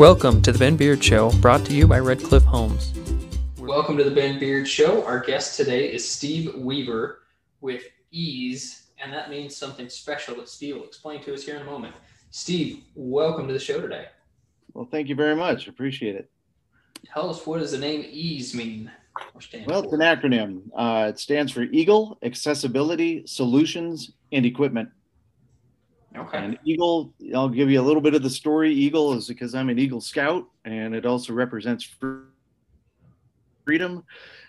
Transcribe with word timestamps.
Welcome 0.00 0.40
to 0.42 0.52
the 0.52 0.58
Ben 0.58 0.78
Beard 0.78 1.04
Show, 1.04 1.30
brought 1.42 1.62
to 1.66 1.74
you 1.74 1.86
by 1.86 1.98
Red 1.98 2.20
Cliff 2.20 2.42
Homes. 2.42 2.94
Welcome 3.58 3.98
to 3.98 4.04
the 4.04 4.10
Ben 4.10 4.38
Beard 4.38 4.66
Show. 4.66 5.04
Our 5.04 5.20
guest 5.20 5.58
today 5.58 5.92
is 5.92 6.10
Steve 6.10 6.54
Weaver 6.54 7.18
with 7.60 7.82
Ease, 8.10 8.86
and 8.98 9.12
that 9.12 9.28
means 9.28 9.54
something 9.54 9.90
special 9.90 10.36
that 10.36 10.48
Steve 10.48 10.76
will 10.76 10.84
explain 10.84 11.22
to 11.24 11.34
us 11.34 11.44
here 11.44 11.56
in 11.56 11.60
a 11.60 11.66
moment. 11.66 11.94
Steve, 12.30 12.84
welcome 12.94 13.46
to 13.46 13.52
the 13.52 13.58
show 13.58 13.78
today. 13.78 14.06
Well, 14.72 14.88
thank 14.90 15.10
you 15.10 15.14
very 15.14 15.36
much. 15.36 15.68
Appreciate 15.68 16.14
it. 16.16 16.30
Tell 17.12 17.28
us 17.28 17.46
what 17.46 17.60
does 17.60 17.72
the 17.72 17.78
name 17.78 18.02
EASE 18.02 18.54
mean? 18.54 18.90
Well, 19.66 19.82
it's 19.82 19.92
an 19.92 20.00
acronym. 20.00 20.62
Uh, 20.74 21.08
it 21.10 21.18
stands 21.18 21.52
for 21.52 21.64
Eagle 21.64 22.16
Accessibility 22.22 23.26
Solutions 23.26 24.12
and 24.32 24.46
Equipment. 24.46 24.88
Okay. 26.16 26.38
And 26.38 26.58
Eagle, 26.64 27.12
I'll 27.34 27.48
give 27.48 27.70
you 27.70 27.80
a 27.80 27.82
little 27.82 28.02
bit 28.02 28.14
of 28.14 28.22
the 28.22 28.30
story. 28.30 28.72
Eagle 28.72 29.12
is 29.12 29.28
because 29.28 29.54
I'm 29.54 29.68
an 29.68 29.78
Eagle 29.78 30.00
Scout, 30.00 30.46
and 30.64 30.94
it 30.94 31.06
also 31.06 31.32
represents 31.32 31.88
freedom, 33.64 34.04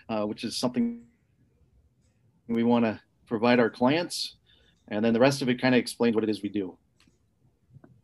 uh, 0.08 0.24
which 0.24 0.42
is 0.42 0.56
something 0.56 1.02
we 2.48 2.64
want 2.64 2.84
to 2.84 3.00
provide 3.26 3.60
our 3.60 3.70
clients. 3.70 4.36
And 4.88 5.04
then 5.04 5.12
the 5.12 5.20
rest 5.20 5.40
of 5.40 5.48
it 5.48 5.60
kind 5.60 5.74
of 5.74 5.78
explains 5.78 6.14
what 6.14 6.24
it 6.24 6.30
is 6.30 6.42
we 6.42 6.48
do. 6.48 6.76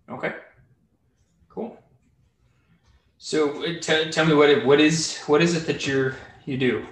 Okay. 0.09 0.35
Cool. 1.49 1.77
So 3.19 3.65
uh, 3.65 3.81
t- 3.81 4.11
tell 4.11 4.25
me 4.25 4.35
what 4.35 4.49
it, 4.49 4.65
what 4.65 4.81
is 4.81 5.19
what 5.27 5.43
is 5.43 5.57
it 5.57 5.67
that 5.67 5.87
you're 5.87 6.17
you 6.47 6.57
do 6.57 6.87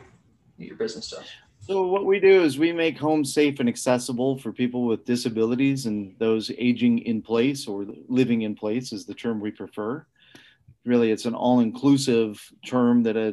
your 0.59 0.77
business 0.77 1.07
stuff. 1.07 1.27
So 1.67 1.85
what 1.89 2.05
we 2.05 2.21
do 2.21 2.43
is 2.45 2.61
we 2.61 2.73
make 2.73 2.97
homes 2.97 3.35
safe 3.35 3.59
and 3.59 3.69
accessible 3.69 4.39
for 4.39 4.53
people 4.53 4.87
with 4.87 5.05
disabilities 5.05 5.87
and 5.87 6.15
those 6.21 6.53
aging 6.59 7.01
in 7.01 7.21
place 7.21 7.67
or 7.67 7.85
living 8.07 8.43
in 8.43 8.55
place 8.55 8.93
is 8.93 9.05
the 9.05 9.15
term 9.15 9.41
we 9.41 9.51
prefer. 9.51 10.07
Really, 10.85 11.11
it's 11.11 11.25
an 11.25 11.35
all-inclusive 11.35 12.41
term 12.65 13.03
that 13.03 13.17
uh, 13.17 13.33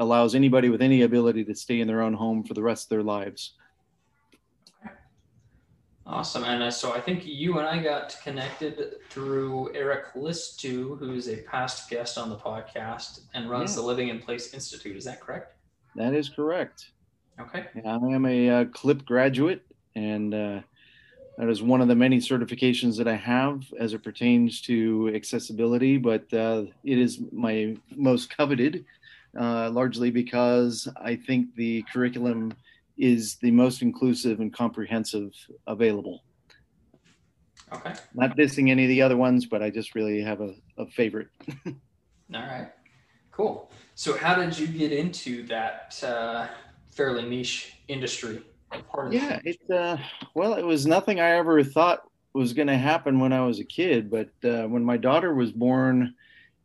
allows 0.00 0.34
anybody 0.34 0.68
with 0.68 0.82
any 0.82 1.02
ability 1.02 1.44
to 1.44 1.54
stay 1.54 1.78
in 1.78 1.86
their 1.86 2.02
own 2.02 2.12
home 2.12 2.42
for 2.42 2.54
the 2.54 2.62
rest 2.62 2.86
of 2.86 2.88
their 2.88 3.04
lives. 3.04 3.54
Awesome. 6.04 6.42
And 6.42 6.64
uh, 6.64 6.72
so 6.72 6.92
I 6.92 7.00
think 7.00 7.24
you 7.24 7.60
and 7.60 7.68
I 7.68 7.80
got 7.80 8.16
connected 8.24 8.96
through 9.10 9.72
Erik 9.76 10.12
Listou, 10.14 10.98
who's 10.98 11.28
a 11.28 11.36
past 11.42 11.88
guest 11.88 12.18
on 12.18 12.30
the 12.30 12.36
podcast 12.36 13.20
and 13.34 13.48
runs 13.48 13.70
yeah. 13.70 13.82
the 13.82 13.86
Living 13.86 14.08
in 14.08 14.18
Place 14.18 14.52
Institute. 14.54 14.96
Is 14.96 15.04
that 15.04 15.20
correct? 15.20 15.54
That 15.94 16.14
is 16.14 16.28
correct. 16.28 16.90
Okay. 17.40 17.66
I 17.86 17.94
am 17.94 18.26
a 18.26 18.50
uh, 18.50 18.64
CLIPP 18.66 19.04
graduate, 19.06 19.62
and 19.94 20.34
uh, 20.34 20.60
that 21.38 21.48
is 21.48 21.62
one 21.62 21.80
of 21.80 21.88
the 21.88 21.94
many 21.94 22.18
certifications 22.18 22.98
that 22.98 23.08
I 23.08 23.16
have 23.16 23.64
as 23.78 23.94
it 23.94 24.02
pertains 24.02 24.60
to 24.62 25.10
accessibility, 25.14 25.96
but 25.96 26.32
uh, 26.34 26.64
it 26.84 26.98
is 26.98 27.20
my 27.32 27.76
most 27.96 28.36
coveted, 28.36 28.84
uh, 29.38 29.70
largely 29.70 30.10
because 30.10 30.86
I 31.00 31.16
think 31.16 31.54
the 31.54 31.82
curriculum 31.92 32.52
is 32.98 33.36
the 33.36 33.50
most 33.50 33.80
inclusive 33.80 34.40
and 34.40 34.52
comprehensive 34.52 35.32
available. 35.66 36.22
Okay. 37.72 37.94
Not 38.14 38.36
dissing 38.36 38.70
any 38.70 38.84
of 38.84 38.88
the 38.88 39.00
other 39.00 39.16
ones, 39.16 39.46
but 39.46 39.62
I 39.62 39.70
just 39.70 39.94
really 39.94 40.20
have 40.20 40.42
a, 40.42 40.54
a 40.76 40.86
favorite. 40.86 41.28
All 41.66 41.74
right. 42.32 42.68
Cool. 43.32 43.70
So, 43.94 44.18
how 44.18 44.34
did 44.34 44.58
you 44.58 44.66
get 44.66 44.92
into 44.92 45.46
that 45.46 45.98
uh, 46.04 46.48
fairly 46.90 47.28
niche 47.28 47.74
industry? 47.88 48.42
yeah, 49.10 49.40
it 49.44 49.58
uh, 49.70 49.96
well, 50.34 50.54
it 50.54 50.64
was 50.64 50.86
nothing 50.86 51.20
I 51.20 51.30
ever 51.30 51.62
thought 51.64 52.02
was 52.32 52.52
going 52.52 52.68
to 52.68 52.78
happen 52.78 53.18
when 53.18 53.32
I 53.32 53.44
was 53.44 53.58
a 53.58 53.64
kid. 53.64 54.10
But 54.10 54.30
uh, 54.44 54.68
when 54.68 54.84
my 54.84 54.96
daughter 54.96 55.34
was 55.34 55.50
born, 55.50 56.14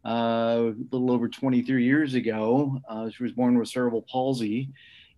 uh, 0.05 0.09
a 0.09 0.75
little 0.91 1.11
over 1.11 1.27
23 1.27 1.83
years 1.83 2.13
ago, 2.13 2.79
uh, 2.87 3.09
she 3.09 3.23
was 3.23 3.31
born 3.31 3.57
with 3.57 3.69
cerebral 3.69 4.03
palsy, 4.03 4.69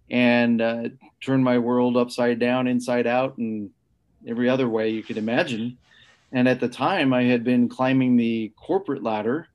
and 0.09 0.61
uh, 0.61 0.89
turned 1.22 1.44
my 1.44 1.57
world 1.57 1.97
upside 1.97 2.39
down, 2.39 2.68
inside 2.68 3.06
out, 3.06 3.38
and 3.38 3.69
every 4.25 4.47
other 4.47 4.69
way 4.69 4.89
you 4.89 5.03
could 5.03 5.18
imagine. 5.18 5.78
And 6.31 6.47
at 6.47 6.59
the 6.59 6.69
time, 6.69 7.13
I 7.13 7.24
had 7.24 7.44
been 7.44 7.68
climbing 7.68 8.16
the 8.16 8.53
corporate 8.56 9.03
ladder 9.03 9.47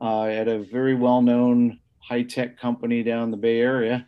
uh, 0.00 0.24
at 0.24 0.48
a 0.48 0.58
very 0.58 0.94
well 0.94 1.22
known 1.22 1.80
high 1.98 2.22
tech 2.22 2.58
company 2.58 3.02
down 3.02 3.30
the 3.30 3.36
Bay 3.36 3.60
Area. 3.60 4.06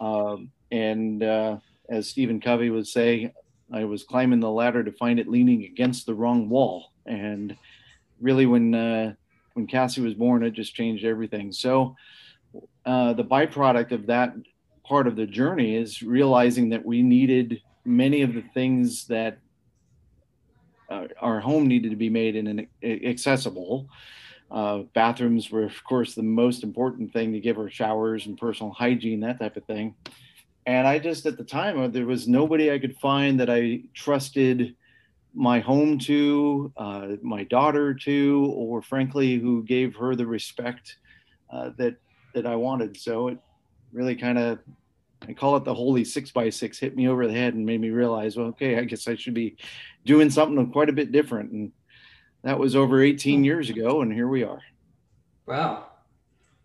Um, 0.00 0.50
and 0.70 1.22
uh, 1.22 1.56
as 1.88 2.08
Stephen 2.08 2.40
Covey 2.40 2.70
would 2.70 2.86
say, 2.86 3.32
I 3.72 3.84
was 3.84 4.04
climbing 4.04 4.40
the 4.40 4.50
ladder 4.50 4.84
to 4.84 4.92
find 4.92 5.18
it 5.18 5.28
leaning 5.28 5.64
against 5.64 6.06
the 6.06 6.14
wrong 6.14 6.48
wall. 6.48 6.92
And 7.06 7.56
really, 8.20 8.46
when 8.46 8.74
uh, 8.74 9.14
when 9.54 9.66
Cassie 9.66 10.00
was 10.00 10.14
born, 10.14 10.42
it 10.42 10.52
just 10.52 10.74
changed 10.74 11.04
everything. 11.04 11.52
So 11.52 11.96
uh, 12.84 13.12
the 13.14 13.24
byproduct 13.24 13.92
of 13.92 14.06
that 14.06 14.34
part 14.84 15.06
of 15.06 15.16
the 15.16 15.26
journey 15.26 15.76
is 15.76 16.02
realizing 16.02 16.68
that 16.70 16.84
we 16.84 17.02
needed 17.02 17.62
many 17.84 18.22
of 18.22 18.34
the 18.34 18.44
things 18.52 19.06
that 19.06 19.38
uh, 20.90 21.06
our 21.20 21.40
home 21.40 21.66
needed 21.66 21.90
to 21.90 21.96
be 21.96 22.10
made 22.10 22.36
in 22.36 22.46
an 22.46 22.68
accessible. 22.82 23.88
Uh, 24.50 24.78
bathrooms 24.94 25.50
were, 25.50 25.64
of 25.64 25.84
course, 25.84 26.14
the 26.14 26.22
most 26.22 26.62
important 26.62 27.12
thing 27.12 27.32
to 27.32 27.40
give 27.40 27.56
her 27.56 27.70
showers 27.70 28.26
and 28.26 28.38
personal 28.38 28.72
hygiene, 28.72 29.20
that 29.20 29.38
type 29.38 29.56
of 29.56 29.64
thing. 29.64 29.94
And 30.66 30.86
I 30.86 30.98
just, 30.98 31.26
at 31.26 31.36
the 31.36 31.44
time, 31.44 31.78
uh, 31.80 31.88
there 31.88 32.06
was 32.06 32.28
nobody 32.28 32.70
I 32.70 32.78
could 32.78 32.96
find 32.96 33.38
that 33.40 33.50
I 33.50 33.82
trusted 33.94 34.76
my 35.34 35.58
home 35.58 35.98
to, 35.98 36.72
uh, 36.76 37.08
my 37.22 37.44
daughter 37.44 37.92
to, 37.94 38.54
or 38.54 38.80
frankly, 38.80 39.36
who 39.36 39.64
gave 39.64 39.96
her 39.96 40.14
the 40.14 40.26
respect 40.26 40.96
uh, 41.50 41.70
that 41.76 41.96
that 42.34 42.46
I 42.46 42.56
wanted. 42.56 42.96
So 42.96 43.28
it 43.28 43.38
really 43.92 44.16
kind 44.16 44.38
of 44.38 44.58
I 45.28 45.32
call 45.32 45.56
it 45.56 45.64
the 45.64 45.74
holy 45.74 46.04
six 46.04 46.30
by 46.30 46.50
six 46.50 46.78
hit 46.78 46.96
me 46.96 47.08
over 47.08 47.26
the 47.26 47.32
head 47.32 47.54
and 47.54 47.64
made 47.64 47.80
me 47.80 47.90
realize, 47.90 48.36
well, 48.36 48.48
okay, 48.48 48.78
I 48.78 48.84
guess 48.84 49.08
I 49.08 49.14
should 49.14 49.34
be 49.34 49.56
doing 50.04 50.30
something 50.30 50.70
quite 50.70 50.88
a 50.88 50.92
bit 50.92 51.12
different. 51.12 51.52
And 51.52 51.72
that 52.44 52.58
was 52.58 52.76
over 52.76 53.02
18 53.02 53.38
hmm. 53.38 53.44
years 53.44 53.70
ago, 53.70 54.02
and 54.02 54.12
here 54.12 54.28
we 54.28 54.44
are. 54.44 54.60
Wow. 55.46 55.86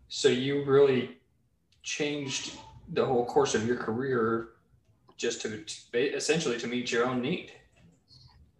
So 0.08 0.28
you 0.28 0.64
really 0.64 1.18
changed 1.82 2.56
the 2.92 3.04
whole 3.04 3.24
course 3.24 3.54
of 3.54 3.66
your 3.66 3.76
career 3.76 4.50
just 5.16 5.42
to, 5.42 5.58
to 5.58 5.98
essentially 5.98 6.58
to 6.58 6.66
meet 6.66 6.90
your 6.92 7.06
own 7.06 7.20
need. 7.20 7.52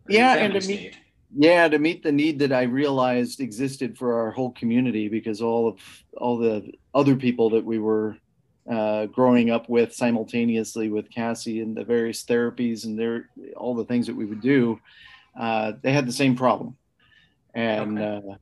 Yeah, 0.08 0.34
and 0.34 0.52
to 0.54 0.66
meet, 0.66 0.80
need. 0.80 0.96
yeah, 1.36 1.68
to 1.68 1.78
meet 1.78 2.02
the 2.02 2.12
need 2.12 2.38
that 2.40 2.52
I 2.52 2.62
realized 2.62 3.40
existed 3.40 3.96
for 3.96 4.20
our 4.20 4.30
whole 4.30 4.52
community 4.52 5.08
because 5.08 5.40
all 5.40 5.68
of 5.68 5.80
all 6.16 6.38
the 6.38 6.72
other 6.94 7.16
people 7.16 7.50
that 7.50 7.64
we 7.64 7.78
were 7.78 8.16
uh, 8.70 9.06
growing 9.06 9.50
up 9.50 9.68
with 9.68 9.94
simultaneously 9.94 10.90
with 10.90 11.10
Cassie 11.10 11.60
and 11.60 11.76
the 11.76 11.84
various 11.84 12.24
therapies 12.24 12.84
and 12.84 12.98
their 12.98 13.28
all 13.56 13.74
the 13.74 13.84
things 13.84 14.06
that 14.06 14.16
we 14.16 14.24
would 14.24 14.40
do, 14.40 14.80
uh, 15.38 15.72
they 15.82 15.92
had 15.92 16.06
the 16.06 16.12
same 16.12 16.36
problem, 16.36 16.76
and 17.54 17.98
okay. 17.98 18.28
uh, 18.28 18.34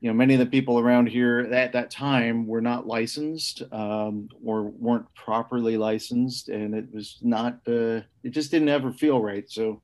you 0.00 0.10
know 0.10 0.14
many 0.14 0.34
of 0.34 0.40
the 0.40 0.46
people 0.46 0.78
around 0.78 1.08
here 1.08 1.48
at 1.52 1.72
that 1.72 1.90
time 1.90 2.46
were 2.46 2.60
not 2.60 2.86
licensed 2.86 3.62
um, 3.72 4.28
or 4.44 4.64
weren't 4.64 5.06
properly 5.14 5.76
licensed, 5.76 6.48
and 6.48 6.74
it 6.74 6.86
was 6.92 7.18
not 7.22 7.60
uh, 7.66 8.00
it 8.22 8.30
just 8.30 8.50
didn't 8.50 8.68
ever 8.68 8.92
feel 8.92 9.20
right. 9.20 9.50
So. 9.50 9.82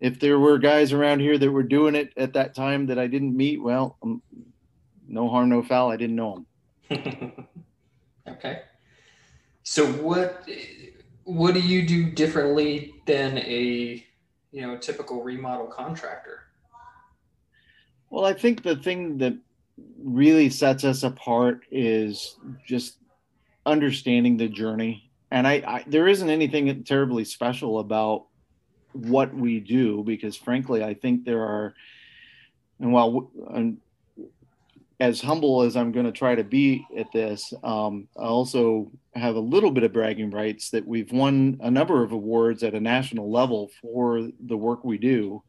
If 0.00 0.18
there 0.18 0.40
were 0.40 0.58
guys 0.58 0.92
around 0.92 1.20
here 1.20 1.38
that 1.38 1.48
were 1.48 1.62
doing 1.62 1.94
it 1.94 2.12
at 2.16 2.32
that 2.32 2.56
time 2.56 2.86
that 2.86 2.98
I 2.98 3.06
didn't 3.06 3.36
meet, 3.36 3.62
well, 3.62 3.98
um, 4.02 4.20
no 5.06 5.28
harm, 5.28 5.50
no 5.50 5.62
foul. 5.62 5.92
I 5.92 5.96
didn't 5.96 6.16
know 6.16 6.44
them. 6.90 7.46
Okay. 8.28 8.62
So 9.62 9.86
what 9.86 10.48
what 11.24 11.54
do 11.54 11.60
you 11.60 11.86
do 11.86 12.10
differently 12.10 12.94
than 13.06 13.38
a 13.38 14.04
you 14.50 14.62
know 14.62 14.76
typical 14.76 15.22
remodel 15.22 15.66
contractor? 15.66 16.40
Well, 18.12 18.26
I 18.26 18.34
think 18.34 18.62
the 18.62 18.76
thing 18.76 19.16
that 19.18 19.38
really 19.98 20.50
sets 20.50 20.84
us 20.84 21.02
apart 21.02 21.62
is 21.70 22.36
just 22.66 22.98
understanding 23.64 24.36
the 24.36 24.48
journey. 24.48 25.10
And 25.30 25.48
I, 25.48 25.62
I 25.66 25.84
there 25.86 26.06
isn't 26.06 26.28
anything 26.28 26.84
terribly 26.84 27.24
special 27.24 27.78
about 27.78 28.26
what 28.92 29.34
we 29.34 29.60
do 29.60 30.04
because 30.04 30.36
frankly, 30.36 30.84
I 30.84 30.92
think 30.92 31.24
there 31.24 31.40
are 31.40 31.74
and 32.80 32.92
while 32.92 33.30
and 33.48 33.78
as 35.00 35.22
humble 35.22 35.62
as 35.62 35.74
I'm 35.74 35.90
going 35.90 36.04
to 36.04 36.12
try 36.12 36.34
to 36.34 36.44
be 36.44 36.86
at 36.94 37.10
this, 37.12 37.54
um, 37.64 38.08
I 38.18 38.24
also 38.24 38.92
have 39.14 39.36
a 39.36 39.40
little 39.40 39.70
bit 39.70 39.84
of 39.84 39.94
bragging 39.94 40.30
rights 40.30 40.68
that 40.70 40.86
we've 40.86 41.10
won 41.10 41.58
a 41.62 41.70
number 41.70 42.02
of 42.02 42.12
awards 42.12 42.62
at 42.62 42.74
a 42.74 42.80
national 42.80 43.32
level 43.32 43.70
for 43.80 44.28
the 44.38 44.56
work 44.56 44.84
we 44.84 44.98
do 44.98 45.42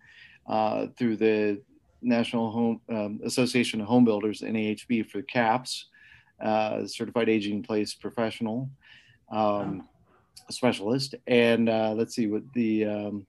uh, 0.47 0.87
through 0.97 1.17
the 1.17 1.61
National 2.03 2.51
Home 2.51 2.81
um, 2.89 3.19
Association 3.23 3.81
of 3.81 3.87
Home 3.87 4.05
Builders 4.05 4.41
(NAHB) 4.41 5.09
for 5.09 5.21
CAPS, 5.21 5.87
uh, 6.41 6.85
Certified 6.85 7.29
Aging 7.29 7.57
in 7.57 7.63
Place 7.63 7.93
Professional 7.93 8.69
um, 9.31 9.87
Specialist, 10.49 11.15
and 11.27 11.69
uh, 11.69 11.93
let's 11.95 12.15
see 12.15 12.27
what 12.27 12.43
the 12.53 12.85
um, 12.85 13.27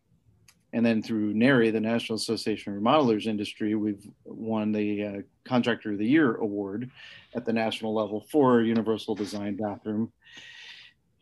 and 0.75 0.85
then 0.85 1.03
through 1.03 1.35
NARI, 1.35 1.71
the 1.71 1.81
National 1.81 2.17
Association 2.17 2.76
of 2.76 2.82
Remodelers 2.82 3.26
Industry, 3.26 3.76
we've 3.76 4.05
won 4.25 4.73
the 4.73 5.05
uh, 5.05 5.12
Contractor 5.44 5.93
of 5.93 5.99
the 5.99 6.06
Year 6.06 6.35
award 6.35 6.91
at 7.32 7.44
the 7.44 7.53
national 7.53 7.94
level 7.94 8.26
for 8.29 8.61
Universal 8.61 9.15
Design 9.15 9.55
Bathroom. 9.55 10.12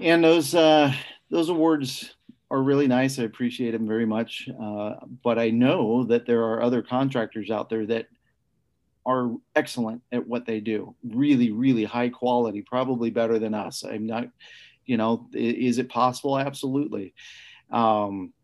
And 0.00 0.25
those 0.25 0.54
uh, 0.54 0.93
those 1.31 1.50
awards 1.50 2.14
are 2.52 2.62
really 2.62 2.87
nice. 2.87 3.19
I 3.19 3.22
appreciate 3.22 3.70
them 3.70 3.88
very 3.88 4.04
much. 4.04 4.46
Uh, 4.62 4.96
but 5.25 5.38
I 5.38 5.49
know 5.49 6.04
that 6.04 6.26
there 6.26 6.43
are 6.43 6.62
other 6.62 6.82
contractors 6.82 7.50
out 7.50 7.70
there 7.70 7.87
that 7.87 8.08
are 9.06 9.32
excellent 9.56 10.02
at 10.12 10.28
what 10.28 10.44
they 10.44 10.60
do. 10.60 10.94
Really, 11.02 11.50
really 11.50 11.84
high 11.84 12.10
quality, 12.10 12.60
probably 12.60 13.08
better 13.08 13.38
than 13.38 13.54
us. 13.54 13.84
I'm 13.84 14.06
not, 14.06 14.26
you 14.84 14.99
know, 14.99 15.26
is 15.32 15.78
it 15.78 15.88
possible? 15.88 16.38
Absolutely. 16.38 17.14
Um, 17.70 18.34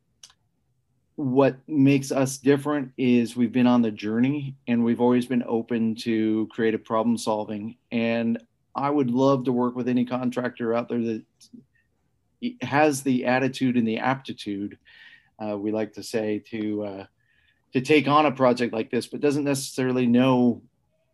what 1.17 1.57
makes 1.69 2.11
us 2.11 2.39
different 2.39 2.93
is 2.97 3.37
we've 3.37 3.53
been 3.53 3.67
on 3.67 3.83
the 3.83 3.91
journey 3.91 4.57
and 4.67 4.83
we've 4.83 5.03
always 5.03 5.27
been 5.27 5.45
open 5.47 5.95
to 5.97 6.49
creative 6.51 6.83
problem 6.83 7.19
solving. 7.19 7.77
And 7.93 8.43
I 8.75 8.89
would 8.89 9.11
love 9.11 9.45
to 9.45 9.53
work 9.53 9.77
with 9.77 9.89
any 9.89 10.07
contractor 10.07 10.73
out 10.73 10.89
there 10.89 11.03
that 11.03 11.25
has 12.63 13.03
the 13.03 13.27
attitude 13.27 13.77
and 13.77 13.87
the 13.87 13.99
aptitude, 13.99 14.79
uh, 15.39 15.57
we 15.57 15.73
like 15.73 15.93
to 15.95 16.03
say, 16.03 16.43
to 16.51 16.85
uh, 16.85 17.07
to 17.73 17.81
take 17.81 18.09
on 18.09 18.27
a 18.27 18.33
project 18.33 18.73
like 18.73 18.91
this, 18.91 19.07
but 19.07 19.21
doesn't 19.21 19.45
necessarily 19.45 20.07
know 20.07 20.63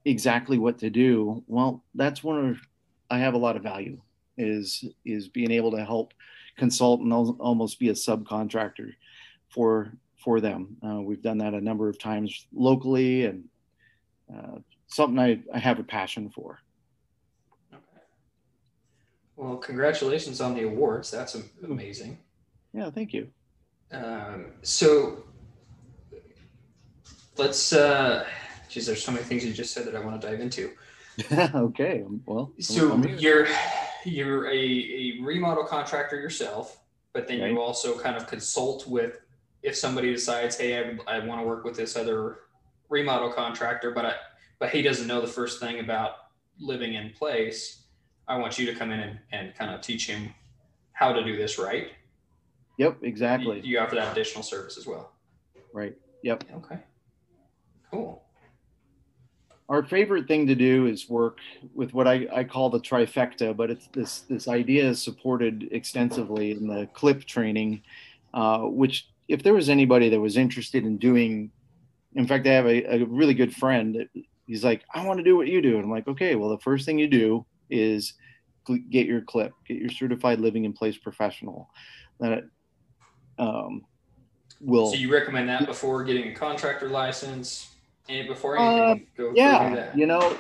exactly 0.05 0.59
what 0.59 0.79
to 0.79 0.91
do. 0.91 1.43
Well, 1.47 1.83
that's 1.95 2.23
one 2.23 2.51
of 2.51 2.59
I 3.11 3.19
have 3.19 3.35
a 3.35 3.39
lot 3.39 3.57
of 3.57 3.63
value 3.63 4.01
is 4.37 4.85
is 5.05 5.29
being 5.29 5.51
able 5.51 5.73
to 5.73 5.85
help 5.85 6.13
consult 6.57 7.01
and 7.01 7.13
almost 7.13 7.79
be 7.79 7.89
a 7.89 7.93
subcontractor 7.93 8.93
for 9.49 9.93
for 10.17 10.41
them. 10.41 10.77
Uh, 10.87 11.01
we've 11.03 11.23
done 11.23 11.39
that 11.39 11.55
a 11.55 11.61
number 11.61 11.89
of 11.89 11.99
times 11.99 12.47
locally, 12.53 13.27
and 13.27 13.45
uh, 14.35 14.59
something 14.87 15.19
I, 15.19 15.43
I 15.53 15.59
have 15.59 15.79
a 15.79 15.85
passion 15.85 16.31
for. 16.31 16.61
Well, 19.37 19.57
congratulations 19.57 20.41
on 20.41 20.55
the 20.55 20.63
awards. 20.63 21.11
That's 21.11 21.37
amazing. 21.63 22.19
Yeah, 22.73 22.91
thank 22.91 23.13
you. 23.13 23.29
Um, 23.93 24.47
so 24.63 25.25
let's. 27.37 27.73
Uh, 27.73 28.27
geez, 28.69 28.87
there's 28.87 29.03
so 29.03 29.13
many 29.13 29.25
things 29.25 29.45
you 29.45 29.53
just 29.53 29.73
said 29.73 29.87
that 29.87 29.97
I 29.97 30.01
want 30.01 30.21
to 30.21 30.27
dive 30.27 30.41
into. 30.41 30.73
okay. 31.55 32.05
Well. 32.27 32.53
So 32.61 32.97
you're 33.05 33.47
you're 34.05 34.47
a, 34.47 34.53
a 34.53 35.19
remodel 35.23 35.65
contractor 35.65 36.21
yourself, 36.21 36.81
but 37.13 37.27
then 37.27 37.41
right. 37.41 37.51
you 37.51 37.61
also 37.61 37.99
kind 37.99 38.17
of 38.17 38.27
consult 38.27 38.87
with 38.87 39.21
if 39.63 39.77
somebody 39.77 40.13
decides, 40.13 40.59
hey, 40.59 40.79
I, 40.79 41.17
I 41.17 41.27
want 41.27 41.41
to 41.41 41.47
work 41.47 41.65
with 41.65 41.75
this 41.77 41.97
other 41.97 42.41
remodel 42.91 43.33
contractor, 43.33 43.91
but 43.91 44.05
I, 44.05 44.15
but 44.59 44.71
he 44.71 44.83
doesn't 44.83 45.07
know 45.07 45.21
the 45.21 45.27
first 45.27 45.59
thing 45.59 45.81
about 45.81 46.13
living 46.59 46.95
in 46.95 47.11
place. 47.11 47.84
I 48.27 48.37
want 48.39 48.59
you 48.59 48.67
to 48.67 48.75
come 48.75 48.91
in 48.91 49.01
and, 49.01 49.19
and 49.33 49.55
kind 49.55 49.75
of 49.75 49.81
teach 49.81 50.07
him 50.07 50.35
how 50.93 51.13
to 51.13 51.23
do 51.25 51.37
this 51.37 51.59
right. 51.59 51.89
Yep, 52.79 52.99
exactly. 53.03 53.61
You, 53.61 53.73
you 53.73 53.79
offer 53.79 53.95
that 53.97 54.13
additional 54.13 54.43
service 54.43 54.79
as 54.79 54.87
well. 54.87 55.13
Right. 55.73 55.95
Yep. 56.23 56.45
Okay. 56.57 56.79
Cool. 57.91 58.23
Our 59.69 59.83
favorite 59.83 60.29
thing 60.29 60.47
to 60.47 60.55
do 60.55 60.87
is 60.87 61.09
work 61.09 61.39
with 61.75 61.95
what 61.95 62.07
I, 62.07 62.27
I 62.33 62.45
call 62.45 62.71
the 62.71 62.81
trifecta, 62.81 63.57
but 63.57 63.71
it's 63.71 63.87
this 63.89 64.21
this 64.21 64.47
idea 64.47 64.85
is 64.85 65.03
supported 65.03 65.69
extensively 65.71 66.53
in 66.53 66.67
the 66.67 66.87
CLIPP 66.95 67.25
training, 67.25 67.83
uh, 68.35 68.61
which 68.61 69.09
if 69.29 69.43
there 69.43 69.55
was 69.55 69.71
anybody 69.71 70.11
that 70.11 70.21
was 70.21 70.37
interested 70.37 70.85
in 70.85 70.99
doing, 70.99 71.51
in 72.15 72.27
fact, 72.27 72.47
I 72.47 72.53
have 72.53 72.67
a, 72.67 73.03
a 73.03 73.05
really 73.07 73.35
good 73.35 73.55
friend 73.55 74.07
he's 74.47 74.65
like, 74.65 74.85
I 74.93 75.05
want 75.07 75.19
to 75.19 75.25
do 75.25 75.37
what 75.37 75.49
you 75.49 75.63
do. 75.63 75.77
And 75.77 75.85
I'm 75.85 75.91
like, 75.91 76.09
okay, 76.09 76.35
well, 76.35 76.51
the 76.51 76.59
first 76.59 76.85
thing 76.87 76.99
you 76.99 77.09
do 77.09 77.47
is 77.75 78.15
get 78.91 79.07
your 79.07 79.21
CLIPP, 79.21 79.53
get 79.67 79.79
your 79.79 79.91
certified 79.91 80.41
living 80.41 80.65
in 80.65 80.73
place 80.73 80.97
professional. 80.97 81.69
That 82.21 82.45
um, 83.39 83.85
will. 84.61 84.91
So 84.91 84.97
you 84.97 85.13
recommend 85.13 85.49
that 85.49 85.67
before 85.67 86.05
getting 86.05 86.31
a 86.31 86.35
contractor 86.35 86.89
license 86.89 87.75
and 88.09 88.27
before 88.29 88.59
anything? 88.59 89.07
Uh, 89.19 89.33
yeah, 89.35 89.95
you 89.95 90.07
know, 90.07 90.37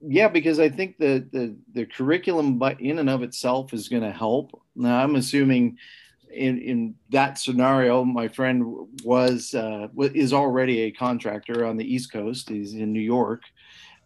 yeah, 0.00 0.28
because 0.28 0.58
I 0.58 0.68
think 0.68 0.98
the 0.98 1.26
the 1.32 1.56
the 1.74 1.86
curriculum 1.86 2.58
by 2.58 2.76
in 2.78 2.98
and 2.98 3.10
of 3.10 3.22
itself 3.22 3.72
is 3.72 3.88
going 3.88 4.02
to 4.02 4.12
help. 4.12 4.60
Now 4.74 5.02
I'm 5.02 5.16
assuming 5.16 5.78
in 6.32 6.58
in 6.58 6.94
that 7.10 7.38
scenario, 7.38 8.04
my 8.04 8.28
friend 8.28 8.88
was 9.04 9.54
uh, 9.54 9.88
is 9.96 10.32
already 10.32 10.82
a 10.82 10.90
contractor 10.90 11.64
on 11.64 11.76
the 11.76 11.94
East 11.94 12.12
Coast. 12.12 12.48
He's 12.48 12.74
in 12.74 12.92
New 12.92 13.00
York, 13.00 13.42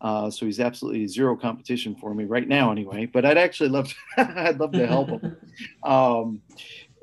uh, 0.01 0.31
so 0.31 0.47
he's 0.47 0.61
absolutely 0.61 1.07
zero 1.07 1.37
competition 1.37 1.95
for 1.95 2.15
me 2.15 2.25
right 2.25 2.47
now, 2.47 2.71
anyway. 2.71 3.07
But 3.07 3.25
I'd 3.25 3.39
actually 3.39 3.71
love 3.71 3.89
to, 3.89 3.95
I'd 4.41 4.61
love 4.61 4.73
to 4.73 4.87
help 4.87 5.09
him, 5.09 5.37
um, 5.83 6.43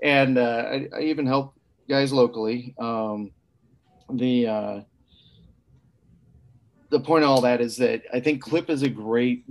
and 0.01 0.38
uh, 0.38 0.66
I, 0.68 0.88
I, 0.95 1.01
even 1.01 1.25
help 1.25 1.56
guys 1.90 2.13
locally. 2.13 2.75
Um, 2.80 3.31
the 4.12 4.48
uh, 4.48 4.81
the 6.90 7.00
point 7.00 7.24
of 7.24 7.30
all 7.31 7.42
that 7.42 7.62
is 7.62 7.78
that 7.78 8.04
I 8.13 8.19
think 8.19 8.44
CLIPP 8.44 8.69
is 8.69 8.84
a 8.84 8.90
great 8.90 9.45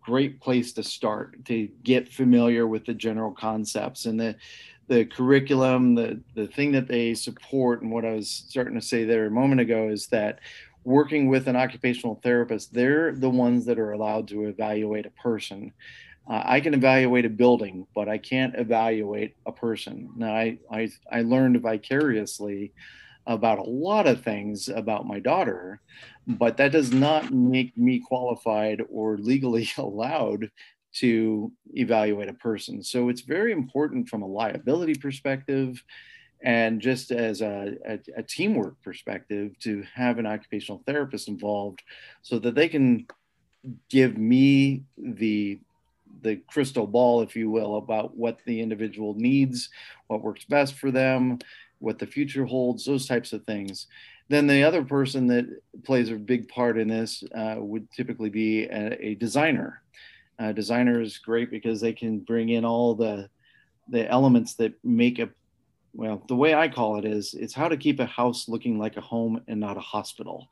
great 0.00 0.40
place 0.40 0.72
to 0.72 0.82
start 0.82 1.44
to 1.44 1.68
get 1.84 2.12
familiar 2.12 2.66
with 2.66 2.86
the 2.86 2.94
general 2.94 3.30
concepts 3.32 4.06
and 4.06 4.18
the 4.18 4.34
the 4.88 5.04
curriculum 5.04 5.94
the 5.94 6.20
the 6.34 6.48
thing 6.48 6.72
that 6.72 6.88
they 6.88 7.14
support 7.14 7.82
and 7.82 7.92
what 7.92 8.04
i 8.04 8.12
was 8.12 8.28
starting 8.28 8.74
to 8.74 8.84
say 8.84 9.04
there 9.04 9.26
a 9.26 9.30
moment 9.30 9.60
ago 9.60 9.88
is 9.88 10.06
that 10.08 10.40
working 10.84 11.28
with 11.28 11.46
an 11.48 11.56
occupational 11.56 12.20
therapist 12.22 12.72
they're 12.72 13.12
the 13.14 13.30
ones 13.30 13.66
that 13.66 13.78
are 13.78 13.92
allowed 13.92 14.28
to 14.28 14.44
evaluate 14.44 15.06
a 15.06 15.10
person 15.10 15.72
uh, 16.28 16.42
i 16.44 16.60
can 16.60 16.74
evaluate 16.74 17.24
a 17.24 17.30
building 17.30 17.86
but 17.94 18.08
i 18.08 18.18
can't 18.18 18.54
evaluate 18.56 19.34
a 19.46 19.52
person 19.52 20.10
now 20.16 20.32
i 20.32 20.58
i, 20.70 20.88
I 21.10 21.22
learned 21.22 21.60
vicariously 21.60 22.72
about 23.26 23.58
a 23.58 23.62
lot 23.62 24.06
of 24.06 24.22
things 24.22 24.68
about 24.68 25.06
my 25.06 25.20
daughter, 25.20 25.80
but 26.26 26.56
that 26.56 26.72
does 26.72 26.92
not 26.92 27.32
make 27.32 27.76
me 27.76 28.00
qualified 28.00 28.82
or 28.90 29.18
legally 29.18 29.70
allowed 29.78 30.50
to 30.92 31.52
evaluate 31.74 32.28
a 32.28 32.34
person. 32.34 32.82
So 32.82 33.08
it's 33.08 33.20
very 33.20 33.52
important 33.52 34.08
from 34.08 34.22
a 34.22 34.26
liability 34.26 34.94
perspective 34.94 35.82
and 36.42 36.80
just 36.80 37.10
as 37.10 37.42
a, 37.42 37.76
a, 37.86 37.98
a, 38.16 38.22
teamwork 38.22 38.80
perspective 38.82 39.58
to 39.58 39.84
have 39.94 40.18
an 40.18 40.26
occupational 40.26 40.82
therapist 40.86 41.28
involved 41.28 41.82
so 42.22 42.38
that 42.38 42.54
they 42.54 42.68
can 42.68 43.06
give 43.88 44.16
me 44.16 44.84
the 44.96 45.58
the 46.22 46.36
crystal 46.48 46.86
ball 46.86 47.22
if 47.22 47.36
you 47.36 47.50
will 47.50 47.76
about 47.76 48.16
what 48.16 48.38
the 48.46 48.60
individual 48.60 49.14
needs 49.14 49.68
what 50.08 50.22
works 50.22 50.44
best 50.44 50.74
for 50.74 50.90
them 50.90 51.38
what 51.80 51.98
the 51.98 52.06
future 52.06 52.44
holds, 52.44 52.84
those 52.84 53.06
types 53.06 53.32
of 53.32 53.44
things. 53.44 53.88
Then 54.28 54.46
the 54.46 54.62
other 54.62 54.84
person 54.84 55.26
that 55.28 55.46
plays 55.82 56.10
a 56.10 56.14
big 56.14 56.48
part 56.48 56.78
in 56.78 56.86
this 56.86 57.24
uh, 57.34 57.56
would 57.58 57.90
typically 57.90 58.30
be 58.30 58.64
a, 58.64 58.96
a 59.04 59.14
designer. 59.16 59.82
A 60.38 60.52
designer 60.52 61.00
is 61.00 61.18
great 61.18 61.50
because 61.50 61.80
they 61.80 61.92
can 61.92 62.20
bring 62.20 62.50
in 62.50 62.64
all 62.64 62.94
the 62.94 63.28
the 63.88 64.08
elements 64.08 64.54
that 64.54 64.72
make 64.84 65.18
a 65.18 65.28
well 65.94 66.22
the 66.28 66.36
way 66.36 66.54
i 66.54 66.68
call 66.68 66.98
it 66.98 67.04
is 67.04 67.34
it's 67.34 67.54
how 67.54 67.68
to 67.68 67.76
keep 67.76 68.00
a 68.00 68.06
house 68.06 68.48
looking 68.48 68.78
like 68.78 68.96
a 68.96 69.00
home 69.00 69.40
and 69.48 69.60
not 69.60 69.76
a 69.76 69.80
hospital. 69.80 70.48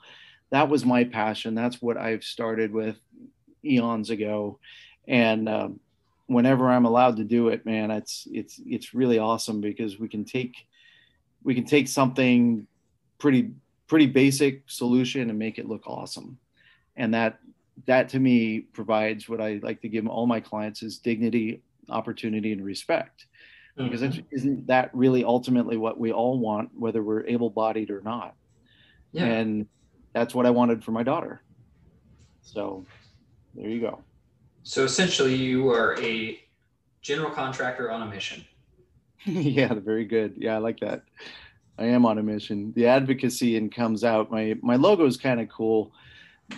That 0.50 0.70
was 0.70 0.84
my 0.84 1.04
passion. 1.04 1.54
That's 1.54 1.80
what 1.82 1.96
i've 1.96 2.24
started 2.24 2.72
with 2.72 2.96
eons 3.64 4.10
ago. 4.10 4.58
And 5.06 5.48
um, 5.48 5.80
whenever 6.26 6.68
i'm 6.68 6.84
allowed 6.84 7.16
to 7.16 7.24
do 7.24 7.48
it 7.48 7.64
man 7.64 7.90
it's 7.90 8.28
it's 8.30 8.60
it's 8.66 8.92
really 8.92 9.18
awesome 9.18 9.62
because 9.62 9.98
we 9.98 10.08
can 10.08 10.24
take 10.24 10.54
we 11.42 11.54
can 11.54 11.64
take 11.64 11.88
something 11.88 12.66
pretty 13.18 13.50
pretty 13.86 14.06
basic 14.06 14.62
solution 14.66 15.30
and 15.30 15.38
make 15.38 15.58
it 15.58 15.66
look 15.68 15.86
awesome. 15.86 16.38
And 16.96 17.14
that 17.14 17.38
that 17.86 18.08
to 18.10 18.18
me 18.18 18.60
provides 18.60 19.28
what 19.28 19.40
i 19.40 19.60
like 19.62 19.80
to 19.80 19.88
give 19.88 20.06
all 20.06 20.26
my 20.26 20.40
clients 20.40 20.82
is 20.82 20.98
dignity 20.98 21.62
opportunity 21.88 22.52
and 22.52 22.64
respect 22.64 23.26
mm-hmm. 23.78 23.90
because 23.90 24.20
isn't 24.30 24.66
that 24.66 24.90
really 24.92 25.24
ultimately 25.24 25.76
what 25.76 25.98
we 25.98 26.12
all 26.12 26.38
want 26.38 26.70
whether 26.74 27.02
we're 27.02 27.26
able-bodied 27.26 27.90
or 27.90 28.00
not 28.02 28.34
yeah. 29.12 29.24
and 29.24 29.66
that's 30.12 30.34
what 30.34 30.46
i 30.46 30.50
wanted 30.50 30.82
for 30.82 30.92
my 30.92 31.02
daughter 31.02 31.42
so 32.42 32.84
there 33.54 33.68
you 33.68 33.80
go 33.80 34.02
so 34.62 34.84
essentially 34.84 35.34
you 35.34 35.70
are 35.70 35.98
a 36.00 36.38
general 37.00 37.30
contractor 37.30 37.90
on 37.90 38.02
a 38.02 38.06
mission 38.06 38.44
yeah, 39.24 39.74
very 39.74 40.04
good. 40.04 40.34
Yeah, 40.36 40.54
I 40.54 40.58
like 40.58 40.80
that. 40.80 41.02
I 41.78 41.86
am 41.86 42.06
on 42.06 42.18
a 42.18 42.22
mission. 42.22 42.72
The 42.74 42.86
advocacy 42.86 43.56
and 43.56 43.72
comes 43.72 44.04
out. 44.04 44.30
My 44.30 44.56
my 44.62 44.76
logo 44.76 45.06
is 45.06 45.16
kind 45.16 45.40
of 45.40 45.48
cool. 45.48 45.92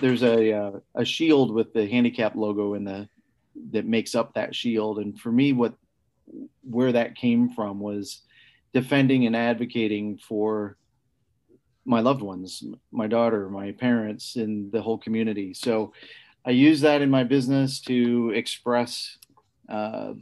There's 0.00 0.22
a 0.22 0.52
uh, 0.52 0.72
a 0.94 1.04
shield 1.04 1.52
with 1.52 1.72
the 1.72 1.86
handicap 1.86 2.34
logo 2.36 2.74
in 2.74 2.84
the 2.84 3.08
that 3.72 3.86
makes 3.86 4.14
up 4.14 4.34
that 4.34 4.54
shield. 4.54 4.98
And 4.98 5.18
for 5.18 5.32
me, 5.32 5.52
what 5.52 5.74
where 6.62 6.92
that 6.92 7.16
came 7.16 7.50
from 7.50 7.80
was 7.80 8.22
defending 8.72 9.26
and 9.26 9.36
advocating 9.36 10.18
for 10.18 10.76
my 11.84 12.00
loved 12.00 12.22
ones, 12.22 12.62
my 12.92 13.06
daughter, 13.06 13.48
my 13.48 13.72
parents, 13.72 14.36
and 14.36 14.70
the 14.70 14.82
whole 14.82 14.98
community. 14.98 15.54
So 15.54 15.92
I 16.44 16.50
use 16.50 16.80
that 16.82 17.02
in 17.02 17.10
my 17.10 17.24
business 17.24 17.80
to 17.82 18.30
express, 18.34 19.18
uh, 19.68 20.14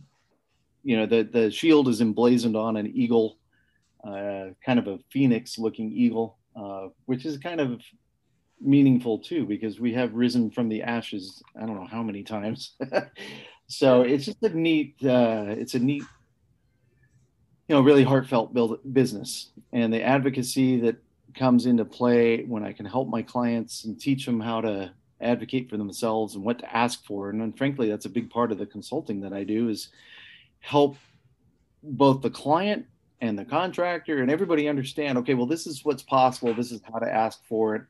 you 0.82 0.96
know, 0.96 1.06
the, 1.06 1.22
the 1.24 1.50
shield 1.50 1.88
is 1.88 2.00
emblazoned 2.00 2.56
on 2.56 2.76
an 2.76 2.90
eagle, 2.94 3.38
uh, 4.04 4.46
kind 4.64 4.78
of 4.78 4.86
a 4.86 4.98
phoenix 5.10 5.58
looking 5.58 5.92
eagle, 5.92 6.38
uh, 6.56 6.88
which 7.06 7.26
is 7.26 7.38
kind 7.38 7.60
of 7.60 7.82
meaningful 8.60 9.18
too, 9.18 9.44
because 9.44 9.78
we 9.78 9.92
have 9.92 10.14
risen 10.14 10.50
from 10.50 10.68
the 10.68 10.82
ashes, 10.82 11.42
I 11.60 11.66
don't 11.66 11.76
know 11.76 11.86
how 11.86 12.02
many 12.02 12.22
times. 12.22 12.74
so 13.68 14.00
it's 14.00 14.24
just 14.24 14.42
a 14.42 14.48
neat, 14.48 14.96
uh, 15.04 15.44
it's 15.48 15.74
a 15.74 15.78
neat, 15.78 16.02
you 17.68 17.74
know, 17.74 17.82
really 17.82 18.02
heartfelt 18.02 18.54
build 18.54 18.80
business. 18.92 19.50
And 19.72 19.92
the 19.92 20.02
advocacy 20.02 20.80
that 20.80 20.96
comes 21.34 21.66
into 21.66 21.84
play 21.84 22.44
when 22.44 22.64
I 22.64 22.72
can 22.72 22.86
help 22.86 23.08
my 23.08 23.20
clients 23.22 23.84
and 23.84 24.00
teach 24.00 24.24
them 24.24 24.40
how 24.40 24.62
to 24.62 24.90
advocate 25.20 25.68
for 25.68 25.76
themselves 25.76 26.34
and 26.34 26.42
what 26.42 26.58
to 26.60 26.76
ask 26.76 27.04
for. 27.04 27.28
And 27.28 27.40
then, 27.40 27.52
frankly, 27.52 27.90
that's 27.90 28.06
a 28.06 28.10
big 28.10 28.30
part 28.30 28.52
of 28.52 28.58
the 28.58 28.66
consulting 28.66 29.20
that 29.20 29.34
I 29.34 29.44
do 29.44 29.68
is 29.68 29.88
help 30.60 30.96
both 31.82 32.22
the 32.22 32.30
client 32.30 32.86
and 33.20 33.38
the 33.38 33.44
contractor 33.44 34.22
and 34.22 34.30
everybody 34.30 34.68
understand 34.68 35.18
okay 35.18 35.34
well 35.34 35.46
this 35.46 35.66
is 35.66 35.84
what's 35.84 36.02
possible. 36.02 36.54
This 36.54 36.72
is 36.72 36.80
how 36.90 36.98
to 37.00 37.12
ask 37.12 37.44
for 37.46 37.76
it. 37.76 37.82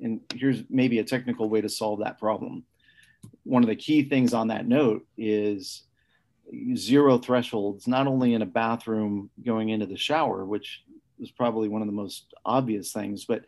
And 0.00 0.20
here's 0.34 0.64
maybe 0.68 0.98
a 0.98 1.04
technical 1.04 1.48
way 1.48 1.60
to 1.60 1.68
solve 1.68 2.00
that 2.00 2.18
problem 2.18 2.64
one 3.44 3.62
of 3.62 3.68
the 3.68 3.76
key 3.76 4.08
things 4.08 4.34
on 4.34 4.48
that 4.48 4.66
note 4.66 5.06
is 5.16 5.84
zero 6.76 7.18
thresholds 7.18 7.88
not 7.88 8.06
only 8.06 8.34
in 8.34 8.42
a 8.42 8.46
bathroom 8.46 9.30
going 9.44 9.70
into 9.70 9.86
the 9.86 9.96
shower 9.96 10.44
which 10.44 10.82
was 11.22 11.30
probably 11.30 11.68
one 11.68 11.80
of 11.80 11.86
the 11.86 11.92
most 11.92 12.34
obvious 12.44 12.92
things. 12.92 13.24
But 13.24 13.44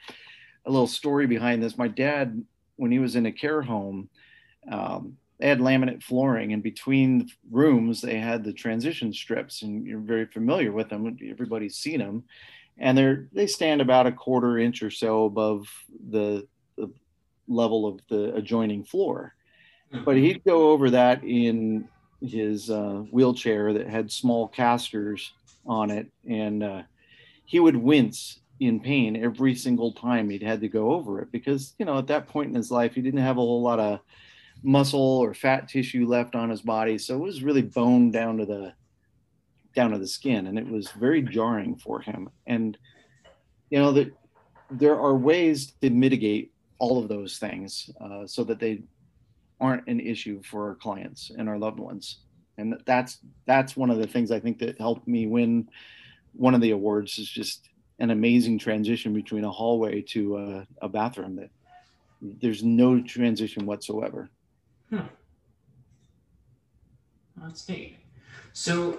a 0.65 0.71
little 0.71 0.87
story 0.87 1.27
behind 1.27 1.63
this: 1.63 1.77
my 1.77 1.89
dad, 1.89 2.43
when 2.77 2.91
he 2.91 2.99
was 2.99 3.17
in 3.17 3.27
a 3.27 3.33
care 3.33 3.61
home, 3.61 4.09
um, 4.71 5.19
they 5.39 5.49
had 5.49 5.59
laminate 5.59 6.03
flooring, 6.03 6.55
and 6.55 6.63
between 6.63 7.29
rooms 7.51 8.01
they 8.01 8.19
had 8.19 8.43
the 8.43 8.53
transition 8.53 9.13
strips, 9.13 9.61
and 9.61 9.87
you're 9.87 9.99
very 9.99 10.25
familiar 10.25 10.73
with 10.73 10.89
them. 10.89 11.19
Everybody's 11.29 11.77
seen 11.77 11.99
them, 11.99 12.25
and 12.79 12.97
they're 12.97 13.29
they 13.33 13.47
stand 13.47 13.83
about 13.83 14.07
a 14.07 14.13
quarter 14.13 14.59
inch 14.59 14.83
or 14.83 14.91
so 14.91 15.27
above 15.27 15.69
the, 16.09 16.47
the 16.79 16.91
level 17.47 17.87
of 17.87 18.01
the 18.09 18.35
adjoining 18.35 18.85
floor. 18.85 19.35
But 20.05 20.17
he'd 20.17 20.45
go 20.45 20.71
over 20.71 20.91
that 20.91 21.23
in 21.23 21.89
his 22.21 22.71
uh, 22.71 23.05
wheelchair 23.11 23.73
that 23.75 23.87
had 23.87 24.11
small 24.11 24.49
casters 24.49 25.33
on 25.67 25.91
it, 25.91 26.11
and 26.29 26.63
uh, 26.63 26.83
he 27.45 27.61
would 27.61 27.77
wince 27.77 28.41
in 28.61 28.81
pain 28.81 29.17
every 29.17 29.55
single 29.55 29.93
time 29.93 30.31
he'd 30.31 30.43
had 30.43 30.61
to 30.61 30.69
go 30.69 30.93
over 30.93 31.21
it 31.21 31.33
because 31.33 31.75
you 31.77 31.85
know 31.85 31.99
at 31.99 32.07
that 32.07 32.29
point 32.29 32.49
in 32.49 32.55
his 32.55 32.71
life 32.71 32.95
he 32.95 33.03
didn't 33.03 33.19
have 33.19 33.37
a 33.37 33.41
whole 33.41 33.61
lot 33.61 33.81
of 33.81 33.99
muscle 34.63 35.19
or 35.19 35.35
fat 35.35 35.69
tissue 35.69 36.07
left 36.07 36.37
on 36.37 36.49
his 36.49 36.63
body 36.63 36.97
so 36.97 37.17
it 37.17 37.21
was 37.21 37.43
really 37.43 37.63
bone 37.63 38.13
down 38.13 38.39
to 38.39 38.47
the 38.47 38.73
down 39.75 39.91
to 39.91 39.99
the 39.99 40.07
skin 40.07 40.47
and 40.47 40.59
it 40.59 40.67
was 40.67 40.91
very 40.93 41.23
jarring 41.23 41.77
for 41.77 42.01
him. 42.01 42.31
And 42.47 42.79
you 43.71 43.79
know 43.79 43.93
that 43.93 44.13
there 44.71 44.99
are 44.99 45.17
ways 45.17 45.73
to 45.83 45.91
mitigate 45.91 46.53
all 46.79 47.03
of 47.03 47.09
those 47.09 47.39
things 47.39 47.91
uh, 48.01 48.27
so 48.27 48.45
that 48.45 48.59
they 48.59 48.83
aren't 49.61 49.87
an 49.87 50.01
issue 50.01 50.43
for 50.43 50.69
our 50.69 50.75
clients 50.75 51.31
and 51.37 51.49
our 51.49 51.59
loved 51.59 51.79
ones 51.79 52.19
and 52.59 52.75
that's 52.87 53.19
that's 53.47 53.77
one 53.77 53.91
of 53.91 53.99
the 53.99 54.07
things 54.07 54.31
i 54.31 54.41
think 54.41 54.59
that 54.59 54.79
helped 54.79 55.07
me 55.07 55.27
win 55.27 55.69
one 56.33 56.55
of 56.55 56.61
the 56.61 56.71
awards 56.71 57.19
is 57.19 57.29
just 57.29 57.69
an 57.99 58.11
amazing 58.11 58.59
transition 58.59 59.13
between 59.15 59.45
a 59.45 59.51
hallway 59.51 60.01
to 60.01 60.37
a, 60.37 60.67
a 60.83 60.89
bathroom 60.89 61.37
that 61.37 61.51
there's 62.21 62.63
no 62.63 63.01
transition 63.01 63.67
whatsoever. 63.67 64.31
Hmm. 64.91 65.01
That's 67.37 67.69
neat. 67.69 67.99
So 68.53 68.99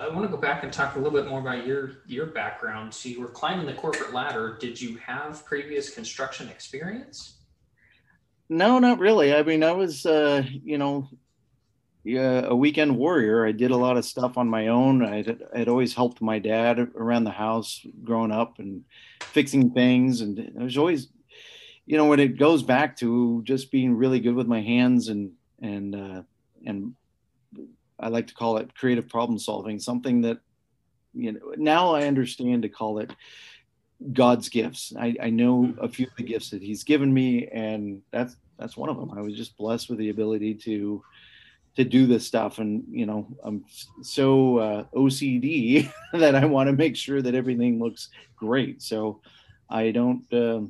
I 0.00 0.08
want 0.08 0.22
to 0.22 0.28
go 0.28 0.38
back 0.38 0.64
and 0.64 0.72
talk 0.72 0.96
a 0.96 0.98
little 0.98 1.12
bit 1.12 1.28
more 1.28 1.40
about 1.40 1.66
your 1.66 1.98
your 2.06 2.26
background. 2.26 2.92
So 2.92 3.08
you 3.10 3.20
were 3.20 3.28
climbing 3.28 3.66
the 3.66 3.74
corporate 3.74 4.14
ladder. 4.14 4.56
Did 4.58 4.80
you 4.80 4.96
have 4.96 5.44
previous 5.44 5.94
construction 5.94 6.48
experience? 6.48 7.39
No, 8.52 8.80
not 8.80 8.98
really. 8.98 9.32
I 9.32 9.44
mean, 9.44 9.62
I 9.62 9.70
was, 9.70 10.04
uh, 10.04 10.42
you 10.64 10.76
know, 10.76 11.08
yeah, 12.02 12.46
a 12.46 12.54
weekend 12.54 12.98
warrior. 12.98 13.46
I 13.46 13.52
did 13.52 13.70
a 13.70 13.76
lot 13.76 13.96
of 13.96 14.04
stuff 14.04 14.36
on 14.36 14.48
my 14.48 14.66
own. 14.66 15.04
I 15.04 15.24
had 15.54 15.68
always 15.68 15.94
helped 15.94 16.20
my 16.20 16.40
dad 16.40 16.80
around 16.96 17.24
the 17.24 17.30
house 17.30 17.80
growing 18.02 18.32
up 18.32 18.58
and 18.58 18.82
fixing 19.20 19.70
things. 19.70 20.20
And 20.20 20.52
I 20.58 20.64
was 20.64 20.76
always, 20.76 21.10
you 21.86 21.96
know, 21.96 22.06
when 22.06 22.18
it 22.18 22.38
goes 22.40 22.64
back 22.64 22.96
to 22.96 23.40
just 23.44 23.70
being 23.70 23.94
really 23.94 24.18
good 24.18 24.34
with 24.34 24.48
my 24.48 24.60
hands 24.60 25.06
and, 25.10 25.30
and, 25.62 25.94
uh, 25.94 26.22
and 26.66 26.94
I 28.00 28.08
like 28.08 28.26
to 28.28 28.34
call 28.34 28.56
it 28.56 28.74
creative 28.74 29.08
problem 29.08 29.38
solving, 29.38 29.78
something 29.78 30.22
that, 30.22 30.38
you 31.14 31.32
know, 31.32 31.54
now 31.56 31.94
I 31.94 32.08
understand 32.08 32.62
to 32.62 32.68
call 32.68 32.98
it 32.98 33.12
God's 34.12 34.48
gifts. 34.48 34.92
I, 34.98 35.14
I 35.22 35.30
know 35.30 35.74
a 35.80 35.88
few 35.88 36.06
of 36.06 36.16
the 36.16 36.22
gifts 36.22 36.50
that 36.50 36.62
he's 36.62 36.84
given 36.84 37.12
me 37.12 37.48
and 37.48 38.02
that's, 38.10 38.36
that's 38.58 38.76
one 38.76 38.88
of 38.88 38.96
them. 38.96 39.10
I 39.16 39.20
was 39.20 39.36
just 39.36 39.56
blessed 39.56 39.88
with 39.90 39.98
the 39.98 40.10
ability 40.10 40.54
to, 40.54 41.02
to 41.76 41.84
do 41.84 42.06
this 42.06 42.26
stuff 42.26 42.58
and 42.58 42.84
you 42.90 43.06
know 43.06 43.26
i'm 43.44 43.64
so 44.02 44.58
uh, 44.58 44.84
ocd 44.94 45.92
that 46.12 46.34
i 46.34 46.44
want 46.44 46.68
to 46.68 46.72
make 46.72 46.96
sure 46.96 47.22
that 47.22 47.34
everything 47.34 47.78
looks 47.78 48.08
great 48.36 48.82
so 48.82 49.20
i 49.68 49.90
don't 49.90 50.30
uh, 50.32 50.60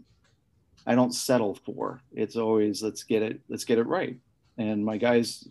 i 0.86 0.94
don't 0.94 1.14
settle 1.14 1.54
for 1.54 2.00
it's 2.12 2.36
always 2.36 2.82
let's 2.82 3.02
get 3.02 3.22
it 3.22 3.40
let's 3.48 3.64
get 3.64 3.78
it 3.78 3.86
right 3.86 4.16
and 4.58 4.84
my 4.84 4.96
guys 4.96 5.48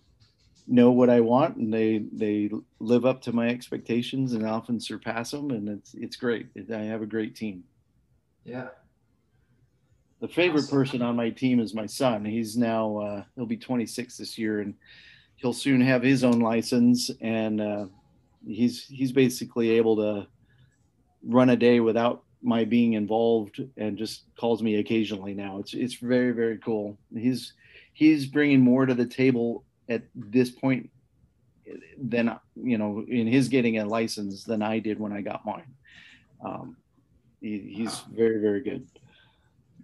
know 0.70 0.92
what 0.92 1.10
i 1.10 1.20
want 1.20 1.58
and 1.58 1.74
they 1.74 2.04
they 2.14 2.50
live 2.80 3.06
up 3.06 3.22
to 3.22 3.34
my 3.34 3.50
expectations 3.50 4.34
and 4.34 4.46
often 4.46 4.80
surpass 4.80 5.32
them 5.32 5.52
and 5.52 5.68
it's 5.68 5.94
it's 5.96 6.16
great 6.16 6.48
i 6.74 6.78
have 6.78 7.02
a 7.02 7.08
great 7.08 7.36
team 7.36 7.64
yeah 8.46 8.68
the 10.22 10.28
favorite 10.28 10.64
awesome. 10.64 10.78
person 10.78 11.02
on 11.02 11.16
my 11.16 11.30
team 11.30 11.60
is 11.60 11.74
my 11.74 11.86
son 11.86 12.24
he's 12.24 12.56
now 12.56 12.98
uh, 12.98 13.24
he'll 13.36 13.46
be 13.46 13.58
26 13.58 14.18
this 14.18 14.38
year 14.38 14.62
and 14.62 14.76
he'll 15.40 15.54
soon 15.54 15.82
have 15.82 16.04
his 16.04 16.24
own 16.24 16.40
license, 16.40 17.10
and 17.22 17.62
uh, 17.62 17.86
he's 18.46 18.86
he's 18.86 19.12
basically 19.12 19.72
able 19.72 19.96
to 19.96 20.28
run 21.24 21.50
a 21.50 21.58
day 21.58 21.80
without 21.80 22.24
my 22.42 22.66
being 22.66 22.94
involved, 22.94 23.64
and 23.78 23.98
just 23.98 24.24
calls 24.38 24.62
me 24.62 24.76
occasionally 24.76 25.34
now. 25.34 25.60
It's 25.60 25.74
it's 25.74 25.96
very 25.96 26.32
very 26.32 26.58
cool. 26.58 26.98
He's 27.14 27.54
he's 27.94 28.26
bringing 28.26 28.62
more 28.62 28.86
to 28.86 28.94
the 28.94 29.06
table 29.06 29.64
at 29.90 30.04
this 30.14 30.50
point 30.50 30.90
than 32.02 32.40
you 32.56 32.78
know 32.78 33.06
in 33.08 33.28
his 33.28 33.50
getting 33.50 33.80
a 33.80 33.86
license 33.86 34.44
than 34.44 34.62
I 34.62 34.80
did 34.80 35.00
when 35.00 35.12
I 35.12 35.22
got 35.22 35.46
mine. 35.46 35.74
Um, 36.44 36.78
he, 37.42 37.74
he's 37.76 37.92
wow. 37.92 38.16
very 38.16 38.40
very 38.40 38.62
good. 38.62 38.88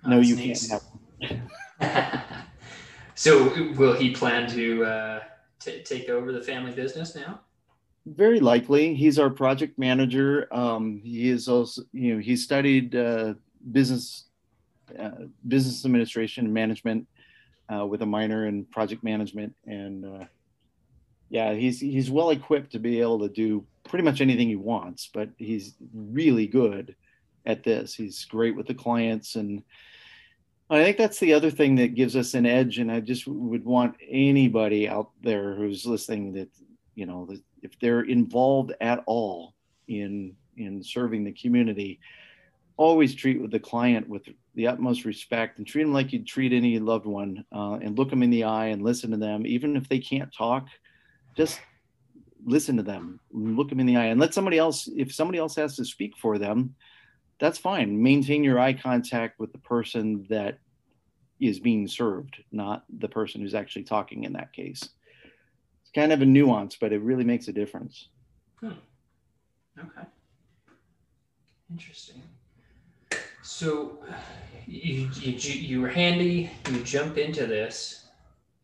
Oh, 0.06 0.10
no, 0.12 0.20
you 0.20 0.36
nice. 0.36 0.68
can't 0.68 0.84
have. 1.22 1.50
so 3.16 3.72
will 3.74 3.94
he 3.94 4.12
plan 4.12 4.50
to 4.52 4.86
uh, 4.86 5.20
t- 5.60 5.84
take 5.84 6.10
over 6.10 6.32
the 6.32 6.42
family 6.42 6.72
business 6.72 7.16
now? 7.16 7.42
Very 8.06 8.40
likely. 8.40 8.94
He's 8.94 9.18
our 9.18 9.32
project 9.32 9.80
manager. 9.80 10.48
Um, 10.52 11.02
he 11.04 11.30
is 11.30 11.48
also, 11.48 11.82
you 11.92 12.14
know, 12.14 12.22
he 12.22 12.36
studied 12.36 12.96
uh, 12.96 13.34
business 13.72 14.26
uh, 15.00 15.26
business 15.48 15.84
administration 15.84 16.46
and 16.46 16.54
management 16.54 17.08
uh, 17.74 17.86
with 17.86 18.02
a 18.02 18.06
minor 18.06 18.48
in 18.48 18.66
project 18.66 19.04
management, 19.04 19.56
and 19.66 20.06
uh, 20.06 20.26
yeah, 21.30 21.54
he's 21.54 21.80
he's 21.80 22.12
well 22.12 22.30
equipped 22.30 22.72
to 22.74 22.80
be 22.80 23.02
able 23.02 23.20
to 23.20 23.30
do 23.30 23.66
pretty 23.84 24.04
much 24.04 24.22
anything 24.22 24.48
he 24.48 24.56
wants. 24.56 25.10
But 25.14 25.30
he's 25.38 25.76
really 25.94 26.48
good 26.48 26.96
at 27.46 27.64
this. 27.64 27.94
He's 27.94 28.26
great 28.26 28.56
with 28.56 28.68
the 28.68 28.74
clients 28.74 29.36
and 29.36 29.64
I 30.70 30.84
think 30.84 30.98
that's 30.98 31.20
the 31.20 31.34
other 31.34 31.52
thing 31.52 31.76
that 31.76 31.94
gives 31.94 32.16
us 32.16 32.34
an 32.34 32.46
edge. 32.46 32.80
And 32.80 32.92
I 32.92 33.00
just 33.00 33.28
would 33.28 33.64
want 33.64 33.96
anybody 34.10 34.88
out 34.88 35.12
there 35.22 35.54
who's 35.54 35.86
listening 35.86 36.34
that, 36.34 36.50
you 36.96 37.06
know, 37.06 37.30
if 37.62 37.80
they're 37.80 38.02
involved 38.02 38.74
at 38.82 39.04
all 39.06 39.54
in 39.88 40.36
in 40.58 40.82
serving 40.82 41.24
the 41.24 41.34
community, 41.34 42.00
always 42.78 43.14
treat 43.14 43.42
with 43.42 43.52
the 43.52 43.60
client 43.60 44.08
with 44.08 44.24
the 44.56 44.68
utmost 44.68 45.06
respect 45.06 45.58
and 45.58 45.68
treat 45.68 45.84
them 45.84 45.94
like 45.94 46.14
you'd 46.14 46.28
treat 46.28 46.54
any 46.54 46.80
loved 46.80 47.06
one 47.06 47.46
uh, 47.52 47.78
and 47.82 47.98
look 47.98 48.10
them 48.10 48.24
in 48.24 48.30
the 48.30 48.46
eye 48.46 48.68
and 48.68 48.82
listen 48.82 49.12
to 49.12 49.18
them. 49.18 49.46
Even 49.46 49.76
if 49.76 49.88
they 49.88 50.00
can't 50.00 50.34
talk, 50.34 50.68
just 51.36 51.60
listen 52.46 52.78
to 52.78 52.84
them, 52.84 53.20
look 53.32 53.70
them 53.70 53.80
in 53.80 53.86
the 53.86 53.98
eye 53.98 54.06
and 54.06 54.20
let 54.20 54.34
somebody 54.34 54.58
else, 54.58 54.88
if 54.96 55.14
somebody 55.14 55.38
else 55.40 55.56
has 55.56 55.76
to 55.76 55.86
speak 55.86 56.14
for 56.18 56.38
them, 56.38 56.76
that's 57.40 57.58
fine. 57.58 58.02
Maintain 58.02 58.44
your 58.44 58.60
eye 58.60 58.74
contact 58.74 59.40
with 59.40 59.52
the 59.52 59.60
person 59.60 60.26
that 60.30 60.60
is 61.40 61.60
being 61.60 61.88
served, 61.88 62.42
not 62.52 62.86
the 63.00 63.10
person 63.10 63.42
who's 63.42 63.56
actually 63.56 63.84
talking 63.84 64.24
in 64.24 64.34
that 64.34 64.54
case. 64.54 64.82
It's 65.82 65.92
kind 65.94 66.14
of 66.14 66.22
a 66.22 66.26
nuance, 66.26 66.78
but 66.80 66.94
it 66.94 67.02
really 67.02 67.26
makes 67.26 67.50
a 67.50 67.54
difference. 67.54 68.08
Hmm. 68.62 68.72
Okay. 69.78 70.08
Interesting. 71.70 72.22
So 73.46 74.00
you, 74.66 75.08
you, 75.22 75.34
you 75.34 75.82
were 75.82 75.88
handy, 75.88 76.50
you 76.72 76.80
jump 76.82 77.20
into 77.20 77.46
this 77.46 78.06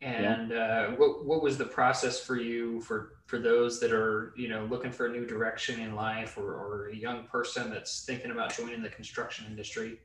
and 0.00 0.50
yeah. 0.50 0.56
uh, 0.58 0.90
what, 0.96 1.24
what 1.24 1.40
was 1.40 1.56
the 1.56 1.64
process 1.64 2.18
for 2.18 2.34
you 2.34 2.80
for, 2.80 3.12
for 3.26 3.38
those 3.38 3.78
that 3.78 3.92
are, 3.92 4.34
you 4.36 4.48
know, 4.48 4.64
looking 4.64 4.90
for 4.90 5.06
a 5.06 5.12
new 5.12 5.24
direction 5.24 5.78
in 5.78 5.94
life 5.94 6.36
or, 6.36 6.54
or 6.54 6.88
a 6.88 6.96
young 6.96 7.24
person 7.24 7.70
that's 7.70 8.04
thinking 8.04 8.32
about 8.32 8.56
joining 8.56 8.82
the 8.82 8.88
construction 8.88 9.46
industry? 9.48 10.00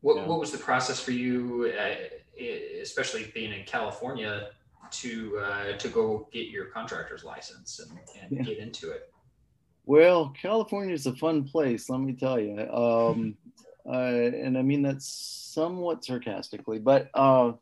What, 0.00 0.16
yeah. 0.16 0.26
what 0.26 0.40
was 0.40 0.50
the 0.50 0.58
process 0.58 0.98
for 0.98 1.10
you, 1.10 1.70
uh, 1.78 2.42
especially 2.80 3.30
being 3.34 3.52
in 3.52 3.64
California, 3.64 4.48
to 4.92 5.38
uh, 5.38 5.76
to 5.76 5.88
go 5.88 6.28
get 6.32 6.48
your 6.48 6.66
contractor's 6.66 7.24
license 7.24 7.80
and, 7.80 7.98
and 8.22 8.30
yeah. 8.30 8.42
get 8.44 8.58
into 8.58 8.92
it? 8.92 9.12
Well, 9.84 10.32
California 10.40 10.94
is 10.94 11.06
a 11.06 11.14
fun 11.14 11.44
place, 11.44 11.90
let 11.90 12.00
me 12.00 12.14
tell 12.14 12.40
you. 12.40 12.60
Um, 12.70 13.36
and 13.94 14.58
I 14.58 14.62
mean 14.62 14.82
that 14.82 15.02
somewhat 15.02 16.04
sarcastically, 16.04 16.78
but 16.78 17.10
uh, 17.14 17.52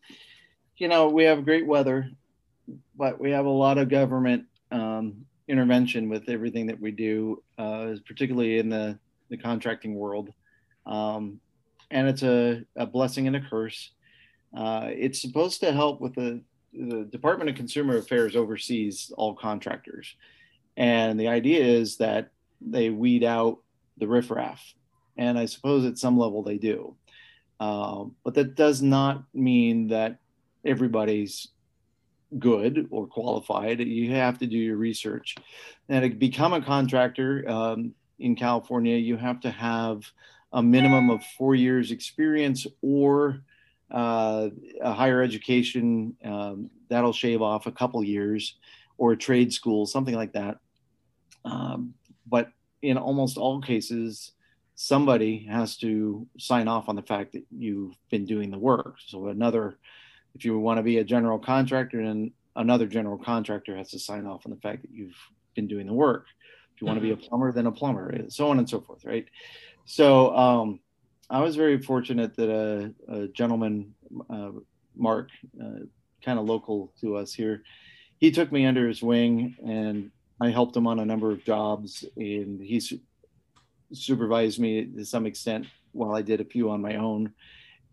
you 0.77 0.89
know 0.89 1.09
we 1.09 1.25
have 1.25 1.45
great 1.45 1.67
weather, 1.67 2.11
but 2.97 3.21
we 3.21 3.31
have 3.31 3.47
a 3.47 3.51
lot 3.51 3.79
of 3.79 3.89
government 3.89 4.47
um, 4.71 5.27
intervention 5.49 6.09
with 6.09 6.29
everything 6.29 6.67
that 6.67 6.81
we 6.81 6.91
do, 6.91 7.43
uh, 7.59 7.95
particularly 8.07 8.59
in 8.59 8.69
the 8.69 8.99
the 9.31 9.37
contracting 9.37 9.95
world. 9.95 10.33
Um, 10.87 11.41
and 11.91 12.09
it's 12.09 12.23
a, 12.23 12.65
a 12.77 12.87
blessing 12.87 13.27
and 13.27 13.37
a 13.37 13.41
curse. 13.41 13.91
Uh, 14.57 14.89
it's 14.91 15.21
supposed 15.21 15.61
to 15.61 15.73
help 15.73 16.01
with 16.01 16.15
the, 16.15 16.41
the 16.73 17.05
Department 17.05 17.51
of 17.51 17.57
Consumer 17.57 17.99
Affairs 17.99 18.37
oversees 18.37 19.13
all 19.17 19.35
contractors. 19.35 20.15
And 20.77 21.19
the 21.19 21.29
idea 21.29 21.65
is 21.65 21.97
that 21.99 22.31
they 22.61 22.91
weed 22.91 23.25
out 23.25 23.59
the 23.99 24.09
riffraff. 24.09 24.75
And 25.17 25.39
I 25.39 25.47
suppose 25.47 25.85
at 25.85 25.99
some 25.99 26.19
level 26.19 26.43
they 26.43 26.59
do. 26.59 26.97
Um, 27.61 28.17
but 28.25 28.35
that 28.35 28.57
does 28.57 28.83
not 28.83 29.25
mean 29.33 29.89
that 29.89 30.19
everybody's 30.65 31.49
good 32.39 32.89
or 32.91 33.07
qualified. 33.07 33.81
You 33.81 34.13
have 34.13 34.39
to 34.39 34.47
do 34.47 34.59
your 34.59 34.77
research. 34.77 35.37
And 35.89 36.03
to 36.03 36.17
become 36.17 36.53
a 36.53 36.63
contractor 36.63 37.49
um, 37.49 37.95
in 38.19 38.35
California, 38.35 38.97
you 38.97 39.17
have 39.17 39.41
to 39.41 39.51
have 39.51 40.03
a 40.53 40.63
minimum 40.63 41.11
of 41.11 41.23
four 41.37 41.55
years 41.55 41.91
experience 41.91 42.67
or 42.81 43.43
uh, 43.91 44.49
a 44.81 44.93
higher 44.93 45.21
education 45.21 46.17
um, 46.25 46.71
that'll 46.89 47.13
shave 47.13 47.43
off 47.43 47.67
a 47.67 47.73
couple 47.73 48.03
years 48.03 48.57
or 48.97 49.13
a 49.13 49.17
trade 49.17 49.53
school 49.53 49.85
something 49.85 50.15
like 50.15 50.33
that 50.33 50.59
um, 51.45 51.93
but 52.27 52.51
in 52.83 52.97
almost 52.97 53.37
all 53.37 53.61
cases 53.61 54.33
somebody 54.75 55.47
has 55.51 55.77
to 55.79 56.27
sign 56.39 56.69
off 56.69 56.89
on 56.89 56.97
the 56.97 57.03
fact 57.03 57.33
that 57.33 57.45
you've 57.51 57.95
been 58.11 58.25
doing 58.25 58.51
the 58.51 58.59
work. 58.59 58.97
So 59.07 59.29
another 59.29 59.79
if 60.35 60.45
you 60.45 60.59
want 60.59 60.79
to 60.79 60.83
be 60.83 60.99
a 60.99 61.05
general 61.05 61.39
contractor 61.39 62.05
then 62.05 62.33
another 62.57 62.87
general 62.87 63.19
contractor 63.19 63.77
has 63.77 63.91
to 63.91 63.99
sign 63.99 64.27
off 64.27 64.47
on 64.47 64.51
the 64.51 64.61
fact 64.61 64.83
that 64.83 64.91
you've 64.91 65.17
been 65.55 65.69
doing 65.69 65.87
the 65.87 65.93
work. 65.93 66.27
If 66.75 66.81
you 66.81 66.87
want 66.87 66.97
to 66.97 67.03
be 67.03 67.13
a 67.13 67.17
mm-hmm. 67.17 67.27
plumber 67.27 67.53
then 67.53 67.67
a 67.67 67.73
plumber 67.73 68.13
so 68.29 68.51
on 68.51 68.59
and 68.59 68.69
so 68.69 68.81
forth 68.81 69.05
right? 69.05 69.27
So 69.87 70.35
um, 70.37 70.81
I 71.31 71.41
was 71.41 71.57
very 71.57 71.81
fortunate 71.81 72.37
that 72.37 72.51
a, 72.51 72.93
a 73.09 73.29
gentleman, 73.29 73.95
uh, 74.29 74.51
Mark, 74.97 75.31
uh, 75.63 75.85
kind 76.23 76.39
of 76.39 76.47
local 76.47 76.93
to 77.01 77.17
us 77.17 77.33
here, 77.33 77.63
he 78.19 78.31
took 78.31 78.51
me 78.51 78.67
under 78.67 78.89
his 78.89 79.03
wing 79.03 79.57
and 79.67 80.11
I 80.41 80.51
helped 80.51 80.77
him 80.77 80.87
on 80.87 80.99
a 80.99 81.05
number 81.05 81.31
of 81.31 81.45
jobs 81.45 82.05
and 82.17 82.61
he 82.61 82.81
su- 82.81 83.01
supervised 83.93 84.59
me 84.59 84.85
to 84.87 85.05
some 85.05 85.27
extent 85.27 85.67
while 85.93 86.15
I 86.15 86.23
did 86.23 86.41
a 86.41 86.45
few 86.45 86.71
on 86.71 86.81
my 86.81 86.97
own. 86.97 87.33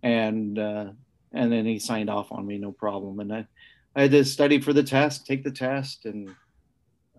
And, 0.03 0.57
uh, 0.57 0.91
and 1.31 1.51
then 1.51 1.65
he 1.65 1.79
signed 1.79 2.10
off 2.10 2.31
on 2.31 2.45
me, 2.45 2.57
no 2.57 2.71
problem. 2.71 3.19
And 3.19 3.33
I, 3.33 3.48
I 3.95 4.03
had 4.03 4.12
to 4.12 4.25
study 4.25 4.60
for 4.60 4.74
the 4.74 4.83
test, 4.83 5.25
take 5.25 5.43
the 5.43 5.51
test 5.51 6.06
and, 6.06 6.30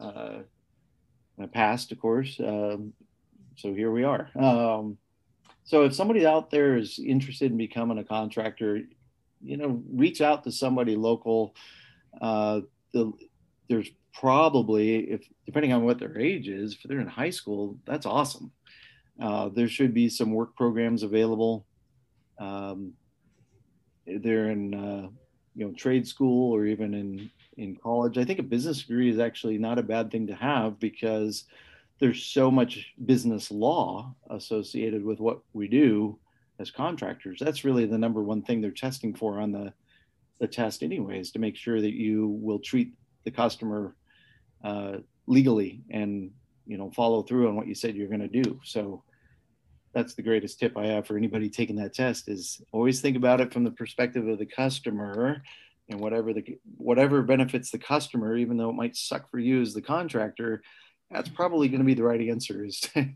uh, 0.00 0.38
I 1.40 1.46
passed, 1.46 1.92
of 1.92 2.00
course. 2.00 2.38
Um, 2.38 2.92
so 3.56 3.74
here 3.74 3.90
we 3.90 4.04
are. 4.04 4.28
Um, 4.36 4.98
so 5.64 5.84
if 5.84 5.94
somebody 5.94 6.26
out 6.26 6.50
there 6.50 6.76
is 6.76 6.98
interested 6.98 7.50
in 7.50 7.56
becoming 7.56 7.98
a 7.98 8.04
contractor, 8.04 8.80
you 9.42 9.56
know, 9.56 9.82
reach 9.92 10.20
out 10.20 10.44
to 10.44 10.52
somebody 10.52 10.96
local. 10.96 11.54
Uh, 12.20 12.60
the, 12.92 13.12
there's 13.68 13.88
probably, 14.14 15.10
if 15.10 15.26
depending 15.46 15.72
on 15.72 15.84
what 15.84 15.98
their 15.98 16.18
age 16.18 16.48
is, 16.48 16.74
if 16.74 16.82
they're 16.84 17.00
in 17.00 17.06
high 17.06 17.30
school, 17.30 17.78
that's 17.86 18.06
awesome. 18.06 18.52
Uh, 19.20 19.48
there 19.48 19.68
should 19.68 19.94
be 19.94 20.08
some 20.08 20.32
work 20.32 20.56
programs 20.56 21.02
available. 21.02 21.66
Um, 22.38 22.94
they're 24.06 24.50
in, 24.50 24.74
uh, 24.74 25.08
you 25.54 25.66
know, 25.66 25.72
trade 25.72 26.06
school 26.06 26.52
or 26.52 26.66
even 26.66 26.94
in 26.94 27.30
in 27.58 27.76
college. 27.76 28.16
I 28.16 28.24
think 28.24 28.38
a 28.38 28.44
business 28.44 28.82
degree 28.82 29.10
is 29.10 29.18
actually 29.18 29.58
not 29.58 29.78
a 29.78 29.82
bad 29.82 30.10
thing 30.10 30.26
to 30.28 30.34
have 30.34 30.80
because 30.80 31.44
there's 31.98 32.24
so 32.24 32.50
much 32.50 32.94
business 33.04 33.50
law 33.50 34.14
associated 34.30 35.04
with 35.04 35.20
what 35.20 35.40
we 35.52 35.68
do 35.68 36.18
as 36.58 36.70
contractors. 36.70 37.38
That's 37.38 37.64
really 37.64 37.86
the 37.86 37.98
number 37.98 38.22
one 38.22 38.42
thing 38.42 38.60
they're 38.60 38.70
testing 38.70 39.14
for 39.14 39.40
on 39.40 39.52
the 39.52 39.72
the 40.40 40.48
test, 40.48 40.82
anyways, 40.82 41.30
to 41.30 41.38
make 41.38 41.54
sure 41.54 41.80
that 41.80 41.92
you 41.92 42.26
will 42.40 42.58
treat 42.58 42.94
the 43.24 43.30
customer 43.30 43.94
uh, 44.64 44.96
legally 45.26 45.82
and 45.90 46.32
you 46.66 46.78
know 46.78 46.90
follow 46.90 47.22
through 47.22 47.48
on 47.48 47.56
what 47.56 47.66
you 47.66 47.74
said 47.74 47.94
you're 47.94 48.08
going 48.08 48.20
to 48.20 48.42
do. 48.42 48.60
So 48.64 49.02
that's 49.94 50.14
the 50.14 50.22
greatest 50.22 50.58
tip 50.58 50.76
I 50.76 50.86
have 50.86 51.06
for 51.06 51.16
anybody 51.16 51.50
taking 51.50 51.76
that 51.76 51.94
test 51.94 52.28
is 52.28 52.62
always 52.72 53.00
think 53.00 53.16
about 53.16 53.40
it 53.40 53.52
from 53.52 53.64
the 53.64 53.70
perspective 53.70 54.26
of 54.26 54.38
the 54.38 54.46
customer 54.46 55.42
and 55.88 56.00
whatever 56.00 56.32
the 56.32 56.58
whatever 56.76 57.22
benefits 57.22 57.70
the 57.70 57.78
customer, 57.78 58.36
even 58.36 58.56
though 58.56 58.70
it 58.70 58.74
might 58.76 58.96
suck 58.96 59.30
for 59.30 59.38
you 59.38 59.60
as 59.60 59.74
the 59.74 59.82
contractor, 59.82 60.62
that's 61.10 61.28
probably 61.28 61.68
going 61.68 61.80
to 61.80 61.84
be 61.84 61.94
the 61.94 62.02
right 62.02 62.20
answer 62.20 62.64
is 62.64 62.80
to, 62.80 63.08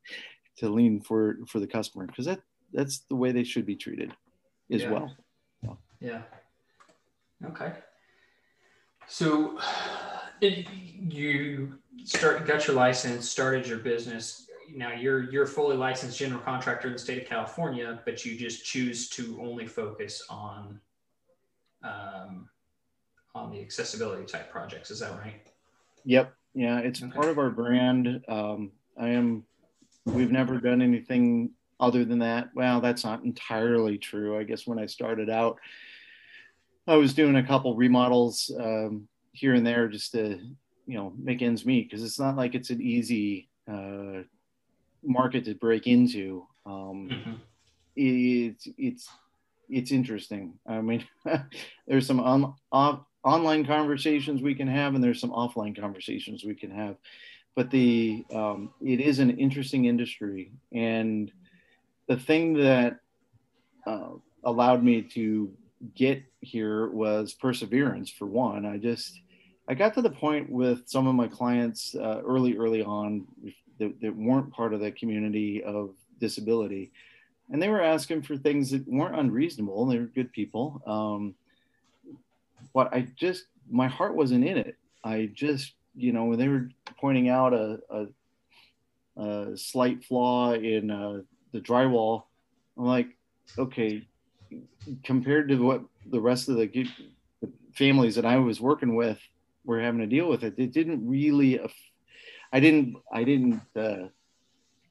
to 0.58 0.68
lean 0.68 1.00
for 1.00 1.38
for 1.46 1.60
the 1.60 1.66
customer 1.66 2.06
because 2.06 2.26
that 2.26 2.40
that's 2.72 3.00
the 3.08 3.16
way 3.16 3.32
they 3.32 3.44
should 3.44 3.66
be 3.66 3.76
treated 3.76 4.12
as 4.70 4.82
yeah. 4.82 4.90
well 4.90 5.16
yeah. 6.00 6.22
okay 7.44 7.72
so 9.06 9.58
you 10.40 11.74
start 12.04 12.46
got 12.46 12.66
your 12.66 12.76
license 12.76 13.28
started 13.28 13.66
your 13.66 13.78
business 13.78 14.48
now 14.74 14.92
you're 14.92 15.30
you're 15.30 15.44
a 15.44 15.46
fully 15.46 15.76
licensed 15.76 16.18
general 16.18 16.40
contractor 16.40 16.86
in 16.86 16.92
the 16.92 16.98
state 16.98 17.22
of 17.22 17.28
california 17.28 18.00
but 18.04 18.24
you 18.24 18.36
just 18.36 18.64
choose 18.64 19.08
to 19.08 19.38
only 19.42 19.66
focus 19.66 20.24
on 20.30 20.80
um, 21.82 22.48
on 23.34 23.50
the 23.50 23.60
accessibility 23.60 24.24
type 24.24 24.50
projects 24.50 24.90
is 24.90 25.00
that 25.00 25.12
right 25.18 25.46
yep 26.04 26.34
yeah, 26.58 26.80
it's 26.80 27.02
okay. 27.02 27.12
part 27.12 27.28
of 27.28 27.38
our 27.38 27.50
brand. 27.50 28.24
Um, 28.28 28.72
I 28.98 29.10
am. 29.10 29.44
We've 30.04 30.32
never 30.32 30.58
done 30.58 30.82
anything 30.82 31.50
other 31.78 32.04
than 32.04 32.18
that. 32.18 32.50
Well, 32.54 32.80
that's 32.80 33.04
not 33.04 33.24
entirely 33.24 33.96
true. 33.96 34.36
I 34.36 34.42
guess 34.42 34.66
when 34.66 34.78
I 34.78 34.86
started 34.86 35.30
out, 35.30 35.58
I 36.88 36.96
was 36.96 37.14
doing 37.14 37.36
a 37.36 37.46
couple 37.46 37.76
remodels 37.76 38.50
um, 38.58 39.06
here 39.32 39.54
and 39.54 39.66
there 39.66 39.88
just 39.88 40.12
to, 40.12 40.38
you 40.86 40.94
know, 40.94 41.12
make 41.16 41.42
ends 41.42 41.66
meet 41.66 41.88
because 41.88 42.04
it's 42.04 42.18
not 42.18 42.36
like 42.36 42.54
it's 42.54 42.70
an 42.70 42.80
easy 42.80 43.48
uh, 43.70 44.22
market 45.02 45.44
to 45.44 45.54
break 45.54 45.86
into. 45.86 46.46
Um, 46.66 47.08
mm-hmm. 47.10 47.32
It's 47.96 48.68
it's 48.76 49.08
it's 49.68 49.92
interesting. 49.92 50.54
I 50.66 50.80
mean, 50.80 51.04
there's 51.86 52.06
some 52.06 52.20
on, 52.20 52.54
off, 52.72 53.00
online 53.24 53.66
conversations 53.66 54.40
we 54.40 54.54
can 54.54 54.68
have 54.68 54.94
and 54.94 55.02
there's 55.02 55.20
some 55.20 55.30
offline 55.30 55.78
conversations 55.78 56.44
we 56.44 56.54
can 56.54 56.70
have 56.70 56.96
but 57.58 57.72
the 57.72 58.24
um, 58.32 58.70
it 58.80 59.00
is 59.00 59.18
an 59.18 59.36
interesting 59.36 59.86
industry 59.86 60.52
and 60.72 61.32
the 62.06 62.16
thing 62.16 62.54
that 62.54 63.00
uh, 63.84 64.10
allowed 64.44 64.84
me 64.84 65.02
to 65.02 65.52
get 65.94 66.22
here 66.40 66.88
was 66.90 67.34
perseverance 67.34 68.10
for 68.10 68.26
one. 68.26 68.66
I 68.66 68.78
just 68.78 69.20
i 69.68 69.74
got 69.74 69.94
to 69.94 70.02
the 70.02 70.10
point 70.10 70.50
with 70.50 70.88
some 70.88 71.06
of 71.06 71.14
my 71.14 71.28
clients 71.28 71.94
uh, 71.94 72.20
early 72.24 72.56
early 72.56 72.82
on 72.82 73.26
that, 73.78 74.00
that 74.00 74.16
weren't 74.16 74.52
part 74.52 74.74
of 74.74 74.80
the 74.80 74.90
community 74.90 75.62
of 75.62 75.94
disability. 76.20 76.90
And 77.50 77.62
they 77.62 77.68
were 77.68 77.82
asking 77.82 78.22
for 78.22 78.36
things 78.36 78.70
that 78.70 78.86
weren't 78.86 79.18
unreasonable 79.18 79.86
they 79.86 79.98
were 79.98 80.06
good 80.06 80.32
people. 80.32 80.82
Um, 80.86 81.34
but 82.74 82.92
I 82.92 83.06
just 83.16 83.46
my 83.70 83.88
heart 83.88 84.14
wasn't 84.14 84.44
in 84.44 84.58
it. 84.58 84.76
I 85.04 85.30
just 85.34 85.74
you 85.94 86.12
know 86.12 86.24
when 86.24 86.38
they 86.38 86.48
were 86.48 86.70
pointing 87.00 87.28
out 87.28 87.54
a, 87.54 87.80
a, 87.90 89.22
a 89.22 89.56
slight 89.56 90.04
flaw 90.04 90.54
in 90.54 90.90
uh, 90.90 91.22
the 91.52 91.60
drywall, 91.60 92.24
I'm 92.76 92.84
like, 92.84 93.08
okay, 93.58 94.06
compared 95.04 95.48
to 95.48 95.56
what 95.56 95.82
the 96.06 96.20
rest 96.20 96.48
of 96.48 96.56
the, 96.56 96.86
families 97.74 98.16
that 98.16 98.24
I 98.24 98.38
was 98.38 98.60
working 98.60 98.96
with 98.96 99.18
were 99.64 99.80
having 99.80 100.00
to 100.00 100.06
deal 100.06 100.28
with 100.28 100.42
it, 100.42 100.54
it 100.56 100.72
didn't 100.72 101.06
really. 101.08 101.60
I 102.52 102.60
didn't. 102.60 102.96
I 103.12 103.24
didn't. 103.24 103.60
Uh, 103.76 104.08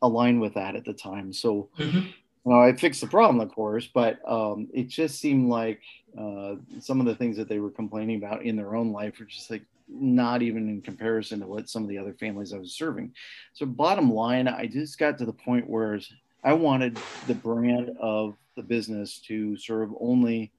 align 0.02 0.40
with 0.40 0.54
that 0.56 0.76
at 0.76 0.86
the 0.86 0.94
time. 0.94 1.34
So, 1.34 1.70
mm-hmm. 1.78 1.98
you 1.98 2.14
know, 2.46 2.60
I 2.60 2.74
fixed 2.74 3.02
the 3.02 3.08
problem, 3.08 3.40
of 3.40 3.54
course, 3.54 3.90
but 3.94 4.20
um, 4.30 4.68
it 4.74 4.88
just 4.88 5.20
seemed 5.20 5.50
like 5.50 5.82
uh, 6.18 6.56
some 6.80 7.00
of 7.00 7.06
the 7.06 7.16
things 7.16 7.38
that 7.38 7.50
they 7.50 7.60
were 7.60 7.72
complaining 7.72 8.18
about 8.18 8.44
in 8.44 8.56
their 8.56 8.76
own 8.76 8.92
life 8.92 9.20
were 9.20 9.26
just 9.26 9.50
like 9.50 9.64
not 9.90 10.42
even 10.42 10.70
in 10.70 10.82
comparison 10.82 11.40
to 11.40 11.48
what 11.48 11.70
some 11.70 11.84
of 11.84 11.90
the 11.90 11.98
other 11.98 12.14
families 12.14 12.54
I 12.54 12.58
was 12.58 12.74
serving. 12.74 13.14
So, 13.54 13.66
bottom 13.66 14.12
line, 14.14 14.48
I 14.48 14.68
just 14.68 14.98
got 15.00 15.18
to 15.20 15.26
the 15.26 15.34
point 15.34 15.70
where 15.70 16.00
I 16.44 16.54
wanted 16.54 17.00
the 17.28 17.36
brand 17.36 17.92
of 18.00 18.36
the 18.58 18.64
business 18.64 19.20
to 19.28 19.56
serve 19.56 19.92
only 20.00 20.52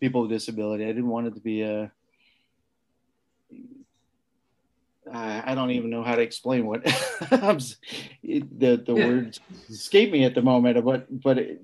people 0.00 0.22
with 0.22 0.30
disability. 0.30 0.84
I 0.84 0.88
didn't 0.88 1.08
want 1.08 1.26
it 1.26 1.34
to 1.34 1.40
be 1.40 1.60
a 1.62 1.92
I 5.12 5.54
don't 5.54 5.70
even 5.70 5.90
know 5.90 6.02
how 6.02 6.14
to 6.14 6.22
explain 6.22 6.66
what 6.66 6.84
the 7.42 7.76
the 8.22 8.94
yeah. 8.96 9.06
words 9.06 9.40
escape 9.68 10.10
me 10.10 10.24
at 10.24 10.34
the 10.34 10.42
moment. 10.42 10.82
But 10.84 11.20
but 11.22 11.38
it, 11.38 11.62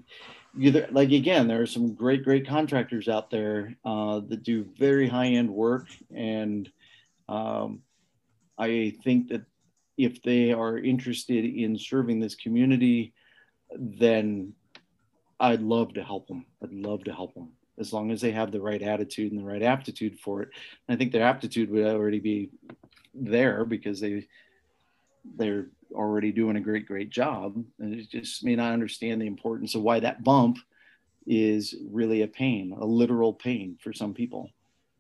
either, 0.59 0.89
like 0.91 1.11
again, 1.11 1.49
there 1.49 1.63
are 1.63 1.67
some 1.67 1.95
great 1.95 2.23
great 2.23 2.47
contractors 2.47 3.09
out 3.09 3.31
there 3.31 3.77
uh, 3.85 4.21
that 4.29 4.43
do 4.43 4.69
very 4.79 5.09
high 5.09 5.29
end 5.29 5.51
work, 5.51 5.87
and 6.15 6.71
um, 7.29 7.81
I 8.59 8.95
think 9.03 9.29
that 9.29 9.43
if 9.97 10.23
they 10.23 10.53
are 10.53 10.79
interested 10.79 11.45
in 11.45 11.79
serving 11.79 12.21
this 12.21 12.35
community, 12.35 13.15
then 13.75 14.53
I'd 15.40 15.62
love 15.62 15.94
to 15.94 16.05
help 16.05 16.29
them. 16.29 16.44
I'd 16.62 16.72
love 16.72 17.05
to 17.05 17.12
help 17.12 17.35
them 17.35 17.48
as 17.79 17.92
long 17.94 18.11
as 18.11 18.20
they 18.20 18.31
have 18.31 18.53
the 18.53 18.61
right 18.61 18.83
attitude 18.83 19.33
and 19.33 19.40
the 19.40 19.44
right 19.44 19.62
aptitude 19.62 20.18
for 20.20 20.42
it. 20.42 20.50
And 20.87 20.94
I 20.94 20.98
think 20.98 21.12
their 21.12 21.24
aptitude 21.24 21.70
would 21.70 21.87
already 21.87 22.20
be 22.20 22.50
there 23.14 23.64
because 23.64 24.00
they 24.00 24.29
they're 25.37 25.68
already 25.92 26.31
doing 26.31 26.57
a 26.57 26.61
great 26.61 26.87
great 26.87 27.11
job. 27.11 27.57
And 27.79 27.94
it 27.94 28.11
just 28.11 28.44
may 28.44 28.55
not 28.55 28.72
understand 28.72 29.20
the 29.20 29.26
importance 29.26 29.74
of 29.74 29.83
why 29.83 29.98
that 30.00 30.22
bump 30.22 30.59
is 31.26 31.74
really 31.90 32.22
a 32.22 32.29
pain 32.29 32.76
a 32.79 32.85
literal 32.85 33.33
pain 33.33 33.79
for 33.83 33.92
some 33.92 34.14
people. 34.14 34.50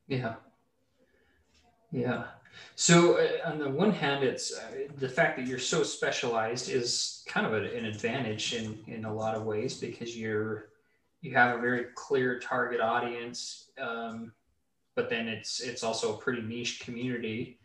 Yeah. 0.08 0.36
Yeah 1.92 2.24
so 2.74 3.18
uh, 3.18 3.50
on 3.50 3.58
the 3.58 3.68
one 3.68 3.90
hand 3.90 4.24
it's 4.24 4.56
uh, 4.56 4.88
the 4.98 5.08
fact 5.08 5.36
that 5.36 5.46
you're 5.46 5.58
so 5.58 5.82
specialized 5.82 6.68
is 6.70 7.22
kind 7.26 7.46
of 7.46 7.52
a, 7.52 7.76
an 7.76 7.84
advantage 7.84 8.54
in 8.54 8.78
in 8.86 9.04
a 9.04 9.12
lot 9.12 9.34
of 9.34 9.44
ways 9.44 9.78
because 9.78 10.16
you're 10.16 10.70
you 11.20 11.34
have 11.34 11.58
a 11.58 11.60
very 11.60 11.86
clear 11.94 12.38
target 12.38 12.80
audience 12.80 13.70
um, 13.80 14.32
but 14.94 15.08
then 15.08 15.28
it's 15.28 15.60
it's 15.60 15.82
also 15.82 16.14
a 16.14 16.18
pretty 16.18 16.42
niche 16.42 16.80
community. 16.80 17.58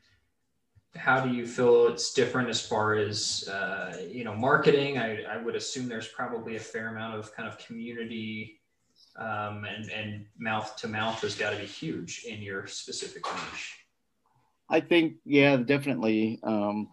How 0.95 1.19
do 1.19 1.33
you 1.33 1.45
feel 1.45 1.87
it's 1.87 2.13
different 2.13 2.47
as 2.47 2.65
far 2.65 2.93
as 2.95 3.47
uh, 3.49 3.97
you 4.09 4.23
know 4.23 4.33
marketing? 4.33 4.97
I, 4.97 5.23
I 5.23 5.37
would 5.37 5.55
assume 5.55 5.89
there's 5.89 6.07
probably 6.07 6.55
a 6.55 6.59
fair 6.59 6.87
amount 6.87 7.19
of 7.19 7.35
kind 7.35 7.47
of 7.47 7.57
community 7.57 8.61
um, 9.17 9.65
and 9.65 9.89
and 9.91 10.25
mouth 10.37 10.77
to 10.77 10.87
mouth 10.87 11.19
has 11.21 11.35
got 11.35 11.49
to 11.51 11.57
be 11.57 11.65
huge 11.65 12.25
in 12.25 12.41
your 12.41 12.67
specific 12.67 13.25
niche 13.25 13.84
i 14.69 14.79
think 14.79 15.15
yeah 15.25 15.55
definitely 15.57 16.39
um, 16.43 16.89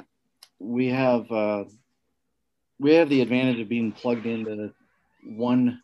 we 0.58 0.88
have 0.88 1.30
uh, 1.30 1.64
we 2.78 2.94
have 2.94 3.08
the 3.08 3.20
advantage 3.20 3.61
of 3.61 3.68
being 3.68 3.92
plugged 3.92 4.26
into 4.26 4.72
one 5.24 5.80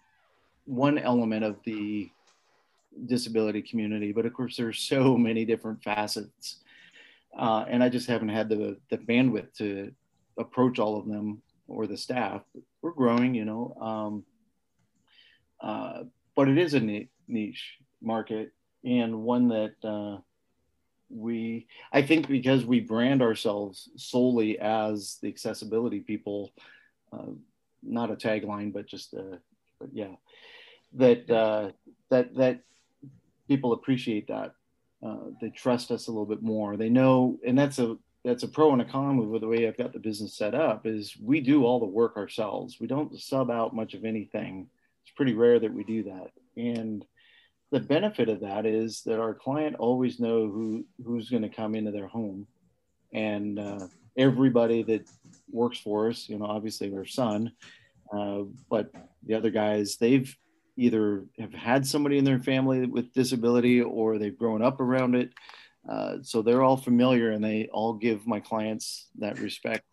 one 0.65 0.99
element 0.99 1.45
of 1.45 1.57
the 1.65 2.09
disability 3.07 3.63
community 3.63 4.13
but 4.13 4.27
of 4.27 4.33
course 4.33 4.57
there's 4.57 4.79
so 4.81 5.17
many 5.17 5.45
different 5.45 5.83
facets 5.83 6.61
uh, 7.37 7.65
and 7.69 7.83
I 7.83 7.89
just 7.89 8.09
haven't 8.09 8.31
had 8.31 8.49
the 8.49 8.77
the 8.91 8.99
bandwidth 8.99 9.55
to 9.59 9.93
approach 10.39 10.79
all 10.79 10.99
of 10.99 11.07
them 11.07 11.43
or 11.67 11.87
the 11.87 11.97
staff. 11.97 12.43
We're 12.83 12.93
growing, 12.93 13.35
you 13.35 13.45
know, 13.45 13.75
um, 13.81 14.25
uh, 15.61 16.05
but 16.35 16.49
it 16.49 16.59
is 16.59 16.75
a 16.75 17.09
niche 17.29 17.79
market 18.01 18.53
and 18.85 19.23
one 19.23 19.49
that 19.49 19.75
uh, 19.85 20.21
we, 21.11 21.67
I 21.93 22.03
think, 22.03 22.29
because 22.29 22.65
we 22.65 22.81
brand 22.81 23.23
ourselves 23.23 23.89
solely 23.97 24.59
as 24.59 25.19
the 25.23 25.29
accessibility 25.29 26.01
people, 26.01 26.53
uh, 27.13 27.33
not 27.83 28.11
a 28.11 28.17
tagline, 28.17 28.73
but 28.73 28.87
just 28.87 29.15
a, 29.15 29.39
but 29.79 29.89
yeah, 29.93 30.15
that 30.95 31.31
uh, 31.31 31.71
that 32.11 32.35
that 32.37 32.61
people 33.47 33.73
appreciate 33.73 34.29
that 34.29 34.55
uh, 35.05 35.17
they 35.41 35.51
trust 35.51 35.91
us 35.91 36.07
a 36.07 36.11
little 36.11 36.27
bit 36.27 36.43
more. 36.43 36.77
They 36.77 36.89
know, 36.89 37.39
and 37.47 37.59
that's 37.59 37.79
a 37.79 37.97
that's 38.25 38.43
a 38.43 38.49
pro 38.49 38.73
and 38.73 38.83
a 38.83 38.85
con 38.85 39.31
with 39.31 39.41
the 39.41 39.49
way 39.49 39.67
I've 39.67 39.79
got 39.79 39.93
the 39.93 39.99
business 39.99 40.35
set 40.35 40.55
up. 40.55 40.87
Is 40.87 41.17
we 41.23 41.41
do 41.41 41.65
all 41.65 41.81
the 41.81 41.87
work 41.87 42.17
ourselves. 42.17 42.79
We 42.81 42.87
don't 42.87 43.19
sub 43.19 43.51
out 43.51 43.75
much 43.75 43.95
of 43.95 44.05
anything. 44.05 44.69
It's 45.05 45.15
pretty 45.15 45.35
rare 45.35 45.59
that 45.61 45.73
we 45.73 45.85
do 45.85 46.03
that, 46.05 46.33
and 46.57 47.05
the 47.71 47.81
benefit 47.81 48.29
of 48.29 48.41
that 48.41 48.67
is 48.67 49.03
that 49.03 49.21
our 49.21 49.35
client 49.35 49.77
always 49.79 50.21
know 50.21 50.49
who 50.49 50.85
who's 51.05 51.29
going 51.29 51.43
to 51.43 51.49
come 51.49 51.75
into 51.75 51.91
their 51.91 52.07
home, 52.07 52.47
and 53.13 53.59
uh, 53.59 53.87
everybody 54.17 54.83
that 54.85 55.09
works 55.51 55.79
for 55.79 56.09
us. 56.09 56.29
You 56.29 56.39
know, 56.39 56.47
obviously 56.47 56.95
our 56.95 57.05
son, 57.05 57.53
uh, 58.13 58.43
but 58.71 58.91
the 59.27 59.35
other 59.35 59.51
guys 59.51 59.97
they've 59.97 60.35
either 60.77 61.25
have 61.39 61.53
had 61.53 61.87
somebody 61.87 62.19
in 62.19 62.25
their 62.25 62.39
family 62.39 62.87
with 62.87 63.13
disability 63.13 63.83
or 63.83 64.17
they've 64.17 64.39
grown 64.39 64.63
up 64.63 64.81
around 64.81 65.17
it. 65.17 65.31
Uh, 65.89 66.19
so 66.23 66.41
they're 66.41 66.63
all 66.63 66.77
familiar 66.77 67.31
and 67.33 67.43
they 67.43 67.69
all 67.73 67.95
give 67.95 68.27
my 68.27 68.39
clients 68.39 69.09
that 69.19 69.41
respect. 69.41 69.85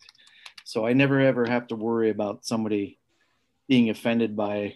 So 0.64 0.86
I 0.86 0.94
never 0.94 1.20
ever 1.20 1.46
have 1.46 1.68
to 1.68 1.76
worry 1.76 2.10
about 2.10 2.46
somebody 2.46 3.00
being 3.68 3.90
offended 3.90 4.36
by 4.36 4.76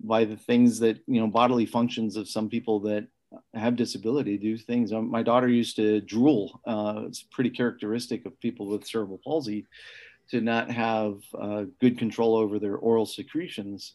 by 0.00 0.24
the 0.24 0.36
things 0.36 0.78
that 0.80 0.98
you 1.06 1.20
know 1.20 1.26
bodily 1.26 1.66
functions 1.66 2.16
of 2.16 2.28
some 2.28 2.48
people 2.48 2.80
that 2.80 3.06
have 3.54 3.76
disability 3.76 4.36
do 4.36 4.58
things. 4.58 4.92
Um, 4.92 5.10
my 5.10 5.22
daughter 5.22 5.48
used 5.48 5.76
to 5.76 6.00
drool. 6.02 6.60
Uh, 6.66 7.04
it's 7.06 7.22
pretty 7.22 7.50
characteristic 7.50 8.26
of 8.26 8.38
people 8.40 8.66
with 8.66 8.86
cerebral 8.86 9.20
palsy 9.24 9.66
to 10.30 10.40
not 10.40 10.70
have 10.70 11.20
uh, 11.38 11.64
good 11.80 11.98
control 11.98 12.36
over 12.36 12.58
their 12.58 12.76
oral 12.76 13.06
secretions 13.06 13.94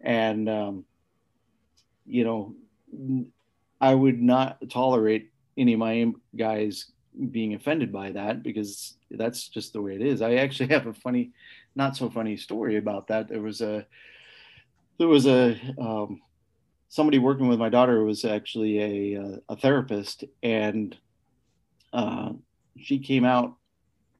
and 0.00 0.48
um, 0.48 0.84
you 2.06 2.24
know 2.24 2.54
i 3.80 3.94
would 3.94 4.20
not 4.20 4.58
tolerate 4.70 5.30
any 5.56 5.74
of 5.74 5.78
my 5.78 6.10
guys 6.36 6.92
being 7.30 7.54
offended 7.54 7.92
by 7.92 8.12
that 8.12 8.42
because 8.42 8.96
that's 9.10 9.48
just 9.48 9.72
the 9.72 9.82
way 9.82 9.94
it 9.94 10.02
is 10.02 10.22
i 10.22 10.34
actually 10.34 10.68
have 10.74 10.86
a 10.86 10.94
funny 10.94 11.30
not 11.74 11.96
so 11.96 12.08
funny 12.08 12.36
story 12.36 12.76
about 12.76 13.06
that 13.06 13.28
there 13.28 13.42
was 13.42 13.60
a 13.60 13.86
there 14.98 15.08
was 15.08 15.26
a 15.26 15.58
um, 15.78 16.20
somebody 16.88 17.18
working 17.18 17.48
with 17.48 17.58
my 17.58 17.68
daughter 17.68 17.98
who 17.98 18.04
was 18.04 18.24
actually 18.24 19.14
a, 19.14 19.38
a 19.48 19.56
therapist 19.56 20.24
and 20.42 20.96
uh, 21.92 22.30
she 22.78 22.98
came 22.98 23.24
out 23.24 23.54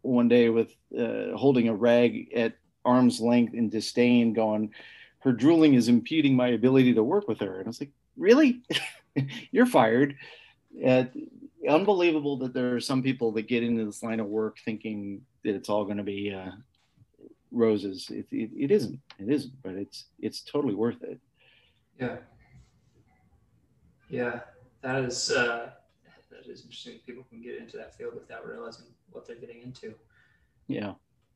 one 0.02 0.28
day 0.28 0.48
with 0.48 0.74
uh, 0.98 1.36
holding 1.36 1.68
a 1.68 1.74
rag 1.74 2.32
at 2.34 2.54
arm's 2.84 3.20
length 3.20 3.54
in 3.54 3.68
disdain 3.68 4.32
going 4.32 4.72
her 5.20 5.32
drooling 5.32 5.74
is 5.74 5.88
impeding 5.88 6.36
my 6.36 6.48
ability 6.48 6.94
to 6.94 7.02
work 7.02 7.28
with 7.28 7.40
her. 7.40 7.58
And 7.58 7.66
I 7.66 7.68
was 7.68 7.80
like, 7.80 7.92
really? 8.16 8.62
You're 9.50 9.66
fired. 9.66 10.16
Uh, 10.84 11.04
unbelievable 11.68 12.36
that 12.38 12.54
there 12.54 12.74
are 12.76 12.80
some 12.80 13.02
people 13.02 13.32
that 13.32 13.48
get 13.48 13.62
into 13.64 13.84
this 13.84 14.02
line 14.02 14.20
of 14.20 14.26
work 14.26 14.58
thinking 14.64 15.22
that 15.44 15.54
it's 15.54 15.68
all 15.68 15.84
going 15.84 15.96
to 15.96 16.02
be 16.02 16.32
uh, 16.32 16.52
roses. 17.50 18.08
It, 18.10 18.26
it, 18.30 18.50
it 18.56 18.70
isn't. 18.70 19.00
It 19.18 19.28
isn't. 19.28 19.54
But 19.62 19.74
it's 19.74 20.06
it's 20.18 20.42
totally 20.42 20.74
worth 20.74 21.02
it. 21.02 21.18
Yeah. 22.00 22.16
Yeah, 24.10 24.40
that 24.80 25.04
is 25.04 25.30
uh, 25.30 25.70
that 26.30 26.46
is 26.46 26.62
interesting. 26.62 26.98
People 27.04 27.24
can 27.28 27.42
get 27.42 27.56
into 27.56 27.76
that 27.76 27.96
field 27.96 28.14
without 28.14 28.46
realizing 28.46 28.86
what 29.10 29.26
they're 29.26 29.36
getting 29.36 29.62
into. 29.62 29.94
Yeah. 30.66 30.92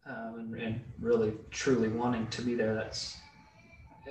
Um, 0.06 0.34
and, 0.38 0.54
and 0.60 0.80
really 0.98 1.34
truly 1.50 1.88
wanting 1.88 2.26
to 2.28 2.42
be 2.42 2.54
there. 2.54 2.74
That's 2.74 3.16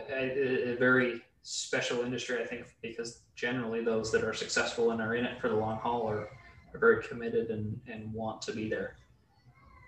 a, 0.10 0.72
a, 0.72 0.78
very 0.78 1.22
special 1.44 2.02
industry, 2.02 2.42
I 2.42 2.46
think, 2.46 2.66
because 2.82 3.24
generally 3.36 3.84
those 3.84 4.10
that 4.14 4.24
are 4.24 4.34
successful 4.34 4.92
and 4.92 5.02
are 5.02 5.16
in 5.16 5.26
it 5.26 5.42
for 5.42 5.50
the 5.50 5.56
long 5.56 5.80
haul 5.80 6.10
are, 6.10 6.30
are 6.74 6.80
very 6.80 7.04
committed 7.04 7.50
and, 7.50 7.78
and 7.88 8.14
want 8.14 8.42
to 8.44 8.54
be 8.54 8.70
there. 8.70 8.96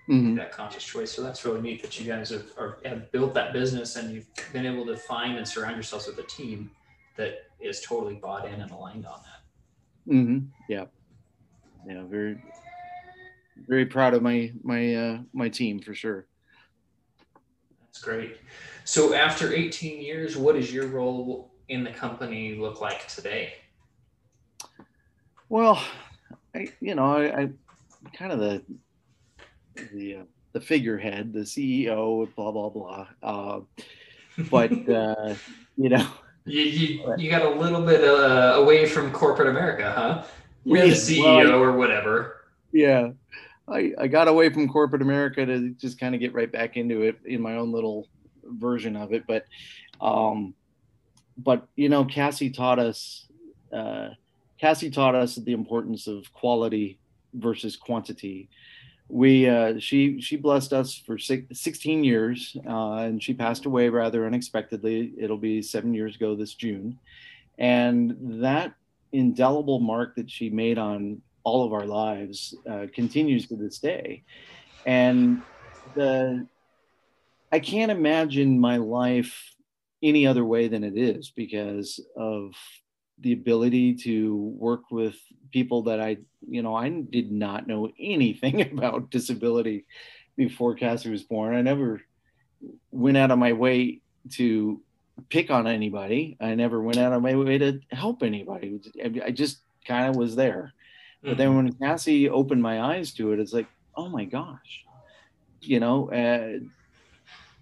Mm-hmm. 0.09 0.35
That 0.35 0.51
conscious 0.51 0.83
choice. 0.83 1.11
So 1.11 1.23
that's 1.23 1.45
really 1.45 1.61
neat 1.61 1.81
that 1.81 1.97
you 1.97 2.05
guys 2.05 2.29
have, 2.29 2.45
are, 2.57 2.79
have 2.83 3.09
built 3.11 3.33
that 3.35 3.53
business 3.53 3.95
and 3.95 4.13
you've 4.13 4.27
been 4.51 4.65
able 4.65 4.85
to 4.87 4.97
find 4.97 5.37
and 5.37 5.47
surround 5.47 5.75
yourselves 5.75 6.07
with 6.07 6.17
a 6.17 6.23
team 6.23 6.71
that 7.15 7.45
is 7.61 7.81
totally 7.81 8.15
bought 8.15 8.45
in 8.45 8.59
and 8.59 8.69
aligned 8.71 9.05
on 9.05 9.21
that. 9.21 10.13
Mm-hmm. 10.13 10.39
Yeah. 10.67 10.85
Yeah. 11.87 12.03
Very, 12.05 12.43
very 13.67 13.85
proud 13.85 14.13
of 14.13 14.21
my, 14.21 14.51
my, 14.61 14.93
uh, 14.93 15.19
my 15.33 15.47
team 15.47 15.79
for 15.79 15.93
sure. 15.93 16.27
That's 17.79 18.01
great. 18.01 18.37
So 18.83 19.13
after 19.13 19.53
18 19.53 20.01
years, 20.01 20.35
what 20.35 20.55
does 20.55 20.73
your 20.73 20.87
role 20.87 21.53
in 21.69 21.85
the 21.85 21.91
company 21.91 22.55
look 22.55 22.81
like 22.81 23.07
today? 23.07 23.53
Well, 25.47 25.81
I, 26.55 26.67
you 26.81 26.95
know, 26.95 27.05
I, 27.05 27.41
I 27.41 27.49
kind 28.17 28.31
of 28.31 28.39
the 28.39 28.63
the 29.93 30.15
uh, 30.17 30.23
the 30.53 30.61
figurehead, 30.61 31.33
the 31.33 31.41
CEO, 31.41 32.33
blah 32.35 32.51
blah 32.51 32.69
blah. 32.69 33.07
Uh, 33.21 33.59
but 34.49 34.71
uh, 34.89 35.35
you 35.77 35.89
know, 35.89 36.07
you 36.45 36.61
you, 36.61 37.15
you 37.17 37.29
got 37.29 37.41
a 37.43 37.49
little 37.49 37.81
bit 37.81 38.03
uh, 38.03 38.53
away 38.57 38.85
from 38.85 39.11
corporate 39.11 39.49
America, 39.49 39.93
huh? 39.95 40.23
You're 40.63 40.87
the 40.87 40.93
CEO 40.93 41.49
well, 41.49 41.61
or 41.61 41.71
whatever. 41.73 42.45
Yeah, 42.71 43.09
I 43.67 43.91
I 43.97 44.07
got 44.07 44.27
away 44.27 44.49
from 44.49 44.67
corporate 44.67 45.01
America 45.01 45.45
to 45.45 45.69
just 45.71 45.99
kind 45.99 46.15
of 46.15 46.21
get 46.21 46.33
right 46.33 46.51
back 46.51 46.77
into 46.77 47.01
it 47.01 47.19
in 47.25 47.41
my 47.41 47.55
own 47.55 47.71
little 47.71 48.07
version 48.43 48.95
of 48.95 49.13
it, 49.13 49.25
but 49.27 49.45
um, 50.01 50.53
but 51.37 51.67
you 51.75 51.89
know, 51.89 52.05
Cassie 52.05 52.49
taught 52.49 52.79
us. 52.79 53.27
Uh, 53.71 54.09
Cassie 54.59 54.91
taught 54.91 55.15
us 55.15 55.35
the 55.35 55.51
importance 55.51 56.07
of 56.07 56.31
quality 56.31 56.99
versus 57.33 57.75
quantity. 57.75 58.49
We 59.09 59.47
uh, 59.47 59.79
she 59.79 60.21
she 60.21 60.37
blessed 60.37 60.73
us 60.73 60.95
for 60.95 61.17
six, 61.17 61.59
16 61.59 62.03
years, 62.03 62.57
uh, 62.67 62.95
and 62.95 63.21
she 63.21 63.33
passed 63.33 63.65
away 63.65 63.89
rather 63.89 64.25
unexpectedly. 64.25 65.13
It'll 65.17 65.37
be 65.37 65.61
seven 65.61 65.93
years 65.93 66.15
ago 66.15 66.35
this 66.35 66.53
June, 66.53 66.97
and 67.57 68.15
that 68.43 68.73
indelible 69.11 69.79
mark 69.79 70.15
that 70.15 70.31
she 70.31 70.49
made 70.49 70.77
on 70.77 71.21
all 71.43 71.65
of 71.65 71.73
our 71.73 71.85
lives 71.85 72.55
uh, 72.69 72.87
continues 72.93 73.47
to 73.47 73.55
this 73.55 73.77
day. 73.77 74.23
And 74.85 75.41
the 75.95 76.47
I 77.51 77.59
can't 77.59 77.91
imagine 77.91 78.59
my 78.59 78.77
life 78.77 79.53
any 80.01 80.25
other 80.25 80.43
way 80.43 80.67
than 80.67 80.83
it 80.83 80.97
is 80.97 81.31
because 81.35 81.99
of 82.17 82.53
the 83.23 83.33
ability 83.33 83.95
to 83.95 84.35
work 84.35 84.91
with 84.91 85.15
people 85.51 85.83
that 85.83 85.99
I, 85.99 86.17
you 86.47 86.61
know, 86.61 86.75
I 86.75 86.89
did 86.89 87.31
not 87.31 87.67
know 87.67 87.91
anything 87.99 88.61
about 88.73 89.09
disability 89.09 89.85
before 90.35 90.75
Cassie 90.75 91.09
was 91.09 91.23
born. 91.23 91.55
I 91.55 91.61
never 91.61 92.01
went 92.91 93.17
out 93.17 93.31
of 93.31 93.39
my 93.39 93.53
way 93.53 94.01
to 94.31 94.81
pick 95.29 95.51
on 95.51 95.67
anybody. 95.67 96.37
I 96.39 96.55
never 96.55 96.81
went 96.81 96.97
out 96.97 97.13
of 97.13 97.21
my 97.21 97.35
way 97.35 97.57
to 97.57 97.79
help 97.91 98.23
anybody. 98.23 98.79
I 99.23 99.31
just 99.31 99.59
kind 99.85 100.09
of 100.09 100.15
was 100.15 100.35
there. 100.35 100.73
Mm-hmm. 101.19 101.29
But 101.29 101.37
then 101.37 101.47
mm-hmm. 101.49 101.57
when 101.57 101.73
Cassie 101.73 102.29
opened 102.29 102.61
my 102.61 102.81
eyes 102.81 103.13
to 103.13 103.31
it, 103.31 103.39
it's 103.39 103.53
like, 103.53 103.67
oh 103.95 104.09
my 104.09 104.25
gosh, 104.25 104.85
you 105.61 105.79
know, 105.79 106.11
uh, 106.11 106.59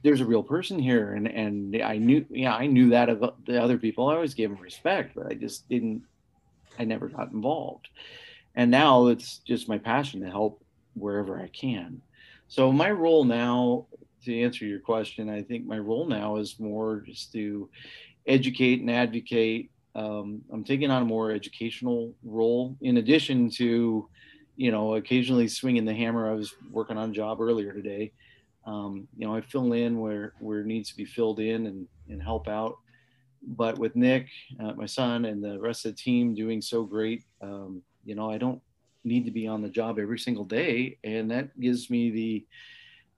there's 0.04 0.22
a 0.22 0.26
real 0.26 0.44
person 0.44 0.80
here 0.80 1.14
and 1.14 1.28
and 1.28 1.82
i 1.82 1.98
knew 1.98 2.26
yeah 2.30 2.56
i 2.56 2.66
knew 2.66 2.90
that 2.90 3.10
of 3.10 3.34
the 3.46 3.62
other 3.62 3.78
people. 3.78 4.10
I 4.10 4.16
always 4.16 4.34
gave 4.34 4.50
them 4.50 4.60
respect 4.60 5.16
but 5.16 5.28
i 5.28 5.34
just 5.34 5.68
didn't 5.70 6.04
i 6.80 6.84
never 6.84 7.08
got 7.08 7.32
involved. 7.32 7.88
And 8.56 8.70
now 8.70 9.08
it's 9.08 9.38
just 9.40 9.70
my 9.70 9.78
passion 9.78 10.22
to 10.22 10.30
help 10.30 10.64
wherever 10.94 11.40
i 11.40 11.48
can. 11.48 12.02
So 12.48 12.72
my 12.72 12.92
role 12.92 13.24
now 13.24 13.86
to 14.26 14.42
answer 14.42 14.66
your 14.66 14.80
question 14.80 15.30
i 15.30 15.42
think 15.42 15.66
my 15.66 15.80
role 15.80 16.08
now 16.08 16.38
is 16.38 16.60
more 16.60 17.04
just 17.06 17.32
to 17.34 17.70
educate 18.28 18.82
and 18.82 18.92
advocate. 18.92 19.70
Um, 19.94 20.42
i'm 20.52 20.64
taking 20.64 20.90
on 20.90 21.02
a 21.02 21.06
more 21.06 21.32
educational 21.32 22.14
role 22.24 22.78
in 22.82 22.98
addition 22.98 23.50
to 23.52 24.08
you 24.56 24.72
know 24.72 24.96
occasionally 24.96 25.48
swinging 25.48 25.86
the 25.86 25.94
hammer. 25.94 26.30
I 26.30 26.34
was 26.34 26.54
working 26.72 26.98
on 26.98 27.12
a 27.12 27.14
job 27.14 27.42
earlier 27.42 27.74
today 27.74 28.14
um, 28.65 29.08
you 29.17 29.26
know, 29.26 29.36
I 29.36 29.41
fill 29.41 29.74
in 29.74 30.00
where 30.00 30.34
where 30.39 30.63
needs 30.63 30.89
to 30.89 30.97
be 30.97 31.06
filled 31.06 31.39
in 31.39 31.67
and 31.67 31.88
and 32.10 32.21
help 32.21 32.47
out. 32.47 32.78
But 33.43 33.80
with 33.80 33.95
Nick, 33.95 34.28
uh, 34.60 34.74
my 34.74 34.86
son, 34.86 35.26
and 35.26 35.43
the 35.43 35.60
rest 35.60 35.86
of 35.86 35.95
the 35.95 36.02
team 36.02 36.36
doing 36.36 36.62
so 36.62 36.84
great, 36.84 37.24
um, 37.41 37.82
you 38.06 38.13
know, 38.13 38.30
I 38.30 38.38
don't 38.38 38.62
need 39.04 39.26
to 39.26 39.32
be 39.32 39.47
on 39.47 39.63
the 39.63 39.69
job 39.69 39.97
every 39.97 40.19
single 40.19 40.45
day, 40.45 41.00
and 41.04 41.32
that 41.32 41.60
gives 41.60 41.89
me 41.89 42.12
the 42.12 42.45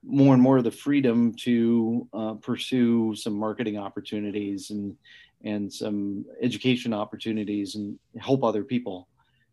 more 0.02 0.34
and 0.34 0.42
more 0.42 0.58
of 0.58 0.64
the 0.64 0.70
freedom 0.70 1.34
to 1.34 2.06
uh, 2.12 2.34
pursue 2.34 3.14
some 3.14 3.34
marketing 3.34 3.78
opportunities 3.78 4.70
and 4.70 4.96
and 5.44 5.70
some 5.70 6.24
education 6.40 6.94
opportunities 6.94 7.74
and 7.74 7.98
help 8.18 8.42
other 8.42 8.64
people, 8.64 9.08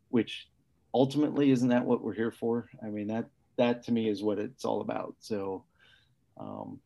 which 0.07 0.47
ultimately 0.93 1.51
isn't 1.51 1.67
that 1.67 1.85
what 1.85 2.01
we're 2.01 2.13
here 2.13 2.31
for? 2.31 2.69
I 2.81 2.87
mean 2.87 3.07
that 3.07 3.25
that 3.57 3.83
to 3.83 3.91
me 3.91 4.07
is 4.07 4.23
what 4.23 4.39
it's 4.39 4.63
all 4.63 4.79
about. 4.79 5.15
So 5.19 5.65
um, 6.39 6.79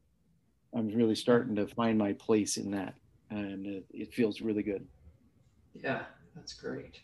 I'm 0.75 0.89
really 0.89 1.15
starting 1.15 1.55
to 1.55 1.67
find 1.67 1.97
my 1.97 2.13
place 2.13 2.57
in 2.57 2.71
that, 2.71 2.95
and 3.29 3.65
it, 3.65 3.85
it 3.91 4.13
feels 4.13 4.41
really 4.41 4.63
good. 4.63 4.85
Yeah, 5.73 6.03
that's 6.35 6.53
great. 6.53 6.99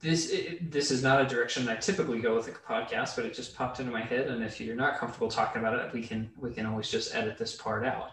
This 0.00 0.30
it, 0.30 0.70
this 0.70 0.90
is 0.90 1.02
not 1.02 1.20
a 1.20 1.26
direction 1.26 1.68
I 1.68 1.76
typically 1.76 2.20
go 2.20 2.34
with 2.34 2.48
a 2.48 2.52
podcast, 2.52 3.16
but 3.16 3.26
it 3.26 3.34
just 3.34 3.54
popped 3.54 3.80
into 3.80 3.92
my 3.92 4.00
head. 4.00 4.28
And 4.28 4.42
if 4.42 4.58
you're 4.58 4.76
not 4.76 4.96
comfortable 4.96 5.28
talking 5.28 5.60
about 5.60 5.78
it, 5.78 5.92
we 5.92 6.02
can 6.02 6.30
we 6.38 6.52
can 6.52 6.64
always 6.64 6.90
just 6.90 7.14
edit 7.14 7.36
this 7.36 7.54
part 7.54 7.84
out. 7.84 8.12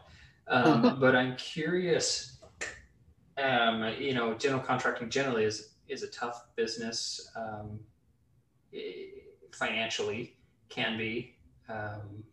Um, 0.49 0.97
but 0.99 1.15
I'm 1.15 1.35
curious. 1.37 2.33
Um, 3.37 3.93
you 3.99 4.13
know, 4.13 4.33
general 4.33 4.61
contracting 4.61 5.09
generally 5.09 5.45
is 5.45 5.75
is 5.87 6.03
a 6.03 6.07
tough 6.07 6.47
business 6.57 7.31
um, 7.37 7.79
financially, 9.53 10.35
can 10.67 10.97
be 10.97 11.36
um, 11.69 12.23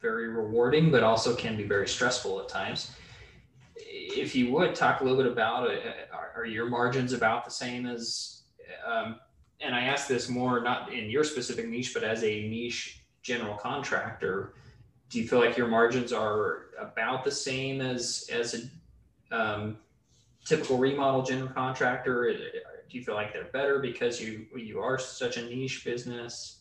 very 0.00 0.28
rewarding, 0.28 0.90
but 0.90 1.02
also 1.02 1.34
can 1.34 1.56
be 1.56 1.64
very 1.64 1.88
stressful 1.88 2.40
at 2.40 2.48
times. 2.48 2.92
If 3.76 4.34
you 4.34 4.52
would 4.52 4.74
talk 4.74 5.00
a 5.00 5.04
little 5.04 5.22
bit 5.22 5.30
about 5.30 5.70
uh, 5.70 5.78
are, 6.12 6.32
are 6.36 6.46
your 6.46 6.66
margins 6.66 7.12
about 7.12 7.44
the 7.44 7.50
same 7.50 7.86
as? 7.86 8.42
Um, 8.86 9.16
and 9.60 9.74
I 9.74 9.82
ask 9.82 10.06
this 10.06 10.28
more 10.28 10.60
not 10.60 10.92
in 10.92 11.10
your 11.10 11.24
specific 11.24 11.68
niche, 11.68 11.92
but 11.94 12.04
as 12.04 12.22
a 12.22 12.48
niche 12.48 13.02
general 13.22 13.56
contractor, 13.56 14.54
do 15.10 15.18
you 15.18 15.26
feel 15.26 15.40
like 15.40 15.56
your 15.56 15.66
margins 15.66 16.12
are 16.12 16.66
about 16.78 17.24
the 17.24 17.30
same 17.30 17.80
as 17.80 18.28
as 18.32 18.54
a 18.54 19.36
um, 19.36 19.78
typical 20.44 20.78
remodel 20.78 21.22
general 21.22 21.48
contractor? 21.48 22.32
Do 22.88 22.98
you 22.98 23.04
feel 23.04 23.14
like 23.14 23.32
they're 23.32 23.44
better 23.44 23.78
because 23.80 24.20
you 24.20 24.46
you 24.56 24.80
are 24.80 24.98
such 24.98 25.36
a 25.36 25.42
niche 25.42 25.84
business? 25.84 26.57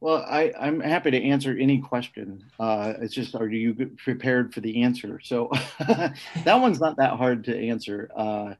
Well, 0.00 0.24
I, 0.28 0.52
I'm 0.58 0.78
happy 0.80 1.10
to 1.10 1.22
answer 1.22 1.56
any 1.58 1.80
question. 1.80 2.44
Uh, 2.58 2.94
it's 3.00 3.14
just, 3.14 3.34
are 3.34 3.48
you 3.48 3.74
prepared 3.96 4.54
for 4.54 4.60
the 4.60 4.82
answer? 4.82 5.20
So 5.22 5.50
that 5.80 6.14
one's 6.60 6.78
not 6.78 6.96
that 6.98 7.16
hard 7.16 7.44
to 7.44 7.68
answer. 7.68 8.08
Uh, 8.16 8.54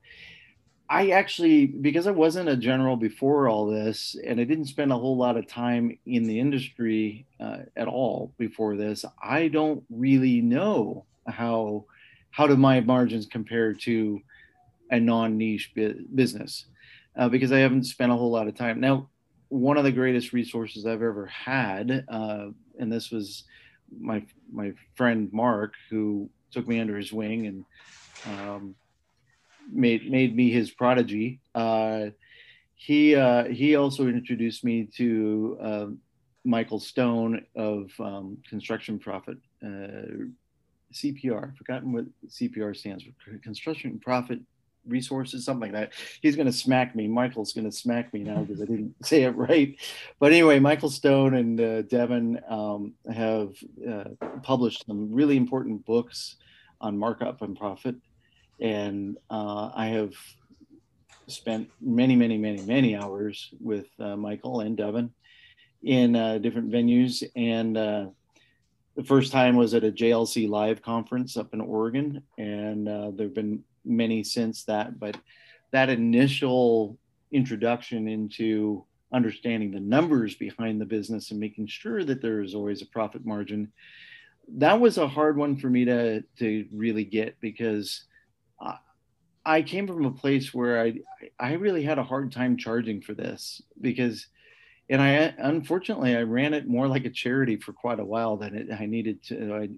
I 0.90 1.11
actually, 1.11 1.66
because 1.66 2.07
I 2.07 2.12
wasn't 2.12 2.48
a 2.48 2.57
general 2.57 2.96
before 2.96 3.48
all 3.48 3.66
this, 3.66 4.16
and 4.27 4.40
I 4.40 4.44
didn't 4.44 4.64
spend 4.64 4.90
a 4.90 4.98
whole 4.98 5.16
lot 5.16 5.37
of 5.37 5.46
time 5.46 5.96
in 6.07 6.24
the 6.24 6.40
industry 6.40 7.27
uh, 7.38 7.59
at 7.77 7.87
all 7.88 8.33
before 8.38 8.77
this, 8.77 9.05
I 9.22 9.48
don't 9.48 9.85
really 9.90 10.40
know 10.40 11.05
how 11.27 11.85
how 12.31 12.46
do 12.46 12.57
my 12.57 12.81
margins 12.81 13.27
compare 13.27 13.74
to 13.74 14.20
a 14.90 15.01
non-niche 15.01 15.72
business 16.14 16.66
uh, 17.16 17.29
because 17.29 17.53
I 17.53 17.59
haven't 17.59 17.85
spent 17.85 18.12
a 18.12 18.16
whole 18.16 18.31
lot 18.31 18.48
of 18.48 18.55
time. 18.55 18.81
Now, 18.81 19.09
one 19.49 19.77
of 19.77 19.85
the 19.85 19.93
greatest 19.93 20.33
resources 20.33 20.87
I've 20.87 21.03
ever 21.03 21.27
had, 21.27 22.05
uh, 22.09 22.47
and 22.79 22.93
this 22.93 23.11
was 23.11 23.45
my 23.99 24.25
my 24.53 24.73
friend 24.95 25.31
Mark, 25.33 25.75
who 25.91 26.29
took 26.51 26.67
me 26.67 26.81
under 26.81 26.97
his 26.97 27.13
wing 27.13 27.47
and 27.47 27.65
um, 28.27 28.75
made 29.71 30.11
made 30.11 30.37
me 30.37 30.51
his 30.51 30.71
prodigy. 30.71 31.41
Uh, 31.55 32.07
he 32.75 33.17
uh, 33.17 33.45
he 33.45 33.77
also 33.77 34.07
introduced 34.07 34.65
me 34.65 34.89
to 34.97 35.59
uh, 35.61 35.87
Michael 36.45 36.81
Stone 36.81 37.45
of 37.57 37.91
um, 37.99 38.39
Construction 38.49 38.99
Profit 38.99 39.39
uh, 39.65 40.29
CPR. 40.93 41.51
I've 41.51 41.57
forgotten 41.57 41.93
what 41.93 42.05
CPR 42.29 42.77
stands 42.77 43.05
for. 43.05 43.39
Construction 43.39 43.99
Profit 43.99 44.41
resources, 44.88 45.44
something 45.44 45.72
like 45.72 45.90
that. 45.90 45.92
He's 46.20 46.37
going 46.37 46.46
to 46.46 46.53
smack 46.53 46.94
me. 46.96 47.07
Michael's 47.07 47.53
going 47.53 47.70
to 47.70 47.77
smack 47.77 48.12
me 48.12 48.20
now 48.20 48.42
because 48.42 48.62
I 48.62 48.66
didn't 48.66 48.94
say 49.05 49.24
it 49.24 49.37
right. 49.37 49.77
But 50.18 50.33
anyway, 50.33 50.59
Michael 50.59 50.90
Stone 50.90 51.35
and 51.35 51.61
uh, 51.61 51.83
Devin 51.83 52.40
um, 52.48 52.94
have 53.12 53.55
uh, 53.88 54.05
published 54.42 54.87
some 54.87 55.12
really 55.12 55.37
important 55.37 55.85
books 55.85 56.37
on 56.81 56.98
markup 56.98 57.42
and 57.42 57.57
profit. 57.57 57.96
And 58.61 59.16
uh, 59.31 59.70
I 59.74 59.87
have 59.88 60.14
spent 61.29 61.70
many, 61.81 62.16
many, 62.16 62.38
many, 62.38 62.62
many 62.62 62.96
hours 62.96 63.51
with 63.61 63.87
uh, 64.01 64.16
Michael 64.16 64.61
and 64.61 64.77
Devin 64.77 65.12
in 65.83 66.16
uh, 66.16 66.38
different 66.38 66.70
venues. 66.70 67.22
And 67.37 67.77
uh, 67.77 68.07
the 68.96 69.05
first 69.05 69.31
time 69.31 69.57
was 69.57 69.74
at 69.74 69.85
a 69.85 69.92
JLC 69.92 70.48
live 70.48 70.83
conference 70.83 71.37
up 71.37 71.55
in 71.55 71.61
Oregon, 71.61 72.22
and 72.37 72.88
uh, 72.88 73.12
there 73.12 73.27
have 73.27 73.35
been 73.35 73.62
many 73.85 74.23
since 74.23 74.64
that, 74.64 74.99
but 74.99 75.17
that 75.73 75.88
initial 75.88 76.99
introduction 77.33 78.09
into 78.09 78.85
understanding 79.12 79.71
the 79.71 79.81
numbers 79.81 80.35
behind 80.35 80.81
the 80.81 80.87
business 80.87 81.31
and 81.31 81.41
making 81.41 81.67
sure 81.67 82.05
that 82.05 82.21
there 82.21 82.41
is 82.41 82.55
always 82.55 82.83
a 82.83 82.87
profit 82.87 83.25
margin 83.25 83.73
that 84.57 84.81
was 84.81 84.99
a 84.99 85.09
hard 85.09 85.37
one 85.37 85.57
for 85.57 85.69
me 85.69 85.85
to 85.85 86.23
to 86.38 86.67
really 86.73 87.05
get 87.05 87.38
because 87.41 88.05
I, 88.61 88.79
I 89.45 89.62
came 89.62 89.87
from 89.87 90.05
a 90.05 90.11
place 90.11 90.55
where 90.55 90.83
I 90.83 91.01
I 91.38 91.53
really 91.55 91.83
had 91.83 91.99
a 91.99 92.05
hard 92.05 92.33
time 92.33 92.57
charging 92.57 93.03
for 93.03 93.14
this 93.14 93.61
because 93.81 94.27
and 94.88 95.03
I 95.03 95.35
unfortunately 95.38 96.17
I 96.17 96.23
ran 96.23 96.55
it 96.55 96.67
more 96.67 96.88
like 96.88 97.05
a 97.05 97.11
charity 97.11 97.57
for 97.57 97.73
quite 97.73 98.01
a 98.01 98.05
while 98.05 98.37
than 98.37 98.55
it, 98.55 98.69
I 98.73 98.87
needed 98.87 99.23
to. 99.25 99.55
I, 99.55 99.69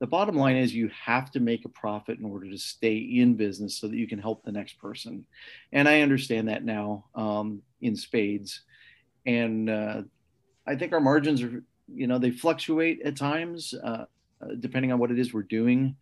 the 0.00 0.06
bottom 0.06 0.36
line 0.36 0.56
is 0.56 0.74
you 0.74 0.90
have 1.04 1.30
to 1.32 1.40
make 1.40 1.64
a 1.64 1.68
profit 1.68 2.18
in 2.18 2.24
order 2.24 2.50
to 2.50 2.58
stay 2.58 2.96
in 2.96 3.34
business 3.34 3.76
so 3.76 3.88
that 3.88 3.96
you 3.96 4.06
can 4.06 4.18
help 4.18 4.44
the 4.44 4.52
next 4.52 4.78
person, 4.78 5.24
and 5.72 5.88
I 5.88 6.02
understand 6.02 6.48
that 6.48 6.64
now 6.64 7.06
um, 7.14 7.62
in 7.80 7.96
spades, 7.96 8.62
and 9.26 9.70
uh, 9.70 10.02
I 10.66 10.76
think 10.76 10.92
our 10.92 11.00
margins 11.00 11.42
are 11.42 11.62
you 11.92 12.06
know 12.06 12.18
they 12.18 12.30
fluctuate 12.30 13.02
at 13.02 13.16
times 13.16 13.74
uh, 13.74 14.04
depending 14.60 14.92
on 14.92 14.98
what 14.98 15.10
it 15.10 15.18
is 15.18 15.32
we're 15.32 15.42
doing. 15.42 15.96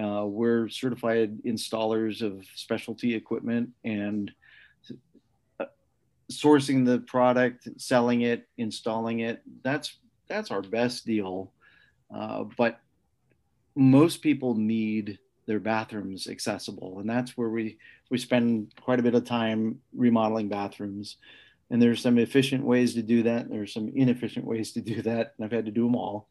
Uh, 0.00 0.24
we're 0.24 0.68
certified 0.68 1.42
installers 1.44 2.22
of 2.22 2.44
specialty 2.54 3.14
equipment 3.14 3.70
and 3.84 4.32
sourcing 6.30 6.86
the 6.86 7.00
product, 7.00 7.68
selling 7.76 8.22
it, 8.22 8.46
installing 8.56 9.20
it. 9.20 9.42
That's 9.62 9.98
that's 10.28 10.50
our 10.50 10.62
best 10.62 11.04
deal. 11.04 11.52
Uh, 12.14 12.44
but 12.56 12.80
most 13.76 14.22
people 14.22 14.54
need 14.54 15.18
their 15.46 15.60
bathrooms 15.60 16.28
accessible, 16.28 17.00
and 17.00 17.08
that's 17.08 17.36
where 17.36 17.48
we 17.48 17.78
we 18.10 18.18
spend 18.18 18.72
quite 18.80 19.00
a 19.00 19.02
bit 19.02 19.14
of 19.14 19.24
time 19.24 19.80
remodeling 19.94 20.48
bathrooms. 20.48 21.16
And 21.70 21.80
there's 21.80 22.00
some 22.00 22.18
efficient 22.18 22.64
ways 22.64 22.94
to 22.94 23.02
do 23.02 23.22
that. 23.24 23.48
There's 23.48 23.72
some 23.72 23.92
inefficient 23.94 24.44
ways 24.44 24.72
to 24.72 24.80
do 24.80 25.02
that, 25.02 25.34
and 25.36 25.44
I've 25.44 25.52
had 25.52 25.66
to 25.66 25.70
do 25.70 25.84
them 25.84 25.94
all. 25.94 26.28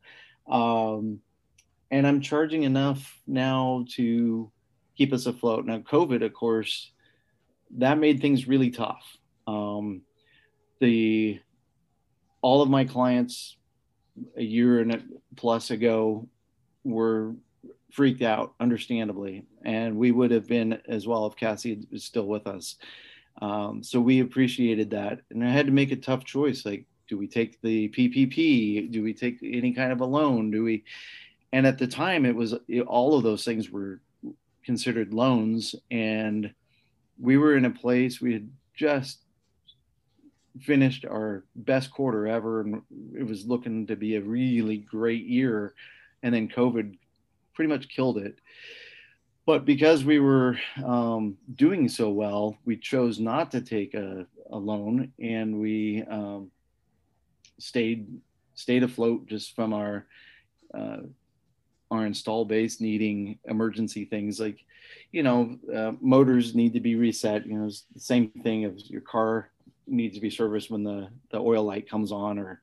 Um, 0.49 1.21
and 1.91 2.05
I'm 2.05 2.21
charging 2.21 2.63
enough 2.63 3.19
now 3.25 3.85
to 3.95 4.51
keep 4.97 5.13
us 5.13 5.25
afloat. 5.25 5.65
Now, 5.65 5.79
COVID, 5.79 6.23
of 6.25 6.33
course, 6.33 6.91
that 7.77 7.97
made 7.97 8.21
things 8.21 8.47
really 8.47 8.69
tough. 8.69 9.03
Um, 9.47 10.01
the 10.79 11.39
all 12.41 12.61
of 12.61 12.69
my 12.69 12.85
clients 12.85 13.57
a 14.37 14.43
year 14.43 14.79
and 14.79 14.93
a 14.93 15.01
plus 15.35 15.71
ago 15.71 16.27
were 16.83 17.35
freaked 17.91 18.21
out, 18.21 18.53
understandably, 18.59 19.45
and 19.63 19.97
we 19.97 20.11
would 20.11 20.31
have 20.31 20.47
been 20.47 20.79
as 20.87 21.07
well 21.07 21.25
if 21.25 21.35
Cassie 21.35 21.87
was 21.91 22.03
still 22.03 22.27
with 22.27 22.47
us. 22.47 22.75
Um, 23.41 23.83
so 23.83 23.99
we 23.99 24.19
appreciated 24.19 24.91
that, 24.91 25.21
and 25.29 25.43
I 25.43 25.49
had 25.49 25.65
to 25.65 25.71
make 25.71 25.91
a 25.91 25.95
tough 25.95 26.23
choice. 26.23 26.65
Like, 26.65 26.85
do 27.07 27.17
we 27.17 27.27
take 27.27 27.61
the 27.61 27.89
PPP? 27.89 28.91
Do 28.91 29.03
we 29.03 29.13
take 29.13 29.39
any 29.41 29.73
kind 29.73 29.91
of 29.91 30.01
a 30.01 30.05
loan? 30.05 30.51
Do 30.51 30.63
we? 30.63 30.83
And 31.51 31.65
at 31.65 31.79
the 31.79 31.87
time, 31.87 32.25
it 32.25 32.35
was 32.35 32.53
it, 32.67 32.81
all 32.81 33.17
of 33.17 33.23
those 33.23 33.43
things 33.43 33.69
were 33.69 34.01
considered 34.63 35.13
loans, 35.13 35.73
and 35.89 36.53
we 37.19 37.37
were 37.37 37.55
in 37.55 37.65
a 37.65 37.71
place 37.71 38.21
we 38.21 38.33
had 38.33 38.49
just 38.75 39.23
finished 40.61 41.05
our 41.05 41.45
best 41.55 41.91
quarter 41.91 42.27
ever, 42.27 42.61
and 42.61 42.81
it 43.17 43.25
was 43.25 43.45
looking 43.45 43.87
to 43.87 43.95
be 43.95 44.15
a 44.15 44.21
really 44.21 44.77
great 44.77 45.25
year. 45.25 45.73
And 46.23 46.33
then 46.33 46.49
COVID 46.49 46.97
pretty 47.53 47.69
much 47.69 47.89
killed 47.89 48.17
it. 48.17 48.39
But 49.45 49.65
because 49.65 50.05
we 50.05 50.19
were 50.19 50.59
um, 50.85 51.37
doing 51.55 51.89
so 51.89 52.09
well, 52.09 52.57
we 52.65 52.77
chose 52.77 53.19
not 53.19 53.51
to 53.51 53.61
take 53.61 53.95
a, 53.95 54.27
a 54.51 54.57
loan, 54.57 55.11
and 55.19 55.59
we 55.59 56.03
um, 56.03 56.51
stayed 57.57 58.07
stayed 58.53 58.83
afloat 58.83 59.25
just 59.27 59.55
from 59.55 59.73
our 59.73 60.05
uh, 60.73 60.97
our 61.91 62.05
install 62.05 62.45
base 62.45 62.79
needing 62.79 63.39
emergency 63.45 64.05
things 64.05 64.39
like 64.39 64.63
you 65.11 65.23
know 65.23 65.57
uh, 65.75 65.93
motors 66.01 66.53
need 66.53 66.73
to 66.73 66.79
be 66.79 66.95
reset 66.95 67.45
you 67.45 67.57
know 67.57 67.65
it's 67.65 67.85
the 67.93 67.99
same 67.99 68.29
thing 68.43 68.65
as 68.65 68.89
your 68.89 69.01
car 69.01 69.49
needs 69.87 70.15
to 70.15 70.21
be 70.21 70.29
serviced 70.29 70.69
when 70.69 70.83
the, 70.83 71.07
the 71.31 71.39
oil 71.39 71.63
light 71.63 71.89
comes 71.89 72.11
on 72.11 72.37
or 72.37 72.61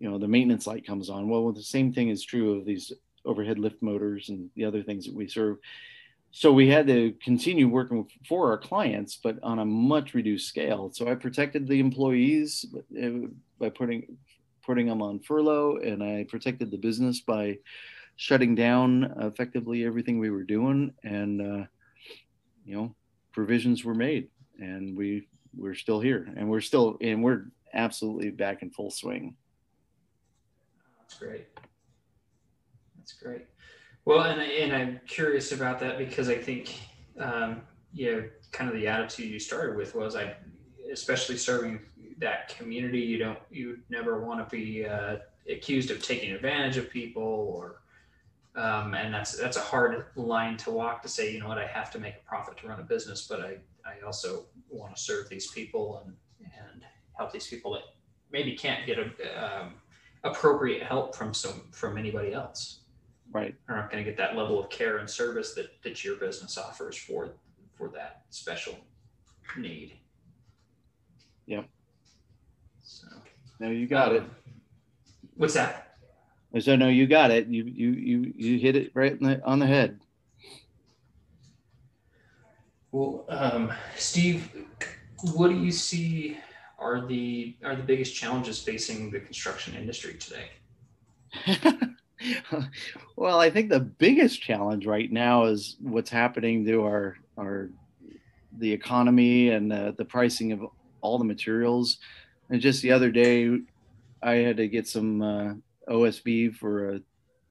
you 0.00 0.10
know 0.10 0.18
the 0.18 0.26
maintenance 0.26 0.66
light 0.66 0.86
comes 0.86 1.10
on. 1.10 1.28
Well 1.28 1.52
the 1.52 1.62
same 1.62 1.92
thing 1.92 2.08
is 2.08 2.24
true 2.24 2.58
of 2.58 2.64
these 2.64 2.92
overhead 3.24 3.58
lift 3.58 3.82
motors 3.82 4.30
and 4.30 4.50
the 4.56 4.64
other 4.64 4.82
things 4.82 5.04
that 5.04 5.14
we 5.14 5.28
serve. 5.28 5.58
So 6.32 6.52
we 6.52 6.68
had 6.68 6.86
to 6.86 7.12
continue 7.22 7.68
working 7.68 8.08
for 8.26 8.50
our 8.50 8.58
clients 8.58 9.16
but 9.16 9.38
on 9.42 9.58
a 9.58 9.64
much 9.64 10.14
reduced 10.14 10.48
scale. 10.48 10.90
So 10.92 11.08
i 11.08 11.14
protected 11.14 11.68
the 11.68 11.80
employees 11.80 12.66
uh, 13.00 13.28
by 13.58 13.68
putting 13.68 14.16
putting 14.62 14.86
them 14.86 15.02
on 15.02 15.20
furlough 15.20 15.76
and 15.76 16.02
i 16.02 16.24
protected 16.28 16.70
the 16.70 16.78
business 16.78 17.20
by 17.20 17.58
shutting 18.16 18.54
down 18.54 19.14
effectively 19.20 19.84
everything 19.84 20.18
we 20.18 20.30
were 20.30 20.44
doing. 20.44 20.92
And 21.04 21.40
uh, 21.40 21.66
you 22.64 22.76
know 22.76 22.94
provisions 23.32 23.84
were 23.84 23.94
made 23.94 24.28
and 24.58 24.96
we 24.96 25.26
we're 25.56 25.74
still 25.74 26.00
here 26.00 26.28
and 26.36 26.48
we're 26.48 26.60
still 26.60 26.96
and 27.00 27.22
we're 27.22 27.46
absolutely 27.74 28.30
back 28.30 28.62
in 28.62 28.70
full 28.70 28.90
swing 28.90 29.34
that's 31.10 31.18
great. 31.18 31.46
That's 32.96 33.12
great. 33.14 33.46
Well 34.04 34.22
and, 34.22 34.40
and 34.40 34.72
i'm 34.72 35.00
curious 35.06 35.52
about 35.52 35.78
that 35.80 35.98
because 35.98 36.30
i 36.30 36.34
think 36.34 36.80
um, 37.18 37.60
you 37.92 38.12
know 38.12 38.24
kind 38.50 38.70
of 38.70 38.76
the 38.76 38.86
attitude 38.86 39.30
you 39.30 39.38
started 39.38 39.76
with 39.76 39.94
was 39.94 40.16
i 40.16 40.34
especially 40.90 41.36
serving 41.36 41.80
that 42.18 42.48
community 42.56 42.98
you 42.98 43.18
don't 43.18 43.38
you 43.50 43.78
never 43.90 44.24
want 44.24 44.40
to 44.40 44.56
be 44.56 44.86
uh, 44.86 45.16
accused 45.50 45.90
of 45.90 46.02
taking 46.02 46.32
advantage 46.32 46.76
of 46.78 46.88
people 46.88 47.22
or 47.22 47.82
um, 48.56 48.94
and 48.94 49.12
that's 49.12 49.36
that's 49.36 49.58
a 49.58 49.60
hard 49.60 50.06
line 50.16 50.56
to 50.56 50.70
walk 50.70 51.02
to 51.02 51.08
say 51.08 51.32
you 51.32 51.40
know 51.40 51.48
what 51.48 51.58
i 51.58 51.66
have 51.66 51.90
to 51.90 51.98
make 51.98 52.14
a 52.14 52.28
profit 52.28 52.56
to 52.56 52.68
run 52.68 52.80
a 52.80 52.84
business 52.84 53.26
but 53.28 53.40
i 53.40 53.58
I 53.84 54.04
also 54.04 54.46
want 54.68 54.94
to 54.94 55.00
serve 55.00 55.28
these 55.28 55.50
people 55.50 56.02
and 56.04 56.14
and 56.42 56.84
help 57.16 57.32
these 57.32 57.48
people 57.48 57.72
that 57.72 57.82
maybe 58.32 58.54
can't 58.54 58.86
get 58.86 58.98
a, 58.98 59.04
um, 59.62 59.74
appropriate 60.24 60.82
help 60.82 61.14
from 61.14 61.32
some 61.34 61.62
from 61.72 61.96
anybody 61.98 62.32
else. 62.32 62.80
Right. 63.32 63.54
Are 63.68 63.76
not 63.76 63.90
going 63.90 64.04
to 64.04 64.10
get 64.10 64.16
that 64.18 64.36
level 64.36 64.58
of 64.58 64.70
care 64.70 64.98
and 64.98 65.08
service 65.08 65.54
that 65.54 65.82
that 65.82 66.04
your 66.04 66.16
business 66.16 66.58
offers 66.58 66.96
for 66.96 67.34
for 67.74 67.88
that 67.90 68.22
special 68.30 68.76
need. 69.56 69.94
Yep. 71.46 71.66
So. 72.82 73.06
No, 73.58 73.70
you 73.70 73.86
got 73.86 74.10
um, 74.10 74.16
it. 74.16 74.22
What's 75.36 75.54
that? 75.54 75.96
So 76.58 76.74
no, 76.74 76.88
you 76.88 77.06
got 77.06 77.30
it. 77.30 77.46
You 77.46 77.64
you 77.64 77.90
you 77.90 78.32
you 78.36 78.58
hit 78.58 78.74
it 78.74 78.90
right 78.94 79.18
the, 79.20 79.40
on 79.44 79.60
the 79.60 79.66
head. 79.66 80.00
Well, 82.92 83.24
um, 83.28 83.72
Steve, 83.96 84.50
what 85.34 85.48
do 85.48 85.56
you 85.56 85.70
see 85.70 86.38
are 86.80 87.06
the 87.06 87.54
are 87.62 87.76
the 87.76 87.82
biggest 87.82 88.14
challenges 88.14 88.62
facing 88.62 89.10
the 89.10 89.20
construction 89.20 89.74
industry 89.74 90.14
today? 90.14 90.50
well, 93.16 93.38
I 93.38 93.50
think 93.50 93.68
the 93.68 93.80
biggest 93.80 94.42
challenge 94.42 94.86
right 94.86 95.12
now 95.12 95.44
is 95.44 95.76
what's 95.80 96.10
happening 96.10 96.64
to 96.64 96.82
our 96.82 97.16
our 97.38 97.70
the 98.58 98.72
economy 98.72 99.50
and 99.50 99.70
the, 99.70 100.04
pricing 100.08 100.50
of 100.50 100.66
all 101.02 101.18
the 101.18 101.24
materials. 101.24 101.98
And 102.50 102.60
just 102.60 102.82
the 102.82 102.90
other 102.90 103.10
day, 103.10 103.58
I 104.22 104.32
had 104.32 104.56
to 104.56 104.66
get 104.66 104.88
some 104.88 105.22
uh, 105.22 105.54
OSB 105.88 106.56
for 106.56 106.94
uh, 106.94 106.98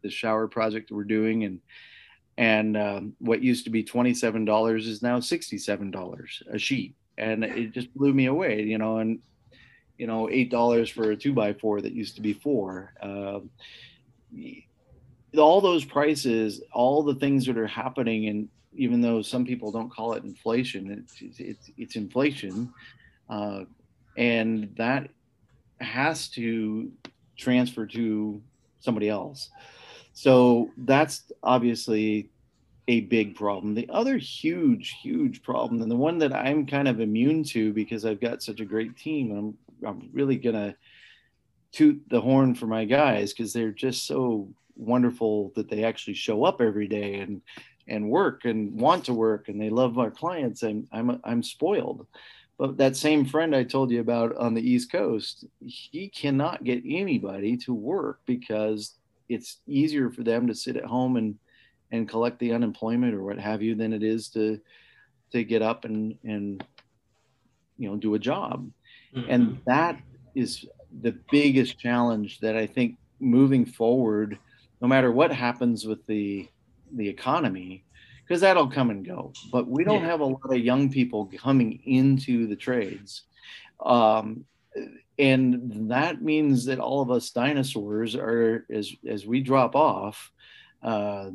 the 0.03 0.09
shower 0.09 0.47
project 0.47 0.91
we're 0.91 1.05
doing, 1.05 1.45
and 1.45 1.61
and 2.37 2.77
um, 2.77 3.15
what 3.19 3.41
used 3.43 3.65
to 3.65 3.69
be 3.69 3.83
$27 3.83 4.77
is 4.77 5.01
now 5.01 5.19
$67 5.19 6.53
a 6.53 6.57
sheet 6.57 6.95
and 7.19 7.43
it 7.43 7.71
just 7.71 7.93
blew 7.93 8.13
me 8.13 8.25
away 8.25 8.61
you 8.63 8.77
know 8.77 8.97
and 8.97 9.19
you 9.97 10.07
know 10.07 10.27
$8 10.27 10.91
for 10.91 11.11
a 11.11 11.15
two 11.15 11.33
by 11.33 11.53
four 11.53 11.81
that 11.81 11.93
used 11.93 12.15
to 12.15 12.21
be 12.21 12.33
four 12.33 12.93
um, 13.01 13.49
all 15.37 15.61
those 15.61 15.85
prices 15.85 16.61
all 16.73 17.03
the 17.03 17.15
things 17.15 17.45
that 17.45 17.57
are 17.57 17.67
happening 17.67 18.27
and 18.27 18.49
even 18.73 19.01
though 19.01 19.21
some 19.21 19.45
people 19.45 19.71
don't 19.71 19.91
call 19.91 20.13
it 20.13 20.23
inflation 20.23 20.91
it's 20.91 21.39
it's, 21.39 21.69
it's 21.77 21.95
inflation 21.95 22.73
uh, 23.29 23.63
and 24.17 24.73
that 24.75 25.09
has 25.81 26.27
to 26.29 26.91
transfer 27.37 27.85
to 27.85 28.41
somebody 28.79 29.09
else. 29.09 29.49
So 30.13 30.69
that's 30.77 31.31
obviously 31.43 32.29
a 32.89 33.01
big 33.01 33.35
problem. 33.35 33.75
The 33.75 33.87
other 33.91 34.17
huge, 34.17 34.95
huge 35.03 35.43
problem, 35.43 35.83
and 35.83 35.91
the 35.91 35.95
one 35.95 36.17
that 36.17 36.35
I'm 36.35 36.65
kind 36.65 36.87
of 36.87 36.99
immune 36.99 37.43
to 37.45 37.71
because 37.71 38.03
I've 38.03 38.19
got 38.19 38.41
such 38.41 38.61
a 38.61 38.65
great 38.65 38.97
team, 38.97 39.31
I'm, 39.31 39.87
I'm 39.87 40.09
really 40.11 40.37
gonna 40.37 40.75
toot 41.71 42.01
the 42.09 42.19
horn 42.19 42.55
for 42.55 42.65
my 42.65 42.85
guys 42.85 43.31
because 43.31 43.53
they're 43.53 43.71
just 43.71 44.07
so 44.07 44.49
wonderful 44.75 45.51
that 45.55 45.69
they 45.69 45.83
actually 45.83 46.15
show 46.15 46.43
up 46.43 46.61
every 46.61 46.87
day 46.87 47.19
and 47.19 47.41
and 47.87 48.09
work 48.09 48.45
and 48.45 48.73
want 48.79 49.05
to 49.05 49.13
work 49.13 49.49
and 49.49 49.61
they 49.61 49.69
love 49.69 49.99
our 49.99 50.09
clients. 50.09 50.63
And 50.63 50.87
I'm 50.91 51.21
I'm 51.23 51.43
spoiled. 51.43 52.07
But 52.57 52.77
that 52.77 52.97
same 52.97 53.23
friend 53.23 53.55
I 53.55 53.65
told 53.65 53.91
you 53.91 54.01
about 54.01 54.35
on 54.35 54.55
the 54.55 54.67
East 54.67 54.91
Coast, 54.91 55.45
he 55.63 56.09
cannot 56.09 56.63
get 56.63 56.81
anybody 56.83 57.55
to 57.57 57.73
work 57.73 58.21
because 58.25 58.95
it's 59.29 59.59
easier 59.67 60.09
for 60.09 60.23
them 60.23 60.47
to 60.47 60.55
sit 60.55 60.75
at 60.75 60.85
home 60.85 61.17
and 61.17 61.37
and 61.91 62.09
collect 62.09 62.39
the 62.39 62.53
unemployment 62.53 63.13
or 63.13 63.23
what 63.23 63.39
have 63.39 63.61
you 63.61 63.75
than 63.75 63.93
it 63.93 64.03
is 64.03 64.29
to 64.29 64.59
to 65.31 65.43
get 65.43 65.61
up 65.61 65.85
and 65.85 66.17
and 66.23 66.63
you 67.77 67.89
know 67.89 67.95
do 67.95 68.15
a 68.15 68.19
job 68.19 68.69
mm-hmm. 69.15 69.29
and 69.29 69.59
that 69.65 69.99
is 70.35 70.65
the 71.01 71.17
biggest 71.31 71.79
challenge 71.79 72.39
that 72.39 72.55
I 72.55 72.65
think 72.65 72.97
moving 73.19 73.65
forward, 73.65 74.37
no 74.81 74.87
matter 74.87 75.11
what 75.11 75.31
happens 75.31 75.85
with 75.85 76.05
the 76.07 76.47
the 76.95 77.07
economy, 77.07 77.85
because 78.23 78.41
that'll 78.41 78.67
come 78.67 78.89
and 78.89 79.05
go. 79.05 79.31
But 79.51 79.67
we 79.67 79.83
don't 79.83 80.01
yeah. 80.01 80.09
have 80.09 80.21
a 80.21 80.25
lot 80.25 80.51
of 80.51 80.59
young 80.59 80.89
people 80.89 81.29
coming 81.37 81.81
into 81.85 82.47
the 82.47 82.55
trades. 82.55 83.23
Um, 83.85 84.45
and 85.17 85.91
that 85.91 86.21
means 86.21 86.65
that 86.65 86.79
all 86.79 87.01
of 87.01 87.11
us 87.11 87.29
dinosaurs 87.31 88.15
are 88.15 88.65
as 88.71 88.91
as 89.07 89.25
we 89.25 89.41
drop 89.41 89.75
off 89.75 90.31
uh, 90.81 91.29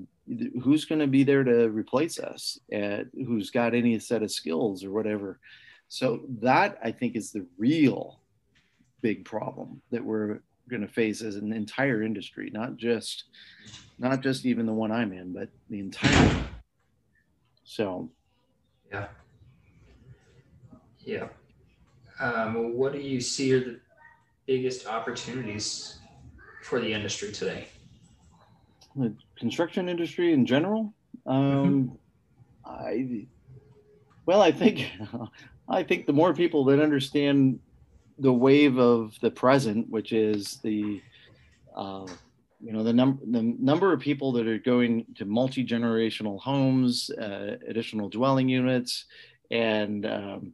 who's 0.63 0.85
going 0.85 1.01
to 1.01 1.07
be 1.07 1.25
there 1.25 1.45
to 1.45 1.69
replace 1.69 2.19
us 2.19 2.59
at, 2.73 3.07
who's 3.15 3.51
got 3.51 3.75
any 3.75 3.99
set 3.99 4.23
of 4.23 4.31
skills 4.31 4.85
or 4.85 4.91
whatever. 4.91 5.39
So 5.89 6.23
that 6.41 6.79
i 6.83 6.91
think 6.91 7.15
is 7.15 7.31
the 7.31 7.47
real 7.59 8.21
big 9.03 9.25
problem 9.25 9.83
that 9.91 10.03
we're 10.03 10.41
going 10.71 10.81
to 10.81 10.89
face 10.89 11.21
as 11.21 11.37
an 11.37 11.53
entire 11.53 12.03
industry 12.03 12.51
not 12.53 12.79
just 12.79 13.25
not 13.99 14.23
just 14.23 14.47
even 14.47 14.65
the 14.65 14.73
one 14.73 14.91
i'm 14.91 15.13
in 15.13 15.31
but 15.35 15.51
the 15.69 15.79
entire 15.79 16.45
so. 17.65 18.11
Yeah. 18.91 19.09
Yeah. 21.01 21.29
Um, 22.21 22.77
what 22.77 22.93
do 22.93 23.01
you 23.01 23.21
see 23.21 23.53
are 23.55 23.61
the 23.61 23.81
biggest 24.47 24.87
opportunities 24.87 25.99
for 26.63 26.81
the 26.81 26.93
industry 26.93 27.33
today? 27.33 27.67
The 28.97 29.15
construction 29.39 29.89
industry 29.89 30.33
in 30.33 30.47
general. 30.47 30.95
Um, 31.27 31.99
mm-hmm. 32.65 32.71
I 32.71 33.27
well, 34.27 34.41
I 34.41 34.53
think 34.53 34.91
I 35.69 35.83
think 35.83 36.07
the 36.07 36.13
more 36.13 36.35
people 36.35 36.65
that 36.67 36.81
understand 36.81 37.59
the 38.19 38.33
wave 38.33 38.79
of 38.79 39.19
the 39.21 39.31
present, 39.31 39.89
which 39.91 40.13
is 40.13 40.61
the 40.63 41.03
uh, 41.75 42.07
you 42.61 42.73
know 42.73 42.83
the 42.83 42.93
number 42.93 43.23
the 43.27 43.43
number 43.43 43.93
of 43.93 44.01
people 44.01 44.33
that 44.33 44.47
are 44.47 44.59
going 44.59 45.07
to 45.17 45.25
multi 45.25 45.65
generational 45.65 46.41
homes, 46.41 47.11
uh, 47.11 47.57
additional 47.69 48.09
dwelling 48.09 48.49
units, 48.49 49.07
and 49.51 50.07
um, 50.07 50.53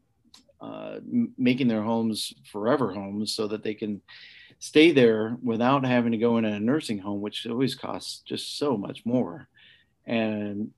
uh, 0.61 0.97
making 1.39 1.69
their 1.69 1.83
homes 1.83 2.35
forever 2.51 2.93
homes 2.93 3.35
so 3.35 3.47
that 3.47 3.63
they 3.63 3.75
can 3.75 4.01
stay 4.61 4.93
there 4.93 5.37
without 5.43 5.85
having 5.85 6.13
to 6.13 6.19
go 6.19 6.39
in 6.39 6.45
a 6.45 6.61
nursing 6.61 6.99
home, 6.99 7.21
which 7.21 7.47
always 7.47 7.75
costs 7.75 8.23
just 8.25 8.59
so 8.59 8.77
much 8.77 9.05
more. 9.05 9.49
And 10.07 10.71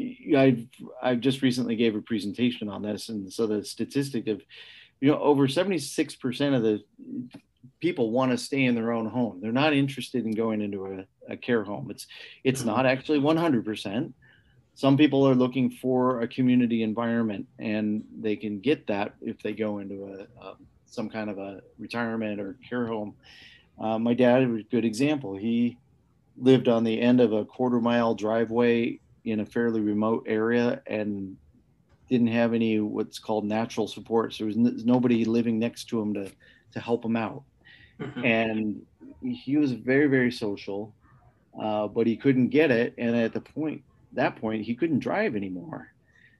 I 0.00 0.66
I 1.02 1.14
just 1.16 1.42
recently 1.42 1.76
gave 1.76 1.94
a 1.94 2.00
presentation 2.00 2.68
on 2.68 2.82
this, 2.82 3.08
and 3.08 3.30
so 3.32 3.46
the 3.46 3.64
statistic 3.64 4.28
of 4.28 4.42
you 5.00 5.10
know 5.10 5.18
over 5.18 5.46
76% 5.46 6.56
of 6.56 6.62
the 6.62 6.82
people 7.80 8.10
want 8.10 8.30
to 8.30 8.38
stay 8.38 8.64
in 8.64 8.74
their 8.74 8.92
own 8.92 9.06
home. 9.06 9.40
They're 9.40 9.52
not 9.52 9.74
interested 9.74 10.24
in 10.24 10.32
going 10.32 10.62
into 10.62 10.86
a, 10.86 11.32
a 11.32 11.36
care 11.36 11.64
home. 11.64 11.90
It's 11.90 12.06
it's 12.44 12.60
mm-hmm. 12.60 12.70
not 12.70 12.86
actually 12.86 13.20
100% 13.20 14.12
some 14.76 14.98
people 14.98 15.26
are 15.26 15.34
looking 15.34 15.70
for 15.70 16.20
a 16.20 16.28
community 16.28 16.82
environment 16.82 17.46
and 17.58 18.04
they 18.20 18.36
can 18.36 18.60
get 18.60 18.86
that 18.86 19.14
if 19.22 19.42
they 19.42 19.54
go 19.54 19.78
into 19.78 20.04
a, 20.04 20.46
a 20.46 20.56
some 20.86 21.08
kind 21.08 21.30
of 21.30 21.38
a 21.38 21.60
retirement 21.78 22.40
or 22.40 22.56
care 22.68 22.86
home. 22.86 23.14
Uh, 23.78 23.98
my 23.98 24.14
dad 24.14 24.48
was 24.50 24.60
a 24.60 24.64
good 24.64 24.84
example. 24.84 25.36
He 25.36 25.78
lived 26.38 26.68
on 26.68 26.84
the 26.84 27.00
end 27.00 27.20
of 27.20 27.32
a 27.32 27.44
quarter 27.44 27.80
mile 27.80 28.14
driveway 28.14 29.00
in 29.24 29.40
a 29.40 29.46
fairly 29.46 29.80
remote 29.80 30.24
area 30.26 30.80
and 30.86 31.36
didn't 32.08 32.28
have 32.28 32.54
any 32.54 32.78
what's 32.78 33.18
called 33.18 33.44
natural 33.44 33.88
supports 33.88 34.38
there 34.38 34.46
was 34.46 34.56
n- 34.56 34.80
nobody 34.84 35.24
living 35.24 35.58
next 35.58 35.84
to 35.86 36.00
him 36.00 36.14
to 36.14 36.30
to 36.72 36.80
help 36.80 37.04
him 37.04 37.16
out. 37.16 37.42
Mm-hmm. 37.98 38.24
and 38.24 38.82
he 39.24 39.56
was 39.56 39.72
very 39.72 40.06
very 40.06 40.30
social 40.30 40.94
uh, 41.60 41.86
but 41.88 42.06
he 42.06 42.16
couldn't 42.16 42.48
get 42.48 42.70
it. 42.70 42.94
And 42.98 43.16
at 43.16 43.32
the 43.32 43.40
point 43.40 43.82
that 44.12 44.36
point 44.36 44.64
he 44.64 44.74
couldn't 44.74 45.00
drive 45.00 45.36
anymore. 45.36 45.92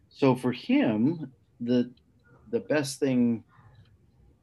So 0.08 0.34
for 0.34 0.52
him, 0.52 1.32
the 1.60 1.90
the 2.50 2.60
best 2.60 3.00
thing, 3.00 3.44